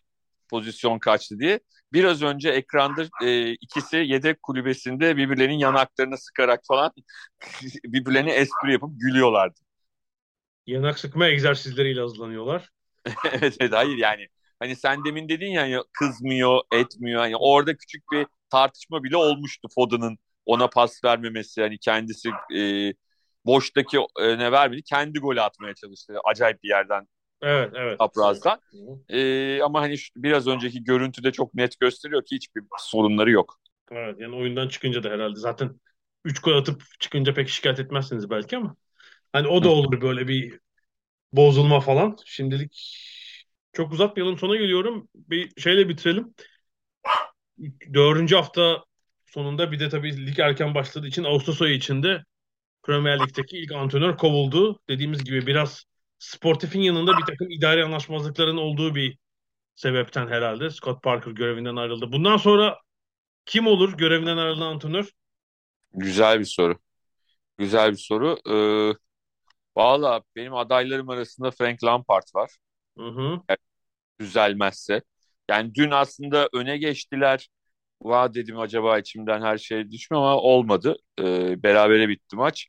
pozisyon 0.51 0.99
kaçtı 0.99 1.39
diye. 1.39 1.61
Biraz 1.93 2.23
önce 2.23 2.51
ekranda 2.51 3.09
e, 3.23 3.53
ikisi 3.53 3.97
yedek 3.97 4.43
kulübesinde 4.43 5.17
birbirlerinin 5.17 5.59
yanaklarını 5.59 6.19
sıkarak 6.19 6.61
falan 6.69 6.93
birbirlerine 7.85 8.33
espri 8.33 8.73
yapıp 8.73 8.91
gülüyorlardı. 9.01 9.61
Yanak 10.67 10.99
sıkma 10.99 11.27
egzersizleriyle 11.29 12.01
hazırlanıyorlar. 12.01 12.71
evet, 13.33 13.57
evet 13.61 13.73
hayır 13.73 13.97
yani. 13.97 14.29
Hani 14.59 14.77
sen 14.77 15.05
demin 15.05 15.29
dedin 15.29 15.51
ya 15.51 15.83
kızmıyor 15.93 16.61
etmiyor. 16.73 17.23
Yani 17.23 17.37
orada 17.37 17.77
küçük 17.77 18.03
bir 18.13 18.27
tartışma 18.51 19.05
bile 19.05 19.17
olmuştu 19.17 19.69
Foden'ın 19.75 20.19
ona 20.47 20.69
pas 20.69 21.05
vermemesi. 21.05 21.63
Hani 21.63 21.79
kendisi 21.79 22.29
e, 22.57 22.93
boştaki 23.45 23.99
e, 24.21 24.39
ne 24.39 24.53
vermedi? 24.53 24.83
Kendi 24.83 25.19
golü 25.19 25.41
atmaya 25.41 25.75
çalıştı. 25.75 26.15
Acayip 26.25 26.63
bir 26.63 26.69
yerden 26.69 27.09
Evet, 27.43 27.73
evet. 27.77 27.97
Apraz'dan. 27.99 28.61
Ee, 29.09 29.63
ama 29.63 29.81
hani 29.81 29.99
şu, 29.99 30.13
biraz 30.17 30.47
önceki 30.47 30.85
görüntüde 30.85 31.33
çok 31.33 31.55
net 31.55 31.81
gösteriyor 31.81 32.25
ki 32.25 32.37
hiçbir 32.37 32.63
sorunları 32.79 33.31
yok. 33.31 33.61
Evet, 33.93 34.17
yani 34.21 34.37
oyundan 34.37 34.69
çıkınca 34.69 35.03
da 35.03 35.09
herhalde 35.11 35.41
zaten 35.41 35.81
3 36.25 36.41
gol 36.41 36.53
atıp 36.53 36.83
çıkınca 37.01 37.35
pek 37.35 37.49
şikayet 37.49 37.81
etmezsiniz 37.81 38.31
belki 38.31 38.57
ama 38.57 38.77
hani 39.33 39.49
o 39.49 39.65
da 39.65 39.69
olur 39.69 40.01
böyle 40.01 40.29
bir 40.29 40.61
bozulma 41.33 41.81
falan. 41.81 42.17
Şimdilik 42.27 42.99
Çok 43.73 43.93
uzatmayalım 43.93 44.39
sona 44.39 44.57
geliyorum. 44.57 45.09
Bir 45.15 45.63
şeyle 45.63 45.89
bitirelim. 45.89 46.35
Dördüncü 47.95 48.37
hafta 48.37 48.85
sonunda 49.27 49.73
bir 49.73 49.81
de 49.81 49.89
tabii 49.89 50.27
lig 50.27 50.39
erken 50.39 50.75
başladığı 50.75 51.07
için 51.07 51.25
Ağustos 51.25 51.63
ayı 51.63 51.75
içinde 51.75 52.25
Premier 52.85 53.21
Lig'deki 53.21 53.59
ilk 53.59 53.73
antrenör 53.73 54.19
kovuldu. 54.19 54.81
Dediğimiz 54.91 55.25
gibi 55.25 55.49
biraz 55.49 55.85
sportifin 56.19 56.81
yanında 56.81 57.19
bir 57.19 57.25
takım 57.27 57.51
idari 57.51 57.85
anlaşmazlıkların 57.85 58.57
olduğu 58.57 58.95
bir 58.95 59.19
sebepten 59.75 60.29
herhalde 60.29 60.71
Scott 60.71 61.03
Parker 61.03 61.33
görevinden 61.33 61.77
ayrıldı. 61.77 62.13
Bundan 62.13 62.37
sonra 62.37 62.79
kim 63.47 63.67
olur 63.67 63.99
görevinden 63.99 64.37
ayrılan 64.37 64.75
antrenör? 64.75 65.13
Güzel 65.95 66.41
bir 66.41 66.45
soru. 66.45 66.79
Güzel 67.59 67.93
bir 67.93 67.97
soru. 67.97 68.39
Ee, 68.51 68.99
Valla 69.77 70.23
benim 70.37 70.55
adaylarım 70.55 71.09
arasında 71.11 71.51
Frank 71.51 71.85
Lampard 71.85 72.25
var. 72.35 72.51
Hı 72.99 73.03
hı. 73.09 73.41
Yani 73.51 73.59
düzelmezse. 74.21 75.03
Yani 75.51 75.75
dün 75.75 75.91
aslında 75.91 76.49
öne 76.55 76.79
geçtiler. 76.79 77.49
Vah 78.03 78.35
dedim 78.35 78.59
acaba 78.59 78.99
içimden 78.99 79.43
her 79.43 79.59
şey 79.59 79.91
düşmüyor 79.93 80.23
ama 80.25 80.37
olmadı. 80.37 80.97
Ee, 81.21 81.63
berabere 81.63 82.09
bitti 82.09 82.37
maç. 82.37 82.69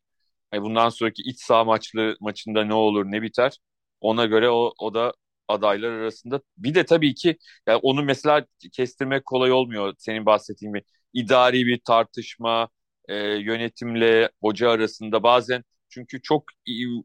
Yani 0.53 0.63
bundan 0.63 0.89
sonraki 0.89 1.21
iç 1.23 1.41
saha 1.41 1.63
maçlı 1.63 2.15
maçında 2.19 2.63
ne 2.65 2.73
olur 2.73 3.05
ne 3.05 3.21
biter. 3.21 3.57
Ona 4.01 4.25
göre 4.25 4.49
o, 4.49 4.73
o 4.79 4.93
da 4.93 5.13
adaylar 5.47 5.91
arasında. 5.91 6.41
Bir 6.57 6.75
de 6.75 6.85
tabii 6.85 7.13
ki 7.15 7.37
yani 7.67 7.79
onu 7.83 8.03
mesela 8.03 8.45
kestirmek 8.73 9.25
kolay 9.25 9.51
olmuyor. 9.51 9.93
Senin 9.97 10.25
bahsettiğin 10.25 10.73
gibi 10.73 10.83
idari 11.13 11.65
bir 11.67 11.79
tartışma, 11.87 12.69
e, 13.07 13.15
yönetimle 13.17 14.29
hoca 14.41 14.69
arasında 14.69 15.23
bazen 15.23 15.63
çünkü 15.89 16.21
çok 16.21 16.43
iyi, 16.65 17.03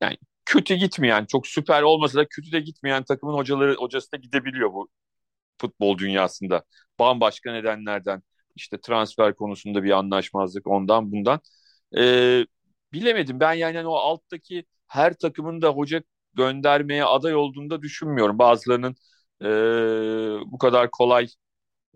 yani 0.00 0.16
kötü 0.44 0.74
gitmeyen, 0.74 1.24
çok 1.26 1.46
süper 1.46 1.82
olmasa 1.82 2.18
da 2.18 2.26
kötü 2.28 2.52
de 2.52 2.60
gitmeyen 2.60 3.02
takımın 3.04 3.34
hocaları 3.34 3.74
hocası 3.76 4.12
da 4.12 4.16
gidebiliyor 4.16 4.72
bu 4.72 4.88
futbol 5.60 5.98
dünyasında. 5.98 6.64
Bambaşka 6.98 7.52
nedenlerden 7.52 8.22
işte 8.56 8.80
transfer 8.80 9.34
konusunda 9.36 9.82
bir 9.82 9.90
anlaşmazlık 9.90 10.66
ondan 10.66 11.12
bundan. 11.12 11.40
Ee, 11.98 12.46
bilemedim 12.92 13.40
ben 13.40 13.52
yani 13.52 13.76
hani 13.76 13.86
o 13.88 13.94
alttaki 13.94 14.64
her 14.88 15.14
takımın 15.14 15.62
da 15.62 15.68
hoca 15.70 16.02
göndermeye 16.34 17.04
aday 17.04 17.34
olduğunu 17.34 17.70
da 17.70 17.82
düşünmüyorum. 17.82 18.38
Bazılarının 18.38 18.94
e, 19.42 19.46
bu 20.52 20.58
kadar 20.58 20.90
kolay 20.90 21.28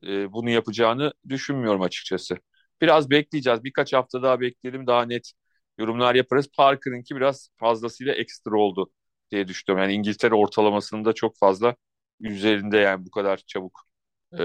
e, 0.06 0.32
bunu 0.32 0.50
yapacağını 0.50 1.12
düşünmüyorum 1.28 1.82
açıkçası. 1.82 2.38
Biraz 2.82 3.10
bekleyeceğiz. 3.10 3.64
Birkaç 3.64 3.92
hafta 3.92 4.22
daha 4.22 4.40
bekleyelim. 4.40 4.86
Daha 4.86 5.02
net 5.06 5.32
yorumlar 5.78 6.14
yaparız. 6.14 6.48
Parker'ınki 6.56 7.16
biraz 7.16 7.50
fazlasıyla 7.56 8.14
ekstra 8.14 8.58
oldu 8.58 8.90
diye 9.30 9.48
düşünüyorum. 9.48 9.84
Yani 9.84 9.94
İngiltere 9.98 10.34
ortalamasının 10.34 11.04
da 11.04 11.12
çok 11.12 11.38
fazla 11.38 11.76
üzerinde 12.20 12.78
yani 12.78 13.06
bu 13.06 13.10
kadar 13.10 13.36
çabuk 13.36 13.82
e, 14.38 14.42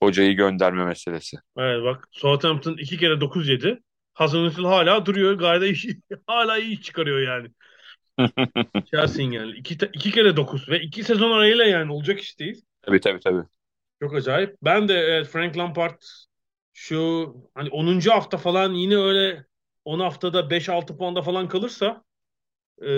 hocayı 0.00 0.36
gönderme 0.36 0.84
meselesi. 0.84 1.36
Evet 1.56 1.84
bak 1.84 2.08
Southampton 2.12 2.76
iki 2.76 2.98
kere 2.98 3.20
9 3.20 3.48
yedi. 3.48 3.82
Hasan 4.14 4.50
hala 4.50 5.06
duruyor. 5.06 5.34
Gayet 5.34 5.84
iyi, 5.84 6.00
hala 6.26 6.58
iyi 6.58 6.80
çıkarıyor 6.80 7.20
yani. 7.20 7.48
Chelsea 8.90 9.24
yani. 9.24 9.52
İki, 9.52 9.74
iki 9.92 10.10
kere 10.10 10.36
9 10.36 10.68
ve 10.68 10.80
iki 10.80 11.04
sezon 11.04 11.30
arayla 11.30 11.64
yani 11.64 11.92
olacak 11.92 12.20
iş 12.20 12.38
değil. 12.38 12.62
Tabii 12.82 13.00
tabii 13.00 13.20
tabii. 13.20 13.42
Çok 14.02 14.14
acayip. 14.14 14.56
Ben 14.62 14.88
de 14.88 14.94
evet, 14.94 15.28
Frank 15.28 15.56
Lampard 15.58 16.00
şu 16.72 17.34
hani 17.54 17.68
10. 17.68 18.10
hafta 18.10 18.36
falan 18.36 18.72
yine 18.72 18.96
öyle 18.96 19.44
10 19.84 20.00
haftada 20.00 20.50
5-6 20.50 20.96
puanda 20.96 21.22
falan 21.22 21.48
kalırsa 21.48 22.04
e, 22.82 22.88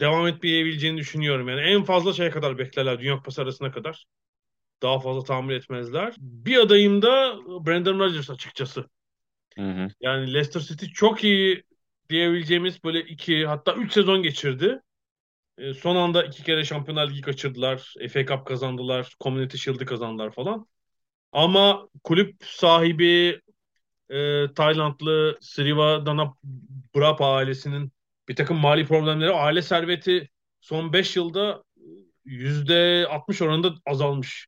devam 0.00 0.26
etmeyebileceğini 0.26 0.98
düşünüyorum. 0.98 1.48
Yani 1.48 1.60
en 1.60 1.82
fazla 1.82 2.12
şeye 2.12 2.30
kadar 2.30 2.58
beklerler 2.58 3.00
Dünya 3.00 3.16
Kupası 3.16 3.42
arasına 3.42 3.70
kadar. 3.70 4.06
Daha 4.82 4.98
fazla 5.00 5.24
tahmin 5.24 5.54
etmezler. 5.54 6.14
Bir 6.18 6.56
adayım 6.56 7.02
da 7.02 7.36
Brandon 7.66 7.98
Rodgers 7.98 8.30
açıkçası. 8.30 8.84
Hı 9.58 9.70
hı. 9.70 9.88
Yani 10.00 10.34
Leicester 10.34 10.60
City 10.60 10.86
çok 10.86 11.24
iyi 11.24 11.62
diyebileceğimiz 12.10 12.84
böyle 12.84 13.00
iki 13.00 13.46
hatta 13.46 13.74
üç 13.74 13.92
sezon 13.92 14.22
geçirdi. 14.22 14.80
E, 15.58 15.74
son 15.74 15.96
anda 15.96 16.24
iki 16.24 16.42
kere 16.42 16.64
Şampiyonlar 16.64 17.10
Ligi 17.10 17.20
kaçırdılar. 17.20 17.94
FA 18.12 18.26
Cup 18.26 18.46
kazandılar. 18.46 19.14
Community 19.20 19.56
Shield'ı 19.56 19.86
kazandılar 19.86 20.30
falan. 20.30 20.66
Ama 21.32 21.88
kulüp 22.04 22.36
sahibi 22.44 23.40
e, 24.10 24.46
Taylandlı 24.54 25.38
Sriva 25.40 26.06
Brap 26.96 27.22
ailesinin 27.22 27.92
bir 28.28 28.36
takım 28.36 28.56
mali 28.56 28.86
problemleri, 28.86 29.30
aile 29.30 29.62
serveti 29.62 30.28
son 30.60 30.92
5 30.92 31.16
yılda 31.16 31.62
%60 32.24 33.42
oranında 33.42 33.74
azalmış. 33.86 34.46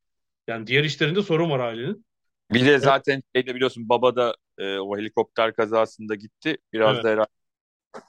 Yani 0.49 0.67
diğer 0.67 0.85
işlerinde 0.85 1.23
sorun 1.23 1.51
var 1.51 1.61
ailenin. 1.61 2.05
Bir 2.53 2.67
de 2.67 2.79
zaten 2.79 3.23
şeyde 3.35 3.55
biliyorsun 3.55 3.89
baba 3.89 4.17
da 4.17 4.35
e, 4.61 4.79
o 4.79 4.99
helikopter 4.99 5.55
kazasında 5.55 6.15
gitti. 6.15 6.57
Biraz 6.73 6.95
evet. 6.95 7.05
da 7.05 7.09
herhalde 7.09 7.31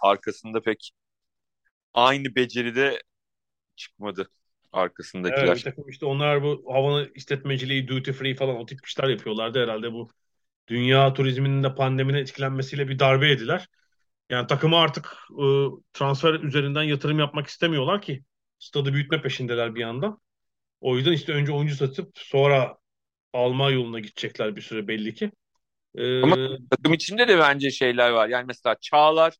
arkasında 0.02 0.62
pek 0.62 0.92
aynı 1.94 2.36
beceride 2.36 3.02
çıkmadı 3.76 4.30
arkasındakiler. 4.72 5.48
Evet, 5.48 5.58
bir 5.58 5.64
takım 5.64 5.90
işte 5.90 6.06
onlar 6.06 6.44
bu 6.44 6.64
havanı 6.74 7.10
işletmeciliği, 7.16 7.88
duty 7.88 8.12
free 8.12 8.36
falan 8.36 8.56
o 8.56 8.66
tip 8.66 8.86
işler 8.86 9.08
yapıyorlardı 9.08 9.64
herhalde 9.64 9.94
bu 9.94 10.10
dünya 10.68 11.14
turizminin 11.14 11.64
de 11.64 11.76
pandeminin 11.76 12.18
etkilenmesiyle 12.18 12.88
bir 12.88 13.00
darbe 13.00 13.28
yediler. 13.28 13.68
Yani 14.30 14.48
takımı 14.48 14.78
artık 14.78 15.18
e, 15.32 15.46
transfer 15.94 16.34
üzerinden 16.34 16.84
yatırım 16.84 17.20
yapmak 17.20 17.48
istemiyorlar 17.48 18.02
ki 18.02 18.24
stadı 18.60 18.94
büyütme 18.94 19.22
peşindeler 19.22 19.76
bir 19.76 19.82
yandan. 19.82 20.20
O 20.82 20.98
yüzden 20.98 21.12
işte 21.12 21.34
önce 21.34 21.52
oyuncu 21.52 21.76
satıp 21.76 22.12
sonra 22.16 22.78
alma 23.34 23.72
yoluna 23.72 24.00
gidecekler 24.00 24.56
bir 24.56 24.62
süre 24.62 24.88
belli 24.88 25.14
ki. 25.14 25.32
Ee, 25.96 26.22
Ama 26.22 26.38
takım 26.70 26.94
içinde 26.94 27.28
de 27.28 27.40
bence 27.40 27.72
şeyler 27.72 28.12
var. 28.12 28.28
Yani 28.30 28.46
mesela 28.48 28.76
Çağlar 28.82 29.36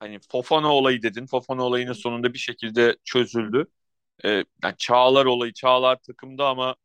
hani 0.00 0.18
Fofana 0.32 0.74
olayı 0.74 1.02
dedin. 1.02 1.26
Fofana 1.26 1.62
olayının 1.64 1.92
sonunda 1.92 2.34
bir 2.34 2.38
şekilde 2.38 2.96
çözüldü. 3.04 3.66
Ee, 4.24 4.30
yani 4.64 4.74
Çağlar 4.78 5.26
olayı, 5.26 5.52
Çağlar 5.52 5.96
takımda 5.96 6.48
ama 6.48 6.76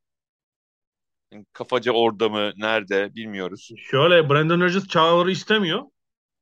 yani 1.32 1.45
kafaca 1.54 1.91
orada 1.91 2.30
mı, 2.30 2.54
nerede 2.58 3.16
bilmiyoruz. 3.16 3.72
Şöyle 3.78 4.30
Brandon 4.30 4.62
Rodgers 4.62 4.88
Çağlar'ı 4.88 5.32
istemiyor. 5.32 5.84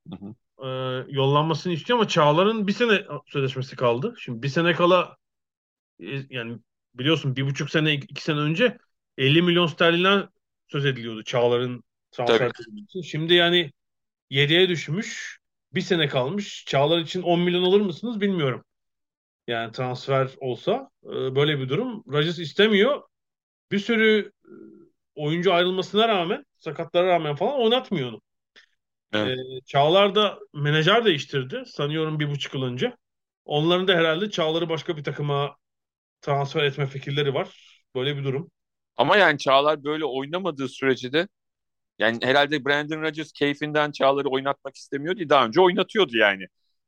Hı 0.09 0.15
hı. 0.25 0.35
Ee, 0.63 1.05
yollanmasını 1.13 1.73
istiyor 1.73 1.99
ama 1.99 2.07
Çağlar'ın 2.07 2.67
bir 2.67 2.73
sene 2.73 3.01
sözleşmesi 3.25 3.75
kaldı. 3.75 4.15
Şimdi 4.17 4.43
bir 4.43 4.47
sene 4.47 4.73
kala 4.73 5.17
e, 5.99 6.05
yani 6.29 6.57
biliyorsun 6.95 7.35
bir 7.35 7.45
buçuk 7.45 7.69
sene, 7.69 7.93
iki 7.93 8.23
sene 8.23 8.39
önce 8.39 8.77
50 9.17 9.41
milyon 9.41 9.67
sterlinden 9.67 10.29
söz 10.67 10.85
ediliyordu 10.85 11.23
Çağlar'ın 11.23 11.83
transfer 12.11 12.51
için. 12.83 13.01
Şimdi 13.01 13.33
yani 13.33 13.71
7'ye 14.29 14.69
düşmüş. 14.69 15.39
Bir 15.73 15.81
sene 15.81 16.07
kalmış. 16.07 16.65
Çağlar 16.67 16.99
için 16.99 17.21
10 17.21 17.39
milyon 17.39 17.63
alır 17.63 17.81
mısınız 17.81 18.21
bilmiyorum. 18.21 18.65
Yani 19.47 19.71
transfer 19.71 20.29
olsa 20.39 20.89
e, 21.05 21.09
böyle 21.09 21.59
bir 21.59 21.69
durum. 21.69 22.03
Rodgers 22.07 22.39
istemiyor. 22.39 23.01
Bir 23.71 23.79
sürü 23.79 24.31
e, 24.45 24.51
oyuncu 25.15 25.53
ayrılmasına 25.53 26.07
rağmen, 26.07 26.45
sakatlara 26.57 27.07
rağmen 27.07 27.35
falan 27.35 27.59
oynatmıyor 27.59 28.09
onu. 28.09 28.21
Evet. 29.13 29.37
Ee, 29.39 29.61
Çağlar 29.65 30.15
da 30.15 30.39
menajer 30.53 31.05
değiştirdi. 31.05 31.63
Sanıyorum 31.65 32.19
bir 32.19 32.29
buçuk 32.29 32.53
yıl 32.53 32.63
önce. 32.63 32.95
Onların 33.45 33.87
da 33.87 33.95
herhalde 33.95 34.31
Çağlar'ı 34.31 34.69
başka 34.69 34.97
bir 34.97 35.03
takıma 35.03 35.55
transfer 36.21 36.63
etme 36.63 36.87
fikirleri 36.87 37.33
var. 37.33 37.81
Böyle 37.95 38.17
bir 38.17 38.23
durum. 38.23 38.51
Ama 38.97 39.17
yani 39.17 39.37
Çağlar 39.37 39.83
böyle 39.83 40.05
oynamadığı 40.05 40.69
sürece 40.69 41.13
de 41.13 41.27
yani 42.01 42.19
herhalde 42.21 42.65
Brandon 42.65 43.01
Rodgers 43.01 43.31
keyfinden 43.31 43.91
Çağlar'ı 43.91 44.29
oynatmak 44.29 44.75
istemiyordu. 44.75 45.29
Daha 45.29 45.45
önce 45.45 45.61
oynatıyordu 45.61 46.17
yani 46.17 46.47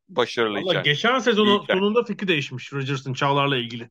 başarılıyken. 0.09 0.76
Valla 0.76 0.82
geçen 0.82 1.20
sezonun 1.20 1.59
İyiyken. 1.59 1.76
sonunda 1.76 2.03
fikri 2.03 2.28
değişmiş 2.28 2.74
Rodgers'ın 2.74 3.14
Çağlar'la 3.14 3.57
ilgili. 3.57 3.89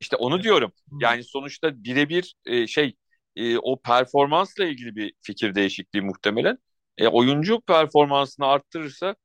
İşte 0.00 0.16
onu 0.16 0.42
diyorum. 0.42 0.72
Yani 1.00 1.24
sonuçta 1.24 1.84
birebir 1.84 2.34
e, 2.46 2.66
şey 2.66 2.94
e, 3.36 3.58
o 3.58 3.80
performansla 3.80 4.64
ilgili 4.64 4.96
bir 4.96 5.12
fikir 5.20 5.54
değişikliği 5.54 6.00
muhtemelen. 6.00 6.58
E, 6.98 7.08
oyuncu 7.08 7.60
performansını 7.60 8.46
arttırırsa 8.46 9.16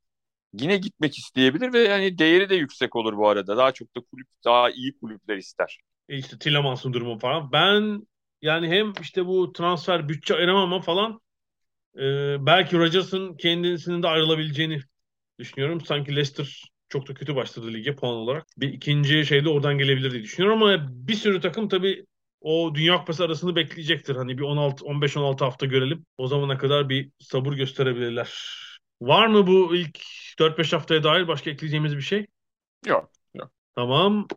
yine 0.52 0.76
gitmek 0.76 1.18
isteyebilir 1.18 1.72
ve 1.72 1.78
yani 1.78 2.18
değeri 2.18 2.50
de 2.50 2.54
yüksek 2.54 2.96
olur 2.96 3.16
bu 3.16 3.28
arada. 3.28 3.56
Daha 3.56 3.72
çok 3.72 3.96
da 3.96 4.00
kulüp 4.00 4.28
daha 4.44 4.70
iyi 4.70 4.98
kulüpler 4.98 5.36
ister. 5.36 5.78
E 6.08 6.18
işte 6.18 6.38
Tillemans'ın 6.38 6.92
durumu 6.92 7.18
falan. 7.18 7.52
Ben 7.52 8.06
yani 8.42 8.68
hem 8.68 8.92
işte 9.02 9.26
bu 9.26 9.52
transfer 9.52 10.08
bütçe 10.08 10.34
ayıramama 10.34 10.80
falan 10.80 11.20
e, 11.96 12.36
belki 12.46 12.78
Rodgers'ın 12.78 13.36
kendisinin 13.36 14.02
de 14.02 14.08
ayrılabileceğini 14.08 14.80
düşünüyorum. 15.38 15.80
Sanki 15.80 16.16
Leicester 16.16 16.62
çok 16.88 17.08
da 17.08 17.14
kötü 17.14 17.36
başladı 17.36 17.72
lige 17.72 17.96
puan 17.96 18.14
olarak. 18.14 18.46
Bir 18.56 18.72
ikinci 18.72 19.26
şeyde 19.26 19.48
oradan 19.48 19.78
gelebilir 19.78 20.10
diye 20.10 20.22
düşünüyorum 20.22 20.62
ama 20.62 20.86
bir 20.90 21.14
sürü 21.14 21.40
takım 21.40 21.68
tabii 21.68 22.06
o 22.40 22.74
Dünya 22.74 22.98
Kupası 22.98 23.24
arasını 23.24 23.56
bekleyecektir. 23.56 24.16
Hani 24.16 24.38
bir 24.38 24.42
16 24.42 24.84
15-16 24.84 25.44
hafta 25.44 25.66
görelim. 25.66 26.06
O 26.18 26.26
zamana 26.26 26.58
kadar 26.58 26.88
bir 26.88 27.10
sabır 27.18 27.52
gösterebilirler. 27.52 28.34
Var 29.00 29.26
mı 29.26 29.46
bu 29.46 29.76
ilk 29.76 29.98
4-5 30.38 30.72
haftaya 30.72 31.04
dair 31.04 31.28
başka 31.28 31.50
ekleyeceğimiz 31.50 31.96
bir 31.96 32.02
şey? 32.02 32.26
Yok. 32.86 33.10
Yok. 33.34 33.50
Tamam. 33.74 34.28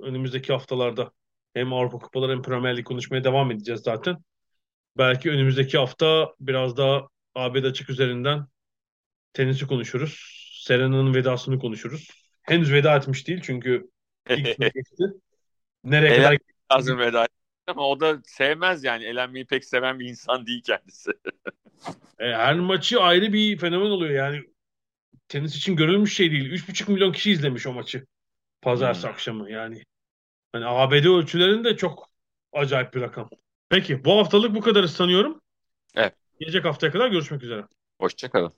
Önümüzdeki 0.00 0.52
haftalarda 0.52 1.10
hem 1.54 1.72
Avrupa 1.72 1.98
Kupaları 1.98 2.32
hem 2.32 2.42
Premier 2.42 2.76
Lig 2.76 2.84
konuşmaya 2.84 3.24
devam 3.24 3.50
edeceğiz 3.50 3.80
zaten. 3.80 4.16
Belki 4.98 5.30
önümüzdeki 5.30 5.78
hafta 5.78 6.34
biraz 6.40 6.76
daha 6.76 7.08
ABD 7.34 7.64
açık 7.64 7.90
üzerinden 7.90 8.46
tenisi 9.32 9.66
konuşuruz. 9.66 10.42
Serena'nın 10.64 11.14
vedasını 11.14 11.58
konuşuruz. 11.58 12.08
Henüz 12.42 12.72
veda 12.72 12.96
etmiş 12.96 13.28
değil 13.28 13.40
çünkü 13.44 13.90
ilk 14.30 14.56
tur 14.56 14.64
geçti. 14.74 15.04
Nereye 15.84 16.14
Elen- 16.14 16.22
kadar 16.22 16.38
Lazım 16.72 16.98
veda 16.98 17.28
ama 17.66 17.88
o 17.88 18.00
da 18.00 18.20
sevmez 18.24 18.84
yani 18.84 19.04
elenmeyi 19.04 19.46
pek 19.46 19.64
seven 19.64 20.00
bir 20.00 20.06
insan 20.08 20.46
değil 20.46 20.62
kendisi. 20.62 21.10
E, 22.18 22.24
her 22.24 22.54
maçı 22.54 23.00
ayrı 23.00 23.32
bir 23.32 23.58
fenomen 23.58 23.90
oluyor 23.90 24.10
yani. 24.10 24.42
Tenis 25.28 25.56
için 25.56 25.76
görülmüş 25.76 26.16
şey 26.16 26.30
değil. 26.32 26.52
3,5 26.52 26.88
milyon 26.88 27.12
kişi 27.12 27.30
izlemiş 27.30 27.66
o 27.66 27.72
maçı. 27.72 28.06
Pazartesi 28.62 29.04
Hmm. 29.04 29.10
akşamı 29.14 29.50
yani. 29.50 29.82
Hani 30.52 30.66
ABD 30.66 31.06
ölçülerinde 31.06 31.76
çok 31.76 32.10
acayip 32.52 32.94
bir 32.94 33.00
rakam. 33.00 33.30
Peki 33.68 34.04
bu 34.04 34.18
haftalık 34.18 34.54
bu 34.54 34.60
kadarı 34.60 34.88
sanıyorum. 34.88 35.40
Evet. 35.94 36.14
Gelecek 36.40 36.64
haftaya 36.64 36.92
kadar 36.92 37.08
görüşmek 37.08 37.42
üzere. 37.42 37.64
Hoşçakalın. 38.00 38.52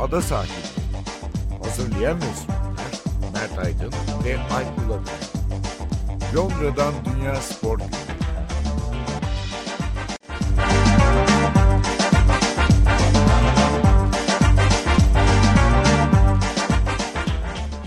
Ada 0.00 0.22
sahili. 0.22 0.52
Hazırlayan 1.62 2.16
ve 2.16 2.24
sunanlar 2.46 3.32
Mert 3.32 3.58
Aydın 3.58 3.92
ve 4.24 4.38
Alp 4.38 4.78
Ulagay. 4.78 5.14
Londra'dan 6.34 6.94
Dünya 7.04 7.34
Spor 7.34 7.78
Günü. 7.78 8.13